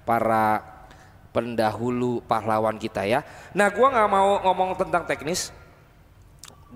para 0.05 0.61
pendahulu 1.33 2.21
pahlawan 2.29 2.77
kita 2.77 3.09
ya. 3.09 3.25
Nah 3.57 3.73
gua 3.73 3.88
nggak 3.88 4.11
mau 4.12 4.37
ngomong 4.45 4.77
tentang 4.77 5.09
teknis. 5.09 5.49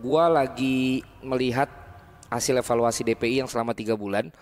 Gua 0.01 0.33
lagi 0.33 1.05
melihat 1.21 1.69
hasil 2.33 2.57
evaluasi 2.57 3.05
DPI 3.05 3.45
yang 3.45 3.51
selama 3.51 3.77
tiga 3.77 3.95
bulan 3.95 4.33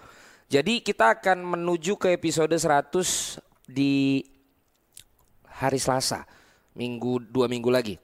jadi 0.55 0.79
kita 0.87 1.19
akan 1.19 1.59
menuju 1.59 1.99
ke 1.99 2.15
episode 2.15 2.55
100 2.55 3.43
di 3.67 4.23
hari 5.51 5.83
Selasa, 5.83 6.23
minggu 6.79 7.27
dua 7.27 7.51
minggu 7.51 7.75
lagi. 7.75 7.99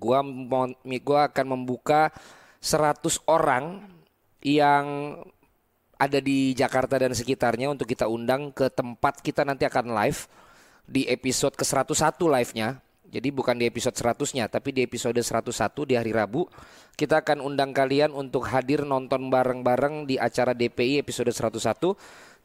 Gua 0.00 0.24
mau, 0.24 0.64
gua 1.04 1.28
akan 1.28 1.46
membuka 1.52 2.08
100 2.56 3.20
orang 3.28 3.84
yang 4.40 5.20
ada 6.00 6.24
di 6.24 6.56
Jakarta 6.56 6.96
dan 6.96 7.12
sekitarnya 7.12 7.68
untuk 7.68 7.84
kita 7.84 8.08
undang 8.08 8.48
ke 8.48 8.72
tempat 8.72 9.20
kita 9.20 9.44
nanti 9.44 9.68
akan 9.68 9.92
live 9.92 10.24
di 10.88 11.04
episode 11.04 11.52
ke-101 11.52 12.16
live-nya. 12.16 12.80
Jadi 13.12 13.28
bukan 13.28 13.60
di 13.60 13.68
episode 13.68 13.92
100-nya, 13.92 14.48
tapi 14.48 14.72
di 14.72 14.80
episode 14.80 15.20
101 15.20 15.52
di 15.84 15.94
hari 16.00 16.16
Rabu 16.16 16.48
kita 16.96 17.20
akan 17.20 17.44
undang 17.44 17.76
kalian 17.76 18.08
untuk 18.08 18.48
hadir 18.48 18.88
nonton 18.88 19.28
bareng-bareng 19.28 20.08
di 20.08 20.16
acara 20.16 20.56
DPI 20.56 21.04
episode 21.04 21.28
101. 21.28 21.92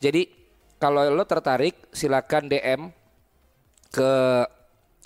Jadi 0.04 0.28
kalau 0.76 1.08
lo 1.08 1.24
tertarik 1.24 1.88
silakan 1.96 2.52
DM 2.52 2.82
ke 3.96 4.12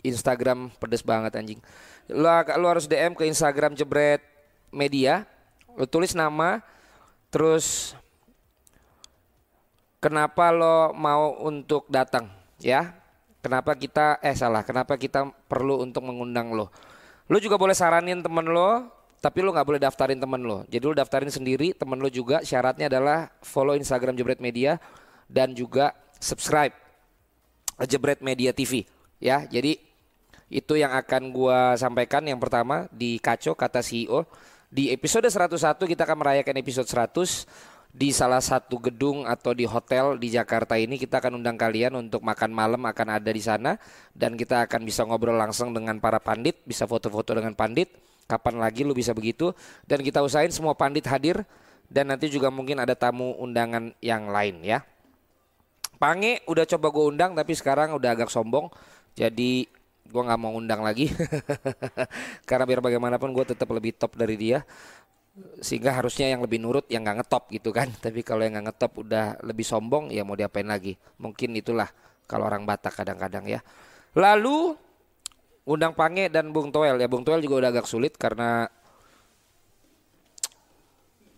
Instagram 0.01 0.73
pedes 0.81 1.05
banget 1.05 1.37
anjing. 1.37 1.61
Lo, 2.09 2.25
lo 2.57 2.65
harus 2.65 2.89
DM 2.89 3.13
ke 3.13 3.29
Instagram 3.29 3.77
Jebret 3.77 4.25
Media. 4.73 5.29
Lo 5.77 5.85
tulis 5.85 6.17
nama, 6.17 6.57
terus 7.29 7.93
kenapa 10.01 10.49
lo 10.49 10.89
mau 10.97 11.37
untuk 11.45 11.85
datang, 11.85 12.27
ya? 12.57 13.00
Kenapa 13.41 13.73
kita 13.73 14.21
eh 14.21 14.37
salah? 14.37 14.61
Kenapa 14.61 14.95
kita 15.01 15.25
perlu 15.49 15.81
untuk 15.81 16.05
mengundang 16.05 16.53
lo? 16.53 16.69
Lo 17.25 17.37
juga 17.41 17.57
boleh 17.57 17.73
saranin 17.73 18.21
temen 18.21 18.45
lo, 18.45 18.85
tapi 19.17 19.41
lo 19.41 19.49
nggak 19.49 19.65
boleh 19.65 19.81
daftarin 19.81 20.21
temen 20.21 20.41
lo. 20.45 20.61
Jadi 20.69 20.83
lo 20.85 20.93
daftarin 20.93 21.33
sendiri, 21.33 21.73
temen 21.73 21.97
lo 21.97 22.09
juga. 22.09 22.45
Syaratnya 22.45 22.85
adalah 22.85 23.33
follow 23.41 23.73
Instagram 23.73 24.13
Jebret 24.13 24.37
Media 24.41 24.77
dan 25.25 25.57
juga 25.57 25.97
subscribe 26.21 26.73
Jebret 27.89 28.21
Media 28.21 28.53
TV 28.53 28.85
ya. 29.17 29.45
Jadi 29.49 29.77
itu 30.51 30.73
yang 30.75 30.91
akan 30.91 31.31
gua 31.31 31.79
sampaikan 31.79 32.21
yang 32.27 32.37
pertama 32.37 32.85
di 32.91 33.17
Kaco 33.17 33.57
kata 33.57 33.79
CEO. 33.81 34.27
Di 34.71 34.87
episode 34.91 35.27
101 35.27 35.83
kita 35.83 36.07
akan 36.07 36.17
merayakan 36.23 36.55
episode 36.59 36.87
100 36.87 37.43
di 37.91 38.15
salah 38.15 38.39
satu 38.39 38.79
gedung 38.79 39.27
atau 39.27 39.51
di 39.51 39.67
hotel 39.67 40.15
di 40.15 40.31
Jakarta 40.31 40.79
ini 40.79 40.95
kita 40.95 41.19
akan 41.19 41.43
undang 41.43 41.59
kalian 41.59 41.91
untuk 41.99 42.23
makan 42.23 42.55
malam 42.55 42.79
akan 42.87 43.19
ada 43.19 43.27
di 43.27 43.43
sana 43.43 43.75
dan 44.15 44.39
kita 44.39 44.63
akan 44.63 44.87
bisa 44.87 45.03
ngobrol 45.03 45.35
langsung 45.35 45.75
dengan 45.75 45.99
para 45.99 46.23
pandit, 46.23 46.63
bisa 46.63 46.87
foto-foto 46.87 47.35
dengan 47.35 47.51
pandit. 47.51 47.91
Kapan 48.31 48.63
lagi 48.63 48.87
lu 48.87 48.95
bisa 48.95 49.11
begitu 49.11 49.51
dan 49.83 49.99
kita 49.99 50.23
usahain 50.23 50.55
semua 50.55 50.71
pandit 50.71 51.03
hadir 51.03 51.43
dan 51.91 52.07
nanti 52.07 52.31
juga 52.31 52.47
mungkin 52.47 52.79
ada 52.79 52.95
tamu 52.95 53.35
undangan 53.35 53.91
yang 53.99 54.31
lain 54.31 54.63
ya. 54.63 54.87
Pange 55.99 56.39
udah 56.47 56.63
coba 56.63 56.87
gue 56.95 57.05
undang 57.11 57.35
tapi 57.35 57.51
sekarang 57.51 57.91
udah 57.91 58.15
agak 58.15 58.31
sombong. 58.31 58.71
Jadi 59.19 59.67
gue 60.07 60.21
nggak 60.23 60.39
mau 60.39 60.55
undang 60.55 60.79
lagi. 60.79 61.11
Karena 62.49 62.63
biar 62.63 62.79
bagaimanapun 62.79 63.35
gue 63.35 63.51
tetap 63.51 63.67
lebih 63.67 63.99
top 63.99 64.15
dari 64.15 64.39
dia. 64.39 64.63
Sehingga 65.63 65.95
harusnya 65.95 66.27
yang 66.27 66.43
lebih 66.43 66.59
nurut 66.59 66.85
yang 66.91 67.07
nggak 67.07 67.23
ngetop 67.23 67.47
gitu 67.51 67.71
kan. 67.71 67.87
Tapi 68.03 68.21
kalau 68.21 68.43
yang 68.43 68.59
nggak 68.59 68.73
ngetop 68.73 68.91
udah 69.01 69.39
lebih 69.45 69.63
sombong 69.63 70.11
ya 70.11 70.27
mau 70.27 70.35
diapain 70.35 70.67
lagi. 70.67 70.95
Mungkin 71.19 71.55
itulah 71.55 71.87
kalau 72.27 72.47
orang 72.47 72.67
Batak 72.67 72.95
kadang-kadang 72.95 73.47
ya. 73.47 73.59
Lalu 74.15 74.75
undang 75.67 75.95
Pange 75.95 76.27
dan 76.27 76.51
Bung 76.51 76.69
Toel 76.69 76.99
ya. 76.99 77.07
Bung 77.07 77.23
Toel 77.23 77.39
juga 77.39 77.67
udah 77.67 77.69
agak 77.71 77.87
sulit 77.87 78.15
karena 78.19 78.67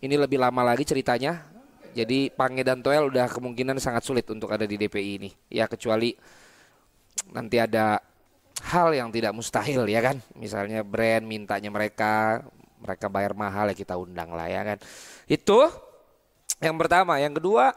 ini 0.04 0.14
lebih 0.20 0.36
lama 0.36 0.60
lagi 0.60 0.84
ceritanya. 0.84 1.54
Jadi 1.94 2.28
Pange 2.34 2.66
dan 2.66 2.82
Toel 2.82 3.06
udah 3.06 3.30
kemungkinan 3.30 3.78
sangat 3.78 4.02
sulit 4.02 4.26
untuk 4.26 4.50
ada 4.50 4.66
di 4.66 4.74
DPI 4.74 5.10
ini. 5.22 5.30
Ya 5.46 5.70
kecuali 5.70 6.12
nanti 7.30 7.62
ada 7.62 8.02
hal 8.74 8.90
yang 8.92 9.14
tidak 9.14 9.32
mustahil 9.32 9.86
ya 9.86 10.02
kan. 10.02 10.18
Misalnya 10.34 10.82
brand 10.82 11.22
mintanya 11.22 11.70
mereka, 11.70 12.42
mereka 12.84 13.08
bayar 13.08 13.32
mahal 13.32 13.72
ya 13.72 13.76
kita 13.76 13.96
undang 13.96 14.36
lah 14.36 14.46
ya 14.52 14.60
kan. 14.60 14.78
Itu 15.24 15.72
yang 16.60 16.76
pertama. 16.76 17.16
Yang 17.16 17.40
kedua 17.40 17.72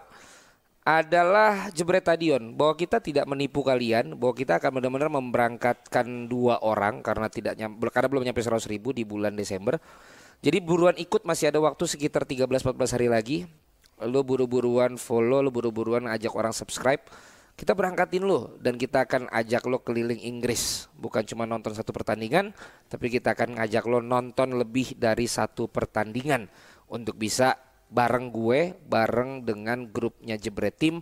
adalah 0.88 1.68
jebret 1.76 2.00
stadion 2.00 2.56
bahwa 2.56 2.72
kita 2.80 3.04
tidak 3.04 3.28
menipu 3.28 3.60
kalian 3.60 4.16
bahwa 4.16 4.32
kita 4.32 4.56
akan 4.56 4.80
benar-benar 4.80 5.12
memberangkatkan 5.12 6.32
dua 6.32 6.64
orang 6.64 7.04
karena 7.04 7.28
tidak 7.28 7.60
nyam, 7.60 7.76
karena 7.92 8.08
belum 8.08 8.24
nyampe 8.24 8.40
100 8.40 8.64
ribu 8.72 8.96
di 8.96 9.04
bulan 9.04 9.36
Desember 9.36 9.76
jadi 10.40 10.64
buruan 10.64 10.96
ikut 10.96 11.28
masih 11.28 11.52
ada 11.52 11.60
waktu 11.60 11.84
sekitar 11.92 12.24
13-14 12.24 12.72
hari 12.96 13.12
lagi 13.12 13.38
lu 14.00 14.24
buru-buruan 14.24 14.96
follow 14.96 15.44
lu 15.44 15.52
buru-buruan 15.52 16.08
ajak 16.08 16.32
orang 16.32 16.56
subscribe 16.56 17.04
Kita 17.58 17.74
berangkatin 17.74 18.22
lo 18.22 18.54
dan 18.62 18.78
kita 18.78 19.10
akan 19.10 19.34
ajak 19.34 19.66
lo 19.66 19.82
keliling 19.82 20.22
Inggris. 20.22 20.86
Bukan 20.94 21.26
cuma 21.26 21.50
nonton 21.50 21.74
satu 21.74 21.90
pertandingan, 21.90 22.54
tapi 22.86 23.10
kita 23.10 23.34
akan 23.34 23.58
ngajak 23.58 23.82
lo 23.90 23.98
nonton 23.98 24.62
lebih 24.62 24.94
dari 24.94 25.26
satu 25.26 25.66
pertandingan 25.66 26.46
untuk 26.86 27.18
bisa 27.18 27.58
bareng 27.90 28.30
gue, 28.30 28.78
bareng 28.86 29.42
dengan 29.42 29.90
grupnya 29.90 30.38
Jebret 30.38 30.78
Team. 30.78 31.02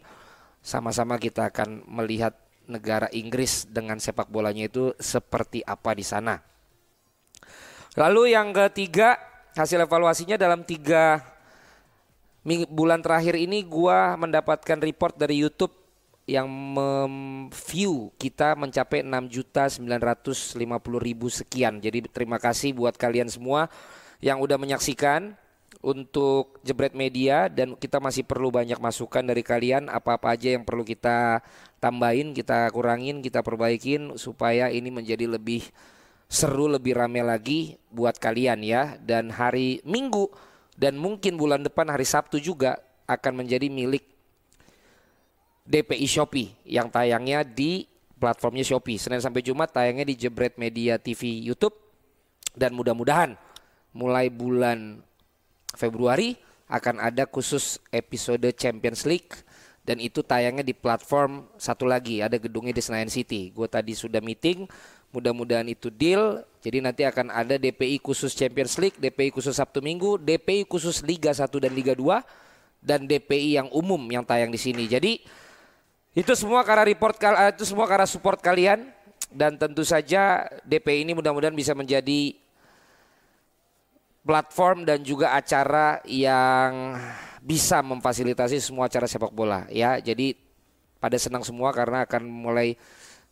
Sama-sama 0.64 1.20
kita 1.20 1.52
akan 1.52 1.84
melihat 1.92 2.40
negara 2.72 3.12
Inggris 3.12 3.68
dengan 3.68 4.00
sepak 4.00 4.32
bolanya 4.32 4.72
itu 4.72 4.96
seperti 4.96 5.60
apa 5.60 5.92
di 5.92 6.08
sana. 6.08 6.40
Lalu 8.00 8.32
yang 8.32 8.56
ketiga, 8.56 9.20
hasil 9.60 9.84
evaluasinya 9.84 10.40
dalam 10.40 10.64
tiga 10.64 11.20
bulan 12.72 13.04
terakhir 13.04 13.36
ini 13.36 13.60
gua 13.68 14.16
mendapatkan 14.16 14.80
report 14.80 15.20
dari 15.20 15.44
YouTube 15.44 15.85
yang 16.26 16.50
view 17.54 18.10
kita 18.18 18.58
mencapai 18.58 19.06
6 19.06 19.30
juta 19.30 19.70
950 19.70 20.58
ribu 20.98 21.30
sekian. 21.30 21.78
Jadi 21.78 22.10
terima 22.10 22.42
kasih 22.42 22.74
buat 22.74 22.98
kalian 22.98 23.30
semua 23.30 23.70
yang 24.18 24.42
udah 24.42 24.58
menyaksikan 24.58 25.38
untuk 25.86 26.58
Jebret 26.66 26.98
Media 26.98 27.46
dan 27.46 27.78
kita 27.78 28.02
masih 28.02 28.26
perlu 28.26 28.50
banyak 28.50 28.82
masukan 28.82 29.22
dari 29.22 29.46
kalian 29.46 29.86
apa-apa 29.86 30.34
aja 30.34 30.58
yang 30.58 30.66
perlu 30.66 30.82
kita 30.82 31.46
tambahin, 31.78 32.34
kita 32.34 32.74
kurangin, 32.74 33.22
kita 33.22 33.46
perbaikin 33.46 34.18
supaya 34.18 34.74
ini 34.74 34.90
menjadi 34.90 35.30
lebih 35.30 35.62
seru, 36.26 36.66
lebih 36.66 36.98
rame 36.98 37.22
lagi 37.22 37.78
buat 37.94 38.18
kalian 38.18 38.66
ya. 38.66 38.98
Dan 38.98 39.30
hari 39.30 39.86
Minggu 39.86 40.34
dan 40.74 40.98
mungkin 40.98 41.38
bulan 41.38 41.62
depan 41.62 41.86
hari 41.86 42.08
Sabtu 42.08 42.42
juga 42.42 42.82
akan 43.06 43.46
menjadi 43.46 43.70
milik 43.70 44.15
DPI 45.66 46.06
Shopee 46.06 46.54
yang 46.70 46.94
tayangnya 46.94 47.42
di 47.42 47.90
platformnya 48.22 48.62
Shopee. 48.62 49.02
Senin 49.02 49.20
sampai 49.20 49.42
Jumat 49.42 49.74
tayangnya 49.74 50.06
di 50.06 50.16
Jebret 50.16 50.56
Media 50.62 51.02
TV 51.02 51.42
YouTube 51.42 51.74
dan 52.54 52.72
mudah-mudahan 52.78 53.34
mulai 53.92 54.30
bulan 54.30 55.02
Februari 55.74 56.38
akan 56.70 57.02
ada 57.02 57.26
khusus 57.26 57.82
episode 57.90 58.46
Champions 58.56 59.06
League 59.06 59.46
dan 59.86 60.02
itu 60.02 60.26
tayangnya 60.26 60.66
di 60.66 60.74
platform 60.74 61.46
satu 61.62 61.86
lagi 61.86 62.22
ada 62.22 62.42
gedungnya 62.42 62.74
di 62.74 62.82
Senayan 62.82 63.10
City. 63.10 63.54
Gue 63.54 63.70
tadi 63.70 63.94
sudah 63.94 64.18
meeting, 64.18 64.66
mudah-mudahan 65.14 65.70
itu 65.70 65.94
deal. 65.94 66.42
Jadi 66.66 66.82
nanti 66.82 67.06
akan 67.06 67.30
ada 67.30 67.62
DPI 67.62 68.02
khusus 68.02 68.34
Champions 68.34 68.82
League, 68.82 68.98
DPI 68.98 69.30
khusus 69.30 69.54
Sabtu 69.54 69.86
Minggu, 69.86 70.18
DPI 70.18 70.66
khusus 70.66 71.06
Liga 71.06 71.30
1 71.30 71.46
dan 71.62 71.72
Liga 71.74 71.94
2 71.94 72.22
dan 72.82 73.06
DPI 73.06 73.62
yang 73.62 73.70
umum 73.70 74.02
yang 74.10 74.26
tayang 74.26 74.50
di 74.50 74.58
sini. 74.58 74.90
Jadi 74.90 75.22
itu 76.16 76.32
semua 76.34 76.64
karena 76.64 76.88
report 76.88 77.20
eh, 77.20 77.52
itu 77.52 77.68
semua 77.68 77.86
karena 77.92 78.08
support 78.08 78.40
kalian 78.40 78.88
dan 79.36 79.60
tentu 79.60 79.84
saja 79.84 80.48
DP 80.64 81.04
ini 81.04 81.12
mudah-mudahan 81.12 81.52
bisa 81.52 81.76
menjadi 81.76 82.40
platform 84.24 84.88
dan 84.88 85.04
juga 85.04 85.36
acara 85.36 86.00
yang 86.08 86.96
bisa 87.44 87.84
memfasilitasi 87.84 88.58
semua 88.64 88.88
acara 88.88 89.06
sepak 89.06 89.30
bola 89.36 89.68
ya. 89.68 90.00
Jadi 90.00 90.34
pada 90.98 91.20
senang 91.20 91.44
semua 91.44 91.76
karena 91.76 92.08
akan 92.08 92.24
mulai 92.26 92.80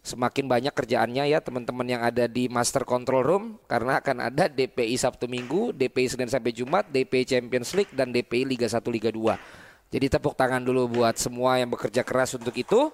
semakin 0.03 0.51
banyak 0.51 0.75
kerjaannya 0.75 1.31
ya 1.31 1.39
teman-teman 1.39 1.87
yang 1.87 2.03
ada 2.03 2.27
di 2.27 2.51
Master 2.51 2.83
Control 2.83 3.23
Room 3.23 3.43
karena 3.71 4.03
akan 4.03 4.27
ada 4.27 4.51
DPI 4.51 4.99
Sabtu 4.99 5.31
Minggu, 5.31 5.71
DPI 5.71 6.19
Senin 6.19 6.27
sampai 6.27 6.51
Jumat, 6.51 6.91
DPI 6.91 7.23
Champions 7.23 7.71
League 7.71 7.95
dan 7.95 8.11
DPI 8.11 8.43
Liga 8.43 8.67
1 8.67 8.83
Liga 8.91 9.09
2. 9.09 9.62
Jadi 9.93 10.09
tepuk 10.09 10.33
tangan 10.33 10.57
dulu 10.57 10.89
buat 10.89 11.13
semua 11.21 11.61
yang 11.61 11.69
bekerja 11.69 12.01
keras 12.01 12.33
untuk 12.33 12.57
itu. 12.57 12.89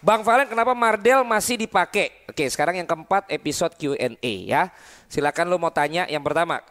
Bang 0.00 0.24
Valen 0.24 0.48
kenapa 0.48 0.72
Mardel 0.72 1.20
masih 1.28 1.60
dipakai? 1.60 2.24
Oke 2.24 2.48
sekarang 2.48 2.80
yang 2.80 2.88
keempat 2.88 3.28
episode 3.28 3.76
Q&A 3.76 4.34
ya. 4.48 4.72
Silakan 5.12 5.52
lo 5.52 5.60
mau 5.60 5.68
tanya 5.68 6.08
yang 6.08 6.24
pertama. 6.24 6.64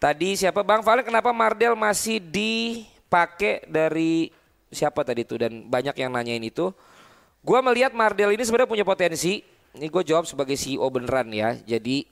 Tadi 0.00 0.32
siapa 0.32 0.64
Bang 0.64 0.80
Valen 0.80 1.04
kenapa 1.04 1.28
Mardel 1.36 1.76
masih 1.76 2.24
dipakai 2.24 3.68
dari 3.68 4.32
siapa 4.72 5.04
tadi 5.04 5.28
itu 5.28 5.36
dan 5.36 5.68
banyak 5.68 5.92
yang 5.92 6.08
nanyain 6.16 6.40
itu. 6.40 6.72
Gua 7.44 7.60
melihat 7.60 7.92
Mardel 7.92 8.32
ini 8.32 8.48
sebenarnya 8.48 8.72
punya 8.80 8.86
potensi. 8.88 9.44
Ini 9.76 9.92
gue 9.92 10.02
jawab 10.08 10.24
sebagai 10.24 10.56
CEO 10.56 10.88
beneran 10.88 11.28
ya. 11.36 11.52
Jadi 11.52 12.08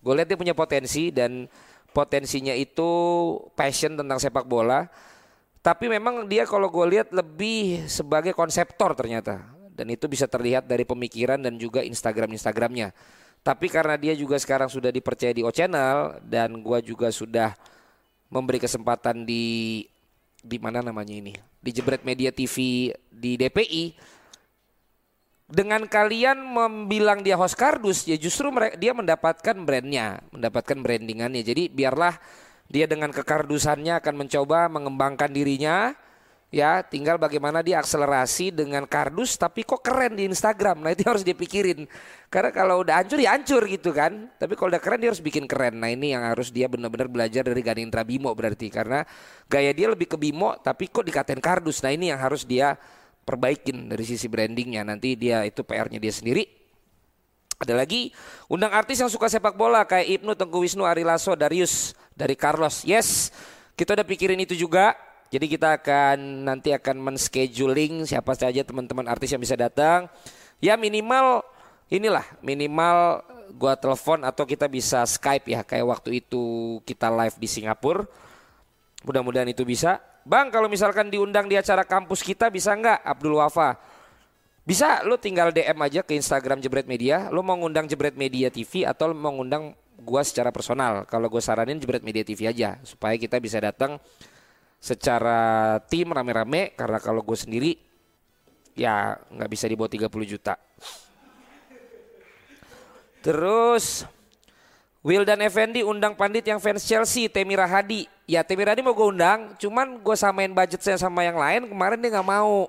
gue 0.00 0.12
lihat 0.16 0.32
dia 0.32 0.40
punya 0.40 0.56
potensi 0.56 1.12
dan 1.12 1.44
potensinya 1.92 2.54
itu 2.54 2.88
passion 3.58 3.96
tentang 3.98 4.18
sepak 4.20 4.44
bola. 4.44 4.88
Tapi 5.58 5.90
memang 5.90 6.24
dia 6.24 6.46
kalau 6.46 6.70
gue 6.70 6.86
lihat 6.98 7.08
lebih 7.10 7.84
sebagai 7.90 8.32
konseptor 8.32 8.94
ternyata. 8.94 9.42
Dan 9.74 9.94
itu 9.94 10.10
bisa 10.10 10.26
terlihat 10.26 10.66
dari 10.66 10.82
pemikiran 10.82 11.38
dan 11.38 11.54
juga 11.54 11.86
Instagram-Instagramnya. 11.86 12.90
Tapi 13.46 13.66
karena 13.70 13.94
dia 13.94 14.12
juga 14.18 14.36
sekarang 14.36 14.66
sudah 14.66 14.90
dipercaya 14.90 15.30
di 15.30 15.46
O 15.46 15.54
Channel 15.54 16.18
dan 16.26 16.58
gue 16.58 16.78
juga 16.82 17.14
sudah 17.14 17.54
memberi 18.28 18.58
kesempatan 18.58 19.24
di 19.24 19.86
di 20.38 20.58
mana 20.60 20.84
namanya 20.84 21.14
ini 21.14 21.34
di 21.58 21.70
Jebret 21.74 22.06
Media 22.06 22.30
TV 22.30 22.88
di 23.10 23.34
DPI 23.34 23.84
dengan 25.48 25.88
kalian 25.88 26.36
membilang 26.44 27.24
dia 27.24 27.32
host 27.40 27.56
kardus 27.56 28.04
ya 28.04 28.20
justru 28.20 28.52
mereka 28.52 28.76
dia 28.76 28.92
mendapatkan 28.92 29.56
brandnya 29.64 30.20
mendapatkan 30.28 30.76
brandingannya. 30.76 31.40
Jadi 31.40 31.72
biarlah 31.72 32.20
dia 32.68 32.84
dengan 32.84 33.08
kekardusannya 33.08 33.96
akan 33.96 34.14
mencoba 34.14 34.68
mengembangkan 34.68 35.32
dirinya 35.32 35.96
ya. 36.52 36.84
Tinggal 36.84 37.16
bagaimana 37.16 37.64
dia 37.64 37.80
akselerasi 37.80 38.52
dengan 38.52 38.84
kardus 38.84 39.40
tapi 39.40 39.64
kok 39.64 39.80
keren 39.80 40.20
di 40.20 40.28
Instagram. 40.28 40.84
Nah 40.84 40.92
itu 40.92 41.08
harus 41.08 41.24
dipikirin. 41.24 41.88
Karena 42.28 42.52
kalau 42.52 42.84
udah 42.84 43.00
hancur 43.00 43.16
ya 43.16 43.32
hancur 43.32 43.64
gitu 43.72 43.96
kan. 43.96 44.28
Tapi 44.36 44.52
kalau 44.52 44.68
udah 44.76 44.82
keren 44.84 45.00
dia 45.00 45.08
harus 45.08 45.24
bikin 45.24 45.48
keren. 45.48 45.80
Nah 45.80 45.88
ini 45.88 46.12
yang 46.12 46.28
harus 46.28 46.52
dia 46.52 46.68
benar-benar 46.68 47.08
belajar 47.08 47.40
dari 47.40 47.64
Ganindra 47.64 48.04
Bimo 48.04 48.36
berarti. 48.36 48.68
Karena 48.68 49.00
gaya 49.48 49.72
dia 49.72 49.88
lebih 49.88 50.12
ke 50.12 50.20
Bimo 50.20 50.60
tapi 50.60 50.92
kok 50.92 51.08
dikatain 51.08 51.40
kardus. 51.40 51.80
Nah 51.80 51.96
ini 51.96 52.12
yang 52.12 52.20
harus 52.20 52.44
dia 52.44 52.76
perbaikin 53.28 53.92
dari 53.92 54.08
sisi 54.08 54.24
brandingnya. 54.24 54.88
Nanti 54.88 55.12
dia 55.20 55.44
itu 55.44 55.60
PR-nya 55.60 56.00
dia 56.00 56.12
sendiri. 56.14 56.48
Ada 57.60 57.76
lagi 57.76 58.08
undang 58.48 58.72
artis 58.72 59.04
yang 59.04 59.12
suka 59.12 59.28
sepak 59.28 59.52
bola 59.52 59.84
kayak 59.84 60.22
Ibnu 60.22 60.32
Tengku 60.32 60.64
Wisnu 60.64 60.88
Ari 60.88 61.04
Lasso 61.04 61.36
Darius 61.36 61.92
dari 62.16 62.32
Carlos. 62.38 62.86
Yes 62.88 63.28
kita 63.78 63.94
udah 63.94 64.02
pikirin 64.02 64.42
itu 64.42 64.58
juga. 64.58 64.98
Jadi 65.30 65.46
kita 65.46 65.78
akan 65.78 66.48
nanti 66.50 66.74
akan 66.74 66.98
men-scheduling 66.98 68.02
siapa 68.08 68.34
saja 68.34 68.66
teman-teman 68.66 69.06
artis 69.06 69.30
yang 69.30 69.38
bisa 69.38 69.54
datang. 69.54 70.10
Ya 70.58 70.74
minimal 70.74 71.46
inilah 71.86 72.26
minimal 72.42 73.22
gua 73.54 73.78
telepon 73.78 74.26
atau 74.26 74.42
kita 74.42 74.66
bisa 74.66 75.06
Skype 75.06 75.46
ya 75.46 75.62
kayak 75.62 75.86
waktu 75.86 76.24
itu 76.24 76.78
kita 76.82 77.06
live 77.12 77.36
di 77.38 77.46
Singapura. 77.46 78.02
Mudah-mudahan 79.06 79.46
itu 79.46 79.62
bisa 79.62 80.02
Bang 80.28 80.52
kalau 80.52 80.68
misalkan 80.68 81.08
diundang 81.08 81.48
di 81.48 81.56
acara 81.56 81.88
kampus 81.88 82.20
kita 82.20 82.52
bisa 82.52 82.76
nggak 82.76 83.00
Abdul 83.00 83.40
Wafa? 83.40 83.80
Bisa 84.68 85.00
lu 85.08 85.16
tinggal 85.16 85.48
DM 85.56 85.80
aja 85.80 86.04
ke 86.04 86.12
Instagram 86.12 86.60
Jebret 86.60 86.84
Media. 86.84 87.32
Lu 87.32 87.40
mau 87.40 87.56
ngundang 87.56 87.88
Jebret 87.88 88.12
Media 88.12 88.52
TV 88.52 88.84
atau 88.84 89.16
mau 89.16 89.32
ngundang 89.32 89.72
gua 90.04 90.20
secara 90.20 90.52
personal. 90.52 91.08
Kalau 91.08 91.32
gue 91.32 91.40
saranin 91.40 91.80
Jebret 91.80 92.04
Media 92.04 92.20
TV 92.20 92.44
aja 92.44 92.76
supaya 92.84 93.16
kita 93.16 93.40
bisa 93.40 93.56
datang 93.56 93.96
secara 94.76 95.80
tim 95.88 96.12
rame-rame 96.12 96.76
karena 96.76 97.00
kalau 97.00 97.24
gue 97.24 97.34
sendiri 97.34 97.80
ya 98.76 99.16
nggak 99.32 99.48
bisa 99.48 99.64
dibawa 99.64 99.88
30 99.88 100.12
juta. 100.28 100.60
Terus 103.24 104.04
Wildan 105.06 105.38
Effendi 105.46 105.86
undang 105.86 106.18
pandit 106.18 106.42
yang 106.42 106.58
fans 106.58 106.82
Chelsea, 106.82 107.30
Temi 107.30 107.54
Rahadi. 107.54 108.10
Ya 108.26 108.42
Temi 108.42 108.66
Rahadi 108.66 108.82
mau 108.82 108.98
gue 108.98 109.08
undang, 109.14 109.54
cuman 109.54 110.02
gue 110.02 110.16
samain 110.18 110.50
budget 110.50 110.82
saya 110.82 110.98
sama 110.98 111.22
yang 111.22 111.38
lain, 111.38 111.70
kemarin 111.70 112.02
dia 112.02 112.10
nggak 112.18 112.28
mau. 112.28 112.66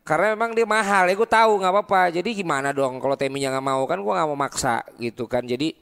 Karena 0.00 0.32
memang 0.32 0.56
dia 0.56 0.64
mahal, 0.64 1.12
ya 1.12 1.14
gue 1.14 1.28
tahu 1.28 1.60
nggak 1.60 1.72
apa-apa. 1.72 2.02
Jadi 2.08 2.40
gimana 2.40 2.72
dong 2.72 2.96
kalau 2.96 3.12
Teminya 3.12 3.52
nggak 3.52 3.66
mau 3.68 3.84
kan 3.84 4.00
gue 4.00 4.12
nggak 4.16 4.28
mau 4.32 4.38
maksa 4.40 4.80
gitu 4.96 5.28
kan. 5.28 5.44
Jadi 5.44 5.76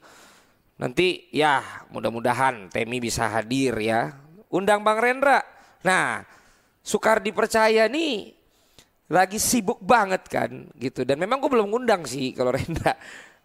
nanti 0.82 1.30
ya 1.30 1.62
mudah-mudahan 1.94 2.66
Temi 2.66 2.98
bisa 2.98 3.30
hadir 3.30 3.78
ya. 3.78 4.10
Undang 4.50 4.82
Bang 4.82 4.98
Rendra. 4.98 5.46
Nah 5.86 6.26
Sukar 6.86 7.18
dipercaya 7.18 7.90
nih 7.90 8.30
lagi 9.10 9.38
sibuk 9.38 9.78
banget 9.82 10.26
kan 10.26 10.50
gitu. 10.74 11.06
Dan 11.06 11.22
memang 11.22 11.38
gue 11.38 11.50
belum 11.50 11.70
ngundang 11.70 12.02
sih 12.02 12.34
kalau 12.34 12.50
Rendra. 12.58 12.98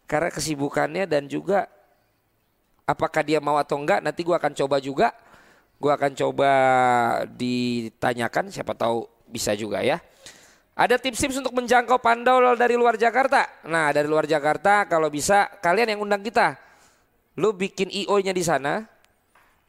Karena 0.10 0.34
kesibukannya 0.34 1.06
dan 1.06 1.30
juga 1.30 1.70
apakah 2.86 3.22
dia 3.26 3.40
mau 3.44 3.58
atau 3.58 3.78
enggak 3.80 4.00
nanti 4.04 4.22
gue 4.22 4.36
akan 4.36 4.54
coba 4.54 4.78
juga 4.82 5.08
gue 5.82 5.92
akan 5.92 6.12
coba 6.14 6.52
ditanyakan 7.34 8.54
siapa 8.54 8.78
tahu 8.78 9.10
bisa 9.30 9.56
juga 9.58 9.82
ya 9.82 9.98
ada 10.72 10.96
tips-tips 10.98 11.42
untuk 11.42 11.54
menjangkau 11.58 12.00
pandol 12.02 12.56
dari 12.56 12.78
luar 12.78 12.96
Jakarta 12.98 13.48
nah 13.66 13.90
dari 13.90 14.06
luar 14.06 14.30
Jakarta 14.30 14.86
kalau 14.86 15.10
bisa 15.10 15.50
kalian 15.60 15.98
yang 15.98 16.02
undang 16.06 16.22
kita 16.22 16.58
lu 17.40 17.56
bikin 17.56 17.90
IO 17.90 18.20
nya 18.20 18.36
di 18.36 18.44
sana 18.44 18.86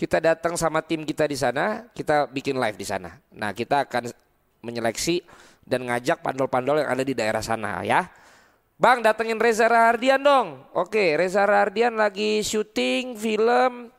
kita 0.03 0.19
datang 0.19 0.59
sama 0.59 0.83
tim 0.83 1.07
kita 1.07 1.31
di 1.31 1.39
sana, 1.39 1.87
kita 1.95 2.27
bikin 2.27 2.59
live 2.59 2.75
di 2.75 2.83
sana. 2.83 3.15
Nah, 3.39 3.55
kita 3.55 3.87
akan 3.87 4.11
menyeleksi 4.67 5.23
dan 5.63 5.87
ngajak 5.87 6.27
pandol-pandol 6.27 6.83
yang 6.83 6.91
ada 6.91 7.07
di 7.07 7.15
daerah 7.15 7.39
sana 7.39 7.87
ya. 7.87 8.11
Bang, 8.83 8.99
datengin 8.99 9.39
Reza 9.39 9.71
Rahardian 9.71 10.19
dong. 10.19 10.59
Oke, 10.75 11.15
Reza 11.15 11.47
Rahardian 11.47 11.95
lagi 11.95 12.43
syuting 12.43 13.15
film 13.15 13.95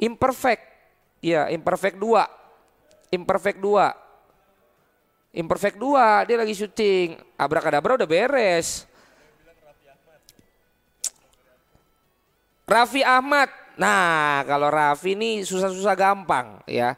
Imperfect. 0.00 0.64
Iya, 1.20 1.52
Imperfect 1.52 2.00
2. 2.00 3.12
Imperfect 3.12 3.60
2. 3.60 5.36
Imperfect 5.36 5.76
2, 5.76 6.24
dia 6.24 6.40
lagi 6.40 6.56
syuting. 6.56 7.20
Abrakadabra 7.36 8.00
udah 8.00 8.08
beres. 8.08 8.88
Raffi 12.64 13.04
Ahmad. 13.04 13.52
Nah, 13.76 14.40
kalau 14.48 14.72
Raffi 14.72 15.20
ini 15.20 15.44
susah-susah 15.44 15.92
gampang 15.92 16.64
ya. 16.64 16.96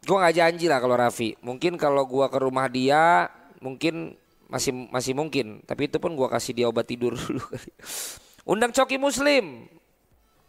Gue 0.00 0.16
nggak 0.16 0.32
janji 0.32 0.64
lah 0.64 0.80
kalau 0.80 0.96
Raffi. 0.96 1.36
Mungkin 1.44 1.76
kalau 1.76 2.08
gua 2.08 2.32
ke 2.32 2.40
rumah 2.40 2.72
dia, 2.72 3.28
mungkin 3.60 4.16
masih 4.52 4.72
masih 4.92 5.16
mungkin. 5.16 5.64
Tapi 5.64 5.88
itu 5.88 5.96
pun 5.96 6.12
gua 6.12 6.28
kasih 6.28 6.52
dia 6.52 6.66
obat 6.68 6.84
tidur 6.84 7.16
dulu. 7.20 7.40
Undang 8.44 8.76
Coki 8.76 9.00
Muslim. 9.00 9.64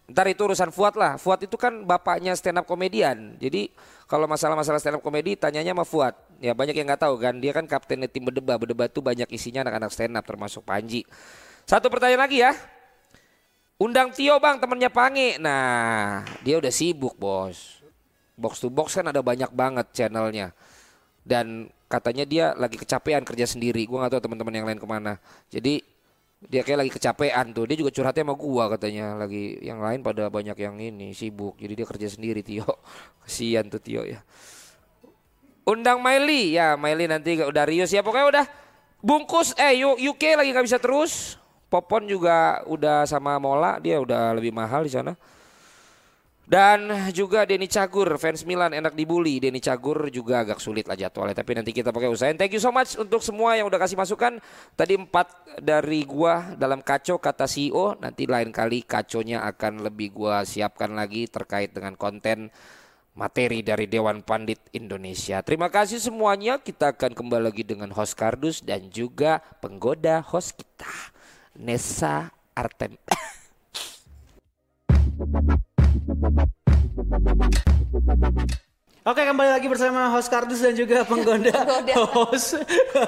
Ntar 0.03 0.27
itu 0.27 0.43
urusan 0.43 0.75
Fuad 0.75 0.99
lah. 0.99 1.15
Fuad 1.15 1.47
itu 1.47 1.55
kan 1.55 1.87
bapaknya 1.87 2.35
stand 2.35 2.59
up 2.59 2.67
komedian. 2.67 3.39
Jadi 3.39 3.71
kalau 4.03 4.27
masalah-masalah 4.27 4.83
stand 4.83 4.99
up 4.99 5.03
komedi 5.05 5.39
tanyanya 5.39 5.71
sama 5.71 5.87
Fuad. 5.87 6.15
Ya 6.43 6.51
banyak 6.51 6.75
yang 6.75 6.91
nggak 6.91 7.07
tahu 7.07 7.15
kan. 7.15 7.39
Dia 7.39 7.55
kan 7.55 7.63
kaptennya 7.63 8.11
tim 8.11 8.27
berdebat. 8.27 8.59
Berdebat 8.59 8.91
tuh 8.91 8.99
banyak 8.99 9.31
isinya 9.31 9.63
anak-anak 9.63 9.95
stand 9.95 10.19
up 10.19 10.27
termasuk 10.27 10.67
Panji. 10.67 11.07
Satu 11.63 11.87
pertanyaan 11.87 12.27
lagi 12.27 12.43
ya. 12.43 12.51
Undang 13.79 14.11
Tio 14.11 14.35
bang 14.43 14.59
temennya 14.59 14.91
Pange. 14.91 15.39
Nah 15.39 16.27
dia 16.43 16.59
udah 16.59 16.69
sibuk 16.69 17.15
bos. 17.15 17.79
Box 18.35 18.59
to 18.59 18.67
box 18.67 18.99
kan 18.99 19.07
ada 19.07 19.23
banyak 19.23 19.49
banget 19.55 19.87
channelnya. 19.95 20.51
Dan 21.23 21.71
katanya 21.93 22.25
dia 22.25 22.45
lagi 22.57 22.81
kecapean 22.81 23.21
kerja 23.21 23.45
sendiri. 23.45 23.85
Gua 23.85 24.05
nggak 24.05 24.17
tahu 24.17 24.21
teman-teman 24.25 24.53
yang 24.57 24.65
lain 24.65 24.79
ke 24.81 24.87
mana. 24.89 25.21
Jadi 25.53 25.85
dia 26.43 26.65
kayak 26.65 26.79
lagi 26.81 26.91
kecapean 26.91 27.53
tuh. 27.53 27.69
Dia 27.69 27.77
juga 27.77 27.93
curhatnya 27.93 28.25
sama 28.25 28.33
gua 28.33 28.63
katanya. 28.73 29.13
Lagi 29.13 29.61
yang 29.61 29.77
lain 29.77 30.01
pada 30.01 30.33
banyak 30.33 30.57
yang 30.57 30.75
ini 30.81 31.13
sibuk. 31.13 31.61
Jadi 31.61 31.73
dia 31.77 31.85
kerja 31.85 32.07
sendiri 32.09 32.41
Tio. 32.41 32.65
Kasian 33.21 33.69
tuh 33.69 33.77
Tio 33.77 34.01
ya. 34.01 34.25
Undang 35.63 36.03
Miley 36.03 36.59
ya 36.59 36.75
Miley 36.75 37.07
nanti 37.07 37.39
udah 37.39 37.63
Rius 37.63 37.87
ya 37.87 38.03
pokoknya 38.03 38.27
udah 38.35 38.45
bungkus 38.99 39.55
eh 39.55 39.79
UK 39.83 40.35
lagi 40.35 40.51
nggak 40.51 40.67
bisa 40.67 40.75
terus 40.75 41.39
Popon 41.71 42.05
juga 42.05 42.61
udah 42.67 43.07
sama 43.07 43.39
Mola 43.39 43.79
dia 43.79 43.97
udah 43.97 44.35
lebih 44.35 44.51
mahal 44.51 44.83
di 44.83 44.91
sana 44.91 45.15
dan 46.43 46.91
juga 47.15 47.47
Denny 47.47 47.71
Cagur 47.71 48.19
fans 48.19 48.43
Milan 48.43 48.75
enak 48.75 48.91
dibully 48.91 49.39
Denny 49.39 49.63
Cagur 49.63 50.11
juga 50.11 50.43
agak 50.43 50.59
sulit 50.59 50.83
lah 50.83 50.99
jadwalnya 50.99 51.39
tapi 51.39 51.55
nanti 51.55 51.71
kita 51.71 51.95
pakai 51.95 52.11
usahain 52.11 52.35
thank 52.35 52.51
you 52.51 52.59
so 52.59 52.67
much 52.67 52.99
untuk 52.99 53.23
semua 53.23 53.55
yang 53.55 53.71
udah 53.71 53.79
kasih 53.79 53.95
masukan 53.95 54.43
tadi 54.75 54.99
empat 54.99 55.31
dari 55.63 56.03
gua 56.03 56.51
dalam 56.59 56.83
kacau 56.83 57.15
kata 57.15 57.47
CEO 57.47 57.95
nanti 58.03 58.27
lain 58.27 58.51
kali 58.51 58.83
kaconya 58.83 59.47
akan 59.55 59.87
lebih 59.87 60.11
gua 60.11 60.43
siapkan 60.43 60.91
lagi 60.91 61.31
terkait 61.31 61.71
dengan 61.71 61.95
konten 61.95 62.51
materi 63.13 63.61
dari 63.61 63.85
Dewan 63.85 64.25
Pandit 64.25 64.57
Indonesia. 64.73 65.45
Terima 65.45 65.69
kasih 65.69 66.01
semuanya. 66.01 66.57
Kita 66.57 66.97
akan 66.97 67.13
kembali 67.13 67.45
lagi 67.45 67.61
dengan 67.61 67.93
host 67.93 68.17
Kardus 68.17 68.65
dan 68.65 68.89
juga 68.89 69.37
penggoda 69.61 70.25
host 70.25 70.57
kita, 70.57 70.89
Nessa 71.53 72.33
Artem. 72.57 72.97
Oke 79.03 79.19
kembali 79.27 79.59
lagi 79.59 79.67
bersama 79.67 80.07
host 80.15 80.31
Kardus 80.31 80.63
dan 80.63 80.71
juga 80.71 81.03
penggoda 81.03 81.51
Penggoda. 81.67 81.93
host. 82.15 82.55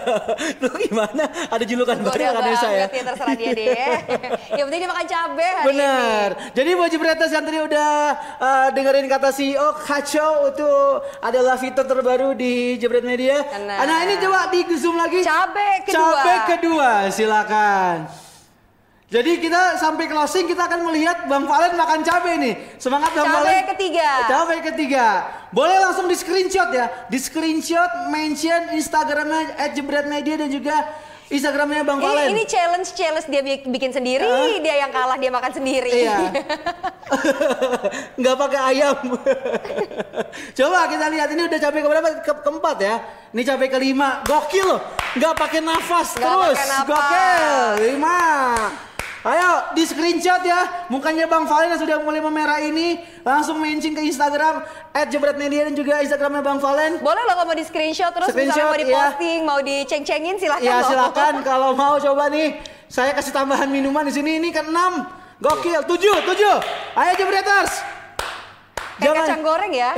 Lu 0.62 0.68
gimana? 0.84 1.24
Ada 1.48 1.64
julukan 1.64 1.96
baru 2.04 2.12
kan 2.36 2.44
Nesa 2.44 2.68
ya? 2.76 2.92
terserah 2.92 3.36
dia 3.40 3.56
deh. 3.56 3.72
yang 4.60 4.68
penting 4.68 4.84
dia 4.84 4.90
makan 4.92 5.08
cabai 5.08 5.48
hari 5.48 5.68
Bener. 5.72 6.28
Jadi 6.52 6.70
buat 6.76 6.90
Jebretas 6.92 7.32
yang 7.32 7.48
tadi 7.48 7.60
udah 7.64 7.92
uh, 8.44 8.68
dengerin 8.76 9.08
kata 9.08 9.32
CEO 9.32 9.80
kacau 9.80 10.52
itu 10.52 10.72
adalah 11.24 11.56
fitur 11.56 11.88
terbaru 11.88 12.36
di 12.36 12.76
Jebret 12.76 13.08
Media. 13.08 13.48
Benar. 13.48 13.80
Nah 13.88 13.98
ini 14.04 14.20
coba 14.20 14.52
di 14.52 14.60
zoom 14.76 15.00
lagi. 15.00 15.24
Cabe 15.24 15.88
kedua. 15.88 16.20
Cabe 16.20 16.36
kedua, 16.60 16.90
silakan. 17.08 18.25
Jadi 19.16 19.40
kita 19.40 19.80
sampai 19.80 20.12
closing 20.12 20.44
kita 20.44 20.68
akan 20.68 20.92
melihat 20.92 21.24
Bang 21.32 21.48
Valen 21.48 21.80
makan 21.80 22.04
cabe 22.04 22.36
nih. 22.36 22.76
Semangat 22.76 23.16
Bang 23.16 23.32
Cabe 23.32 23.48
Valen. 23.48 23.64
ketiga. 23.72 24.10
Cabe 24.28 24.56
ketiga. 24.60 25.06
Boleh 25.56 25.80
langsung 25.80 26.12
di 26.12 26.20
screenshot 26.20 26.68
ya. 26.70 26.92
Di 27.08 27.16
screenshot 27.16 28.12
mention 28.12 28.76
Instagramnya 28.76 29.56
@jebretmedia 29.72 30.36
dan 30.36 30.52
juga 30.52 30.84
Instagramnya 31.26 31.88
Bang 31.88 31.98
Ini, 31.98 32.06
Valen. 32.06 32.28
ini 32.36 32.44
challenge 32.44 32.92
challenge 32.92 33.26
dia 33.26 33.40
bi- 33.40 33.64
bikin 33.66 33.90
sendiri, 33.90 34.28
Hah? 34.28 34.60
dia 34.60 34.84
yang 34.84 34.92
kalah 34.92 35.16
dia 35.16 35.32
makan 35.32 35.52
sendiri. 35.54 35.90
Iya. 35.96 36.36
Nggak 38.20 38.36
pakai 38.36 38.60
ayam. 38.68 39.00
Coba 40.52 40.80
kita 40.86 41.06
lihat 41.08 41.32
ini 41.32 41.42
udah 41.48 41.60
cabai 41.62 41.82
keberapa? 41.82 42.08
Ke 42.20 42.34
keempat 42.36 42.78
ya. 42.78 42.96
Ini 43.32 43.42
cabai 43.42 43.72
kelima. 43.72 44.20
Gokil 44.22 44.66
loh. 44.68 44.82
Nggak 45.16 45.34
pakai 45.40 45.60
nafas 45.64 46.14
Nggak 46.14 46.20
terus. 46.20 46.52
pakai 46.52 46.68
nafas. 46.68 46.90
Gokil. 46.92 47.66
Lima. 47.80 48.20
Ayo 49.26 49.74
di 49.74 49.82
screenshot 49.90 50.38
ya 50.46 50.86
mukanya 50.86 51.26
Bang 51.26 51.50
Valen 51.50 51.74
yang 51.74 51.82
sudah 51.82 51.98
mulai 51.98 52.22
memerah 52.22 52.62
ini 52.62 53.02
langsung 53.26 53.58
mention 53.58 53.98
ke 53.98 54.06
Instagram 54.06 54.62
@jebretmedia 54.94 55.66
dan 55.66 55.74
juga 55.74 55.98
Instagramnya 56.06 56.46
Bang 56.46 56.62
Valen. 56.62 57.02
Boleh 57.02 57.26
loh 57.26 57.34
kalau 57.34 57.50
mau 57.50 57.58
di 57.58 57.66
screenshot 57.66 58.14
terus 58.14 58.30
Screenshot, 58.30 58.54
misalnya 58.54 58.70
mau 58.70 58.78
iya. 58.78 58.86
diposting, 58.86 59.40
mau 59.42 59.60
diceng-cengin 59.66 60.36
silakan 60.38 60.62
Ya 60.62 60.78
loh. 60.78 60.90
silakan 60.94 61.34
kalau 61.50 61.74
mau 61.74 61.98
coba 61.98 62.30
nih. 62.30 62.62
Saya 62.86 63.18
kasih 63.18 63.34
tambahan 63.34 63.66
minuman 63.66 64.06
di 64.06 64.14
sini 64.14 64.38
ini 64.38 64.54
ke 64.54 64.62
6. 64.62 64.72
Gokil. 65.42 65.82
7, 65.90 66.22
7. 66.22 67.02
Ayo 67.02 67.12
Jebreters. 67.18 67.74
Kayak 69.02 69.26
kacang 69.26 69.42
goreng 69.44 69.74
ya. 69.74 69.92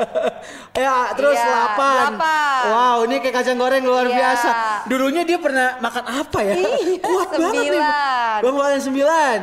ya, 0.72 1.12
terus 1.12 1.34
Iya, 1.34 1.46
8. 1.46 2.14
delapan. 2.14 2.60
Wow, 2.66 2.96
ini 3.04 3.14
kayak 3.18 3.34
kacang 3.36 3.56
goreng 3.56 3.82
luar 3.82 4.04
Iya. 4.04 4.14
biasa. 4.14 4.48
Dulunya 4.86 5.22
dia 5.22 5.36
pernah 5.36 5.76
makan 5.78 6.04
apa 6.06 6.38
ya? 6.40 6.54
Iya, 6.54 6.96
Kuat 7.02 7.28
banget 7.30 7.42
nih. 7.42 7.66
sembilan. 7.66 8.38
Bang 8.40 8.54
Valen 8.54 8.80
9. 8.80 9.40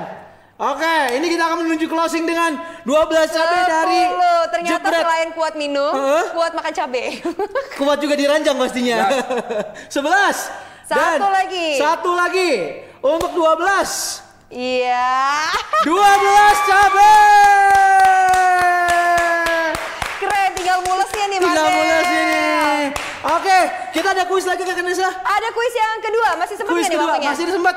Oke, 0.57 0.95
ini 1.13 1.25
kita 1.29 1.43
akan 1.45 1.57
menuju 1.61 1.85
closing 1.85 2.25
dengan 2.25 2.57
12 2.81 3.29
cabai 3.29 3.61
dari 3.63 3.99
10. 4.09 4.49
Ternyata 4.49 4.73
Jebret. 4.81 5.01
selain 5.05 5.29
kuat 5.31 5.53
minum, 5.53 5.93
Heeh. 5.93 6.23
kuat 6.33 6.51
makan 6.51 6.71
cabai. 6.73 7.05
Kuat 7.77 7.97
juga 7.99 8.13
diranjang 8.13 8.55
pastinya. 8.55 9.05
11. 9.93 10.49
Dan 10.87 11.19
Satu 11.19 11.27
lagi. 11.29 11.67
Satu 11.77 12.11
lagi. 12.11 12.51
Untuk 12.99 13.31
12. 13.31 14.19
Iya. 14.49 15.13
12 15.85 16.57
cabai. 16.65 17.45
Tinggal 20.67 20.83
mulesnya 20.83 21.25
nih 21.25 21.39
Mas. 21.39 21.45
Tinggal 21.47 21.67
mulai 21.71 22.01
sini. 22.03 22.43
Oke, 23.29 23.59
kita 23.95 24.07
ada 24.11 24.23
kuis 24.27 24.43
lagi 24.43 24.61
Kak 24.61 24.75
Nesa. 24.77 25.07
Ada 25.07 25.47
kuis 25.49 25.73
yang 25.73 25.95
kedua, 26.03 26.29
masih 26.35 26.55
sempat 26.59 26.71
Kuis 26.75 26.83
nih 26.83 26.91
kedua, 26.93 27.07
waktunya? 27.09 27.29
masih 27.31 27.45
sempat. 27.47 27.75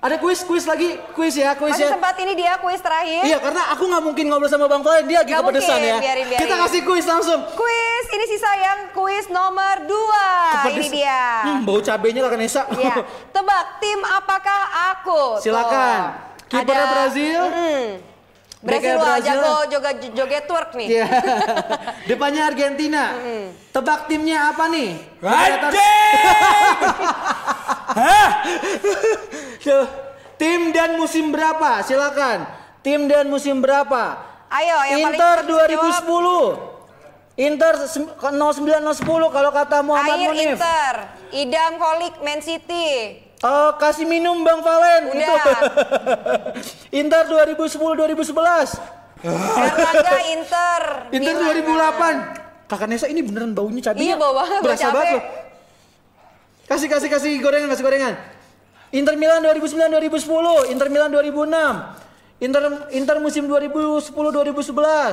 Ada 0.00 0.16
kuis, 0.16 0.38
kuis 0.42 0.64
lagi, 0.64 0.96
kuis 1.12 1.36
ya, 1.36 1.52
kuis 1.54 1.76
Masih 1.76 1.86
ya. 1.86 1.90
sempat 1.92 2.16
ini 2.16 2.32
dia 2.34 2.56
kuis 2.56 2.80
terakhir. 2.80 3.22
Iya, 3.22 3.36
karena 3.38 3.68
aku 3.70 3.84
nggak 3.84 4.02
mungkin 4.02 4.24
ngobrol 4.26 4.48
sama 4.48 4.64
Bang 4.64 4.80
Valen, 4.80 5.04
dia 5.04 5.20
lagi 5.20 5.28
Nggak 5.30 5.44
kepedesan 5.44 5.76
mungkin, 5.76 5.86
ya. 5.86 5.98
biarin, 6.00 6.26
biarin. 6.26 6.40
Kita 6.40 6.54
kasih 6.58 6.80
kuis 6.82 7.04
langsung. 7.04 7.40
Kuis 7.52 8.04
ini 8.08 8.24
sisa 8.26 8.50
yang 8.56 8.78
kuis 8.90 9.24
nomor 9.28 9.76
dua. 9.84 10.26
Kepedes- 10.58 10.80
Ini 10.80 10.88
dia. 10.90 11.22
Hmm, 11.44 11.60
bau 11.62 11.78
cabenya 11.78 12.18
lah 12.18 12.32
Kanesa. 12.32 12.64
Iya. 12.72 12.96
Tebak 13.36 13.64
tim 13.78 14.00
apakah 14.00 14.60
aku? 14.96 15.36
Silakan. 15.38 16.00
Kipernya 16.48 16.86
Brazil. 16.88 17.40
Mm. 17.46 17.88
Brazil 18.62 18.94
Brazil. 18.94 19.42
jago 19.42 19.54
joget 19.66 19.96
joget 20.14 20.44
twerk 20.46 20.70
nih. 20.78 20.88
Iya. 20.88 21.06
Depannya 22.10 22.42
Argentina. 22.46 23.04
Tebak 23.74 24.06
timnya 24.06 24.54
apa 24.54 24.70
nih? 24.70 24.90
Tuh, 29.62 29.86
Tim 30.38 30.70
dan 30.70 30.98
musim 30.98 31.30
berapa? 31.30 31.82
Silakan. 31.82 32.46
Tim 32.82 33.06
dan 33.06 33.30
musim 33.30 33.62
berapa? 33.62 34.18
Ayo 34.50 34.76
yang 34.90 34.98
paling 35.06 35.16
Inter 35.16 35.36
cepat 35.38 35.70
bisa 35.70 36.02
2010. 36.02 36.72
Inter 37.32 37.74
sem- 37.88 38.12
0910 38.12 39.06
kalau 39.32 39.50
kata 39.50 39.78
Muhammad 39.80 40.12
Air 40.12 40.28
Munif. 40.28 40.58
Inter, 40.58 40.94
Idam 41.32 41.72
Kolik 41.78 42.14
Man 42.20 42.40
City. 42.42 42.88
Oh, 43.42 43.74
kasih 43.74 44.06
minum 44.06 44.46
Bang 44.46 44.62
Valen. 44.62 45.10
Udah. 45.10 45.34
Itu. 45.34 45.50
Inter 47.02 47.26
2010 47.26 47.74
2011. 47.74 48.38
Erlangga 49.22 50.18
Inter. 50.38 50.82
Inter 51.10 51.34
Milan. 51.34 52.38
2008. 52.38 52.70
Kakak 52.70 52.88
Nesa 52.88 53.06
ini 53.10 53.20
beneran 53.20 53.52
baunya 53.52 53.82
cabenya. 53.82 54.14
Iya, 54.14 54.14
bau 54.16 54.32
banget, 54.32 54.60
Berasa 54.64 54.88
banget 54.94 55.12
loh. 55.18 55.22
Kasih 56.70 56.88
kasih 56.88 57.08
kasih 57.12 57.32
gorengan, 57.42 57.68
kasih 57.68 57.84
gorengan. 57.84 58.14
Inter 58.94 59.18
Milan 59.18 59.44
2009 59.44 59.92
2010, 59.92 60.72
Inter 60.72 60.88
Milan 60.88 61.10
2006. 61.12 62.01
Inter 62.42 62.62
Inter 62.90 63.16
musim 63.16 63.46
2010-2011. 63.46 64.10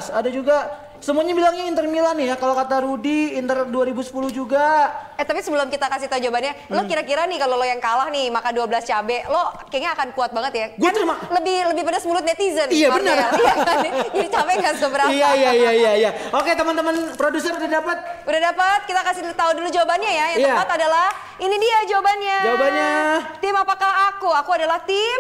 Ada 0.10 0.30
juga 0.30 0.66
semuanya 0.98 1.32
bilangnya 1.32 1.64
Inter 1.64 1.86
Milan 1.86 2.18
nih 2.18 2.34
ya. 2.34 2.36
Kalau 2.36 2.52
kata 2.52 2.82
Rudi 2.82 3.38
Inter 3.38 3.64
2010 3.64 4.02
juga. 4.30 4.90
Eh 5.14 5.22
tapi 5.22 5.38
sebelum 5.40 5.70
kita 5.70 5.86
kasih 5.86 6.10
tahu 6.10 6.18
jawabannya, 6.20 6.58
lo 6.68 6.82
Hmm. 6.82 6.90
kira-kira 6.90 7.24
nih 7.24 7.38
kalau 7.38 7.54
lo 7.54 7.64
yang 7.64 7.78
kalah 7.78 8.10
nih 8.10 8.28
makan 8.28 8.50
12 8.52 8.82
cabe, 8.82 9.22
lo 9.26 9.46
kayaknya 9.70 9.94
akan 9.94 10.08
kuat 10.12 10.34
banget 10.34 10.54
ya. 10.54 10.66
Gua 10.74 10.90
terima- 10.90 11.22
Lebih 11.30 11.58
lebih 11.70 11.84
pedas 11.86 12.04
mulut 12.04 12.26
netizen. 12.26 12.66
Iya, 12.66 12.90
benar. 12.90 13.18
Iya 13.38 13.54
kan? 13.60 13.78
Jadi 14.10 14.28
cabe 14.28 14.52
nggak 14.58 14.76
seberapa. 14.76 15.10
Iya 15.10 15.30
iya 15.32 15.52
iya 15.54 15.72
iya 15.72 15.92
iya. 16.00 16.12
Oke 16.34 16.50
teman-teman 16.52 17.14
produser 17.14 17.54
udah 17.54 17.70
dapat 17.72 17.98
Udah 18.26 18.42
dapat, 18.44 18.80
kita 18.86 19.02
kasih 19.04 19.22
tahu 19.34 19.52
dulu 19.54 19.70
jawabannya 19.70 20.12
ya. 20.12 20.26
Yang 20.34 20.42
Iya. 20.42 20.54
tepat 20.56 20.70
adalah 20.76 21.08
ini 21.38 21.56
dia 21.56 21.78
jawabannya. 21.88 22.38
Jawabannya. 22.44 22.92
Tim 23.38 23.56
apakah 23.56 23.92
aku? 24.10 24.30
Aku 24.36 24.50
adalah 24.52 24.82
tim 24.82 25.20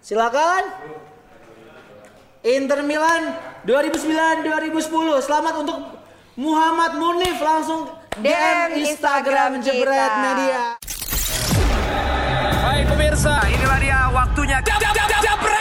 Silakan. 0.00 0.64
Inter 2.42 2.82
Milan 2.82 3.38
2009-2010. 3.62 5.22
Selamat 5.22 5.54
untuk 5.62 5.78
Muhammad 6.34 6.98
Munif 6.98 7.38
langsung 7.38 7.86
DM 8.18 8.82
Instagram 8.82 8.82
Instagram 8.82 9.50
Jebret 9.62 9.94
kita. 9.94 10.22
Media. 10.26 10.60
Baik 12.62 12.84
pemirsa, 12.90 13.34
inilah 13.46 13.78
dia 13.78 14.00
waktunya. 14.10 14.58
Jab, 14.66 14.78
jab, 14.82 14.94
jab. 15.22 15.51